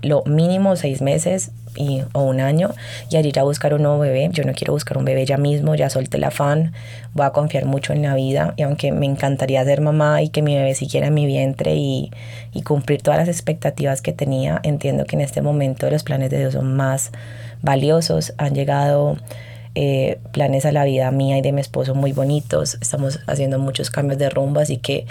lo 0.03 0.23
mínimo 0.25 0.77
seis 0.77 1.03
meses 1.03 1.51
y, 1.77 2.03
o 2.13 2.23
un 2.23 2.41
año 2.41 2.71
y 3.11 3.17
al 3.17 3.27
ir 3.27 3.41
buscar 3.43 3.75
un 3.75 3.83
nuevo 3.83 3.99
bebé, 3.99 4.29
yo 4.31 4.45
no 4.45 4.53
quiero 4.53 4.73
buscar 4.73 4.97
un 4.97 5.05
bebé 5.05 5.27
ya 5.27 5.37
mismo, 5.37 5.75
ya 5.75 5.91
solté 5.91 6.19
el 6.19 6.25
afán, 6.25 6.73
voy 7.13 7.27
a 7.27 7.31
confiar 7.31 7.67
mucho 7.67 7.93
en 7.93 8.03
la 8.03 8.15
vida 8.15 8.55
y 8.57 8.63
aunque 8.63 8.93
me 8.93 9.07
encantaría 9.07 9.65
ser 9.65 9.81
mamá 9.81 10.23
y 10.23 10.29
que 10.29 10.43
mi 10.43 10.55
bebé 10.55 10.75
siguiera 10.75 11.09
en 11.09 11.15
mi 11.15 11.27
vientre 11.27 11.75
y, 11.75 12.11
y 12.53 12.63
cumplir 12.63 13.03
todas 13.03 13.19
las 13.19 13.29
expectativas 13.29 14.03
que 14.03 14.13
tenía, 14.13 14.61
entiendo 14.63 15.05
que 15.05 15.17
en 15.17 15.23
este 15.23 15.43
momento 15.43 15.91
los 15.91 16.05
planes 16.05 16.31
de 16.31 16.39
Dios 16.39 16.55
son 16.55 16.75
más 16.77 17.11
valiosos, 17.63 18.35
han 18.39 18.55
llegado 18.55 19.17
eh, 19.77 20.19
planes 20.31 20.67
a 20.67 20.73
la 20.73 20.85
vida 20.85 21.11
mía 21.11 21.37
y 21.39 21.43
de 21.43 21.51
mi 21.51 21.61
esposo 21.61 21.97
muy 21.97 22.13
bonitos, 22.13 22.79
estamos 22.81 23.19
haciendo 23.27 23.59
muchos 23.59 23.91
cambios 23.91 24.19
de 24.19 24.31
rumbo, 24.31 24.61
así 24.61 24.77
que 24.77 25.07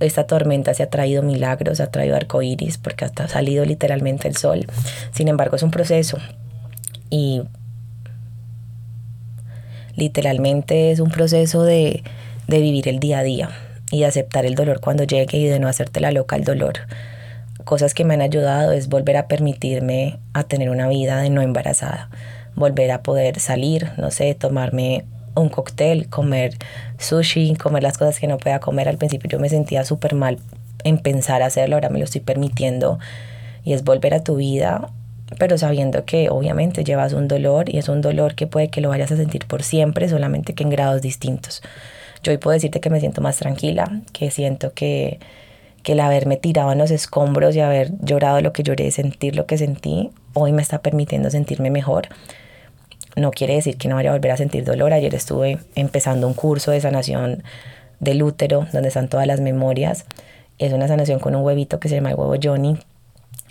esta 0.00 0.26
tormenta 0.26 0.74
se 0.74 0.82
ha 0.82 0.90
traído 0.90 1.22
milagros, 1.22 1.80
ha 1.80 1.90
traído 1.90 2.16
arcoíris, 2.16 2.78
porque 2.78 3.04
hasta 3.04 3.24
ha 3.24 3.28
salido 3.28 3.64
literalmente 3.64 4.28
el 4.28 4.36
sol. 4.36 4.66
Sin 5.12 5.28
embargo, 5.28 5.56
es 5.56 5.62
un 5.62 5.70
proceso 5.70 6.18
y 7.10 7.42
literalmente 9.94 10.90
es 10.90 11.00
un 11.00 11.10
proceso 11.10 11.62
de, 11.62 12.02
de 12.46 12.60
vivir 12.60 12.88
el 12.88 12.98
día 12.98 13.20
a 13.20 13.22
día 13.22 13.50
y 13.90 14.00
de 14.00 14.06
aceptar 14.06 14.44
el 14.44 14.54
dolor 14.54 14.80
cuando 14.80 15.04
llegue 15.04 15.38
y 15.38 15.46
de 15.46 15.58
no 15.58 15.68
hacerte 15.68 16.00
la 16.00 16.10
loca 16.10 16.36
el 16.36 16.44
dolor. 16.44 16.74
Cosas 17.64 17.94
que 17.94 18.04
me 18.04 18.14
han 18.14 18.20
ayudado 18.20 18.72
es 18.72 18.88
volver 18.88 19.16
a 19.16 19.26
permitirme 19.26 20.18
a 20.34 20.44
tener 20.44 20.70
una 20.70 20.88
vida 20.88 21.20
de 21.20 21.30
no 21.30 21.42
embarazada, 21.42 22.10
volver 22.54 22.90
a 22.90 23.02
poder 23.02 23.40
salir, 23.40 23.90
no 23.96 24.10
sé, 24.10 24.34
tomarme 24.34 25.04
un 25.40 25.48
cóctel, 25.48 26.08
comer 26.08 26.54
sushi, 26.98 27.54
comer 27.54 27.82
las 27.82 27.98
cosas 27.98 28.18
que 28.18 28.26
no 28.26 28.38
podía 28.38 28.60
comer. 28.60 28.88
Al 28.88 28.98
principio 28.98 29.28
yo 29.30 29.38
me 29.38 29.48
sentía 29.48 29.84
súper 29.84 30.14
mal 30.14 30.38
en 30.84 30.98
pensar 30.98 31.42
hacerlo, 31.42 31.76
ahora 31.76 31.88
me 31.88 31.98
lo 31.98 32.04
estoy 32.04 32.20
permitiendo 32.20 32.98
y 33.64 33.72
es 33.72 33.82
volver 33.82 34.14
a 34.14 34.22
tu 34.22 34.36
vida, 34.36 34.88
pero 35.38 35.58
sabiendo 35.58 36.04
que 36.04 36.30
obviamente 36.30 36.84
llevas 36.84 37.12
un 37.12 37.26
dolor 37.26 37.68
y 37.68 37.78
es 37.78 37.88
un 37.88 38.00
dolor 38.00 38.34
que 38.34 38.46
puede 38.46 38.68
que 38.68 38.80
lo 38.80 38.88
vayas 38.88 39.10
a 39.10 39.16
sentir 39.16 39.46
por 39.46 39.62
siempre, 39.62 40.08
solamente 40.08 40.54
que 40.54 40.62
en 40.62 40.70
grados 40.70 41.02
distintos. 41.02 41.62
Yo 42.22 42.32
hoy 42.32 42.38
puedo 42.38 42.54
decirte 42.54 42.80
que 42.80 42.90
me 42.90 43.00
siento 43.00 43.20
más 43.20 43.36
tranquila, 43.36 44.00
que 44.12 44.30
siento 44.30 44.72
que, 44.72 45.18
que 45.82 45.92
el 45.92 46.00
haberme 46.00 46.36
tirado 46.36 46.72
en 46.72 46.78
los 46.78 46.90
escombros 46.90 47.56
y 47.56 47.60
haber 47.60 47.90
llorado 48.00 48.40
lo 48.40 48.52
que 48.52 48.62
lloré, 48.62 48.90
sentir 48.90 49.34
lo 49.34 49.46
que 49.46 49.58
sentí, 49.58 50.10
hoy 50.32 50.52
me 50.52 50.62
está 50.62 50.78
permitiendo 50.78 51.30
sentirme 51.30 51.70
mejor 51.70 52.08
no 53.16 53.30
quiere 53.30 53.54
decir 53.54 53.76
que 53.76 53.88
no 53.88 53.96
vaya 53.96 54.10
a 54.10 54.12
volver 54.12 54.30
a 54.30 54.36
sentir 54.36 54.64
dolor. 54.64 54.92
Ayer 54.92 55.14
estuve 55.14 55.58
empezando 55.74 56.26
un 56.26 56.34
curso 56.34 56.70
de 56.70 56.80
sanación 56.80 57.42
del 57.98 58.22
útero, 58.22 58.66
donde 58.72 58.88
están 58.88 59.08
todas 59.08 59.26
las 59.26 59.40
memorias. 59.40 60.04
Es 60.58 60.72
una 60.72 60.86
sanación 60.86 61.18
con 61.18 61.34
un 61.34 61.42
huevito 61.42 61.80
que 61.80 61.88
se 61.88 61.96
llama 61.96 62.10
el 62.10 62.16
huevo 62.16 62.34
Johnny. 62.40 62.78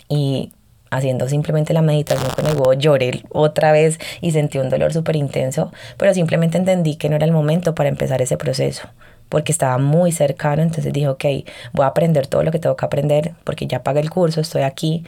Y 0.08 0.52
haciendo 0.90 1.28
simplemente 1.28 1.72
la 1.72 1.82
meditación 1.82 2.30
con 2.30 2.46
el 2.46 2.54
huevo 2.54 2.72
lloré 2.72 3.24
otra 3.30 3.72
vez 3.72 3.98
y 4.20 4.30
sentí 4.30 4.58
un 4.58 4.70
dolor 4.70 4.92
súper 4.92 5.16
intenso, 5.16 5.72
pero 5.96 6.14
simplemente 6.14 6.58
entendí 6.58 6.94
que 6.94 7.08
no 7.08 7.16
era 7.16 7.26
el 7.26 7.32
momento 7.32 7.74
para 7.74 7.88
empezar 7.88 8.22
ese 8.22 8.36
proceso 8.36 8.88
porque 9.28 9.52
estaba 9.52 9.78
muy 9.78 10.12
cercano, 10.12 10.62
entonces 10.62 10.92
dije, 10.92 11.08
ok, 11.08 11.24
voy 11.72 11.84
a 11.84 11.88
aprender 11.88 12.26
todo 12.26 12.42
lo 12.42 12.52
que 12.52 12.58
tengo 12.58 12.76
que 12.76 12.84
aprender, 12.84 13.34
porque 13.44 13.66
ya 13.66 13.82
pagué 13.82 14.00
el 14.00 14.10
curso, 14.10 14.40
estoy 14.40 14.62
aquí, 14.62 15.04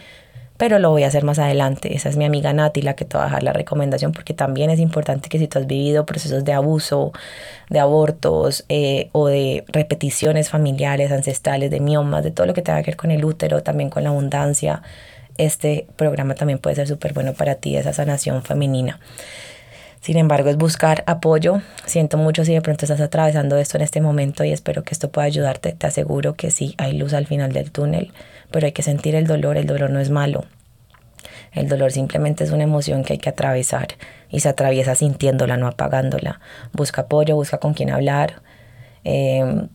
pero 0.58 0.80
lo 0.80 0.90
voy 0.90 1.04
a 1.04 1.06
hacer 1.06 1.24
más 1.24 1.38
adelante. 1.38 1.94
Esa 1.94 2.08
es 2.08 2.16
mi 2.16 2.24
amiga 2.24 2.52
Nati 2.52 2.82
la 2.82 2.94
que 2.94 3.04
te 3.04 3.16
va 3.16 3.24
a 3.24 3.26
dejar 3.26 3.44
la 3.44 3.52
recomendación 3.52 4.12
porque 4.12 4.34
también 4.34 4.70
es 4.70 4.80
importante 4.80 5.28
que 5.28 5.38
si 5.38 5.46
tú 5.46 5.60
has 5.60 5.66
vivido 5.66 6.04
procesos 6.04 6.44
de 6.44 6.52
abuso, 6.52 7.12
de 7.70 7.78
abortos 7.78 8.64
eh, 8.68 9.08
o 9.12 9.28
de 9.28 9.64
repeticiones 9.68 10.50
familiares, 10.50 11.12
ancestrales, 11.12 11.70
de 11.70 11.80
miomas, 11.80 12.24
de 12.24 12.32
todo 12.32 12.46
lo 12.46 12.54
que 12.54 12.62
tenga 12.62 12.82
que 12.82 12.90
ver 12.90 12.96
con 12.96 13.12
el 13.12 13.24
útero, 13.24 13.62
también 13.62 13.88
con 13.88 14.02
la 14.02 14.10
abundancia, 14.10 14.82
este 15.38 15.86
programa 15.94 16.34
también 16.34 16.58
puede 16.58 16.74
ser 16.74 16.88
súper 16.88 17.14
bueno 17.14 17.34
para 17.34 17.54
ti, 17.54 17.76
esa 17.76 17.92
sanación 17.92 18.42
femenina. 18.42 18.98
Sin 20.00 20.16
embargo, 20.16 20.48
es 20.48 20.56
buscar 20.56 21.04
apoyo. 21.06 21.60
Siento 21.84 22.16
mucho 22.18 22.44
si 22.44 22.54
de 22.54 22.62
pronto 22.62 22.84
estás 22.84 23.00
atravesando 23.00 23.58
esto 23.58 23.76
en 23.76 23.82
este 23.82 24.00
momento 24.00 24.44
y 24.44 24.52
espero 24.52 24.82
que 24.82 24.94
esto 24.94 25.10
pueda 25.10 25.26
ayudarte. 25.26 25.72
Te 25.72 25.86
aseguro 25.86 26.34
que 26.34 26.50
sí, 26.50 26.74
hay 26.78 26.96
luz 26.96 27.14
al 27.14 27.26
final 27.26 27.52
del 27.52 27.70
túnel 27.70 28.12
pero 28.50 28.66
hay 28.66 28.72
que 28.72 28.82
sentir 28.82 29.14
el 29.14 29.26
dolor, 29.26 29.56
el 29.56 29.66
dolor 29.66 29.90
no 29.90 30.00
es 30.00 30.10
malo. 30.10 30.44
El 31.52 31.68
dolor 31.68 31.92
simplemente 31.92 32.44
es 32.44 32.50
una 32.50 32.64
emoción 32.64 33.04
que 33.04 33.14
hay 33.14 33.18
que 33.18 33.30
atravesar 33.30 33.88
y 34.30 34.40
se 34.40 34.48
atraviesa 34.48 34.94
sintiéndola, 34.94 35.56
no 35.56 35.66
apagándola. 35.66 36.40
Busca 36.72 37.02
apoyo, 37.02 37.34
busca 37.34 37.58
con 37.58 37.74
quién 37.74 37.90
hablar, 37.90 38.42
em, 39.04 39.68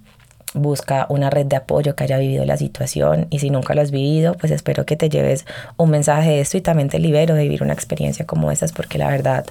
busca 0.54 1.08
una 1.10 1.30
red 1.30 1.48
de 1.48 1.56
apoyo 1.56 1.96
que 1.96 2.04
haya 2.04 2.18
vivido 2.18 2.46
la 2.46 2.58
situación 2.58 3.28
y 3.32 3.40
si 3.40 3.50
nunca 3.50 3.74
lo 3.74 3.82
has 3.82 3.92
vivido, 3.92 4.36
pues 4.36 4.52
espero 4.52 4.86
que 4.86 4.96
te 4.96 5.10
lleves 5.10 5.46
un 5.78 5.90
mensaje 5.90 6.30
de 6.30 6.42
esto 6.42 6.58
y 6.58 6.62
también 6.62 6.90
te 6.90 7.00
libero 7.00 7.34
de 7.34 7.44
vivir 7.44 7.64
una 7.64 7.74
experiencia 7.74 8.26
como 8.26 8.52
esas 8.52 8.72
porque 8.72 8.98
la 8.98 9.10
verdad 9.10 9.46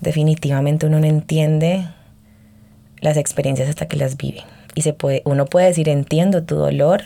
definitivamente 0.00 0.86
uno 0.86 1.00
no 1.00 1.06
entiende 1.06 1.88
las 3.00 3.16
experiencias 3.16 3.68
hasta 3.68 3.86
que 3.86 3.96
las 3.96 4.16
vive. 4.16 4.42
Y 4.74 4.82
se 4.82 4.92
puede, 4.92 5.22
uno 5.24 5.46
puede 5.46 5.66
decir 5.66 5.88
entiendo 5.88 6.44
tu 6.44 6.56
dolor, 6.56 7.04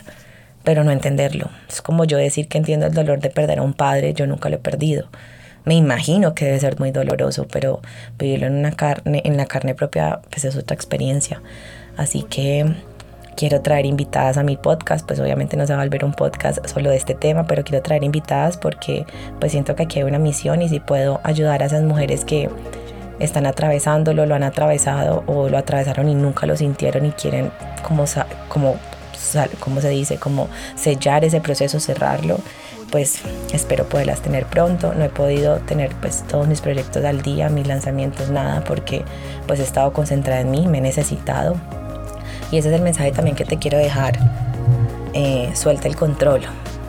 pero 0.69 0.83
no 0.83 0.91
entenderlo. 0.91 1.49
Es 1.67 1.81
como 1.81 2.05
yo 2.05 2.19
decir 2.19 2.47
que 2.47 2.59
entiendo 2.59 2.85
el 2.85 2.93
dolor 2.93 3.21
de 3.21 3.31
perder 3.31 3.57
a 3.57 3.63
un 3.63 3.73
padre, 3.73 4.13
yo 4.13 4.27
nunca 4.27 4.49
lo 4.49 4.57
he 4.57 4.59
perdido. 4.59 5.07
Me 5.65 5.73
imagino 5.73 6.35
que 6.35 6.45
debe 6.45 6.59
ser 6.59 6.79
muy 6.79 6.91
doloroso, 6.91 7.47
pero 7.51 7.81
vivirlo 8.19 8.45
en 8.45 8.53
una 8.53 8.73
carne, 8.73 9.23
en 9.25 9.35
la 9.35 9.47
carne 9.47 9.73
propia, 9.73 10.19
pues 10.29 10.45
es 10.45 10.55
otra 10.55 10.75
experiencia. 10.75 11.41
Así 11.97 12.21
que 12.21 12.71
quiero 13.35 13.61
traer 13.61 13.87
invitadas 13.87 14.37
a 14.37 14.43
mi 14.43 14.57
podcast, 14.57 15.07
pues 15.07 15.19
obviamente 15.19 15.57
no 15.57 15.65
se 15.65 15.73
va 15.73 15.81
a 15.81 15.85
volver 15.85 16.05
un 16.05 16.13
podcast 16.13 16.63
solo 16.67 16.91
de 16.91 16.97
este 16.97 17.15
tema, 17.15 17.47
pero 17.47 17.63
quiero 17.63 17.81
traer 17.81 18.03
invitadas 18.03 18.55
porque 18.55 19.07
pues 19.39 19.51
siento 19.51 19.75
que 19.75 19.81
aquí 19.81 19.97
hay 19.97 20.05
una 20.05 20.19
misión 20.19 20.61
y 20.61 20.69
si 20.69 20.79
puedo 20.79 21.19
ayudar 21.23 21.63
a 21.63 21.65
esas 21.65 21.81
mujeres 21.81 22.25
que 22.25 22.47
están 23.17 23.47
atravesándolo, 23.47 24.27
lo 24.27 24.35
han 24.35 24.43
atravesado 24.43 25.23
o 25.25 25.49
lo 25.49 25.57
atravesaron 25.57 26.09
y 26.09 26.13
nunca 26.13 26.45
lo 26.45 26.55
sintieron 26.55 27.07
y 27.07 27.11
quieren 27.13 27.49
como, 27.81 28.05
como 28.49 28.77
como 29.59 29.81
se 29.81 29.89
dice, 29.89 30.17
como 30.17 30.47
sellar 30.75 31.23
ese 31.25 31.41
proceso, 31.41 31.79
cerrarlo, 31.79 32.39
pues 32.91 33.21
espero 33.53 33.87
poderlas 33.87 34.21
tener 34.21 34.45
pronto. 34.45 34.93
No 34.93 35.05
he 35.05 35.09
podido 35.09 35.57
tener 35.59 35.93
pues 36.01 36.23
todos 36.27 36.47
mis 36.47 36.61
proyectos 36.61 37.03
al 37.05 37.21
día, 37.21 37.49
mis 37.49 37.67
lanzamientos, 37.67 38.29
nada, 38.29 38.63
porque 38.63 39.03
pues 39.47 39.59
he 39.59 39.63
estado 39.63 39.93
concentrada 39.93 40.41
en 40.41 40.51
mí, 40.51 40.67
me 40.67 40.79
he 40.79 40.81
necesitado. 40.81 41.55
Y 42.51 42.57
ese 42.57 42.69
es 42.69 42.75
el 42.75 42.81
mensaje 42.81 43.11
también 43.11 43.35
que 43.35 43.45
te 43.45 43.57
quiero 43.57 43.77
dejar. 43.77 44.17
Eh, 45.13 45.51
suelta 45.55 45.87
el 45.87 45.95
control. 45.95 46.41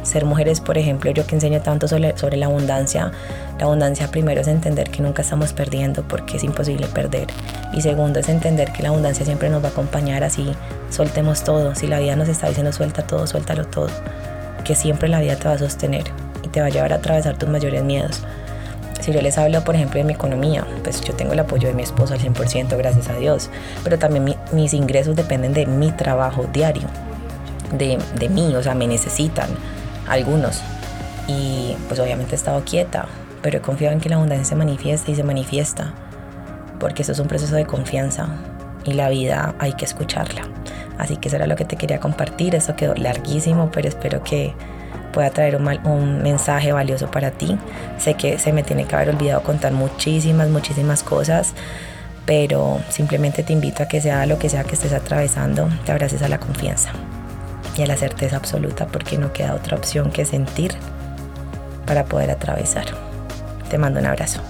Ser 0.03 0.25
mujeres, 0.25 0.61
por 0.61 0.79
ejemplo, 0.79 1.11
yo 1.11 1.27
que 1.27 1.35
enseño 1.35 1.61
tanto 1.61 1.87
sobre, 1.87 2.17
sobre 2.17 2.37
la 2.37 2.47
abundancia, 2.47 3.13
la 3.59 3.67
abundancia 3.67 4.11
primero 4.11 4.41
es 4.41 4.49
entender 4.49 4.91
que 4.91 5.03
nunca 5.03 5.23
estamos 5.23 5.53
perdiendo 5.53 6.03
porque 6.03 6.39
es 6.39 6.45
imposible 6.45 6.87
perder. 6.87 7.27
Y 7.73 7.83
segundo 7.83 8.21
es 8.21 8.29
entender 8.29 8.73
que 8.73 8.83
la 8.83 8.89
abundancia 8.89 9.25
siempre 9.25 9.51
nos 9.51 9.63
va 9.63 9.69
a 9.69 9.71
acompañar 9.71 10.25
así 10.25 10.55
soltemos 10.91 11.45
todo. 11.45 11.75
Si 11.75 11.87
la 11.87 12.01
vida 12.01 12.17
nos 12.17 12.29
está 12.29 12.49
diciendo 12.49 12.73
suelta 12.73 13.07
todo, 13.07 13.27
suéltalo 13.27 13.65
todo. 13.65 13.89
Que 14.65 14.75
siempre 14.75 15.09
la 15.09 15.21
vida 15.21 15.37
te 15.37 15.49
va 15.49 15.55
a 15.55 15.59
sostener 15.59 16.05
y 16.43 16.49
te 16.49 16.61
va 16.61 16.67
a 16.67 16.71
llevar 16.71 16.93
a 16.93 16.97
atravesar 16.97 17.39
tus 17.39 17.49
mayores 17.49 17.83
miedos. 17.83 18.23
Si 19.01 19.13
yo 19.13 19.23
les 19.23 19.39
hablo, 19.39 19.65
por 19.65 19.75
ejemplo, 19.75 19.99
de 19.99 20.05
mi 20.05 20.13
economía, 20.13 20.67
pues 20.83 21.01
yo 21.01 21.15
tengo 21.15 21.33
el 21.33 21.39
apoyo 21.39 21.69
de 21.69 21.75
mi 21.75 21.83
esposo 21.83 22.13
al 22.13 22.21
100%, 22.21 22.77
gracias 22.77 23.09
a 23.09 23.15
Dios. 23.15 23.49
Pero 23.83 23.99
también 23.99 24.37
mis 24.53 24.75
ingresos 24.75 25.17
dependen 25.17 25.55
de 25.55 25.65
mi 25.65 25.91
trabajo 25.91 26.47
diario, 26.53 26.87
de, 27.79 27.99
de 28.19 28.29
mí, 28.29 28.55
o 28.55 28.63
sea, 28.63 28.75
me 28.75 28.87
necesitan 28.87 29.49
algunos. 30.11 30.61
Y 31.27 31.77
pues 31.89 32.01
obviamente 32.01 32.33
he 32.33 32.37
estado 32.37 32.63
quieta, 32.65 33.07
pero 33.43 33.59
he 33.59 33.61
confiado 33.61 33.95
en 33.95 34.01
que 34.01 34.09
la 34.09 34.17
abundancia 34.17 34.45
se 34.45 34.57
manifiesta 34.57 35.11
y 35.11 35.15
se 35.15 35.23
manifiesta, 35.23 35.95
porque 36.79 37.03
eso 37.03 37.13
es 37.13 37.19
un 37.19 37.29
proceso 37.29 37.55
de 37.55 37.67
confianza 37.67 38.29
y 38.85 38.93
la 38.95 39.09
vida 39.09 39.55
hay 39.59 39.75
que 39.75 39.85
escucharla. 39.85 40.43
Así 40.99 41.17
que 41.17 41.29
eso 41.29 41.37
era 41.37 41.47
lo 41.47 41.57
que 41.57 41.65
te 41.65 41.77
quería 41.77 41.99
compartir. 41.99 42.55
Eso 42.55 42.77
quedó 42.77 42.95
larguísimo, 42.95 43.71
pero 43.73 43.89
espero 43.89 44.23
que 44.23 44.55
pueda 45.13 45.31
traer 45.31 45.57
un, 45.57 45.67
un, 45.87 46.23
mensaje 46.23 46.73
valioso 46.73 47.11
para 47.11 47.31
ti. 47.31 47.59
Sé 47.99 48.15
que 48.15 48.39
se 48.39 48.53
me 48.53 48.63
tiene 48.63 48.85
que 48.85 48.95
haber 48.95 49.11
olvidado 49.11 49.43
contar 49.43 49.73
muchísimas, 49.73 50.49
muchísimas 50.51 51.03
cosas, 51.03 51.55
pero 52.27 52.81
simplemente 52.91 53.43
te 53.43 53.53
invito 53.53 53.83
a 53.83 53.89
que 53.89 54.01
sea 54.01 54.27
lo 54.27 54.39
que 54.39 54.49
sea 54.49 54.65
que 54.65 54.75
estés 54.75 54.93
atravesando, 54.93 55.69
te 55.85 55.93
abraces 55.93 56.23
a 56.23 56.29
la 56.29 56.39
confianza 56.39 56.93
y 57.81 57.87
la 57.87 57.97
certeza 57.97 58.37
absoluta, 58.37 58.87
porque 58.87 59.19
no 59.19 59.33
queda 59.33 59.55
otra 59.55 59.77
opción 59.77 60.11
que 60.11 60.25
sentir 60.25 60.75
para 61.87 62.05
poder 62.05 62.31
atravesar. 62.31 62.87
Te 63.69 63.79
mando 63.79 64.01
un 64.01 64.07
abrazo. 64.07 64.43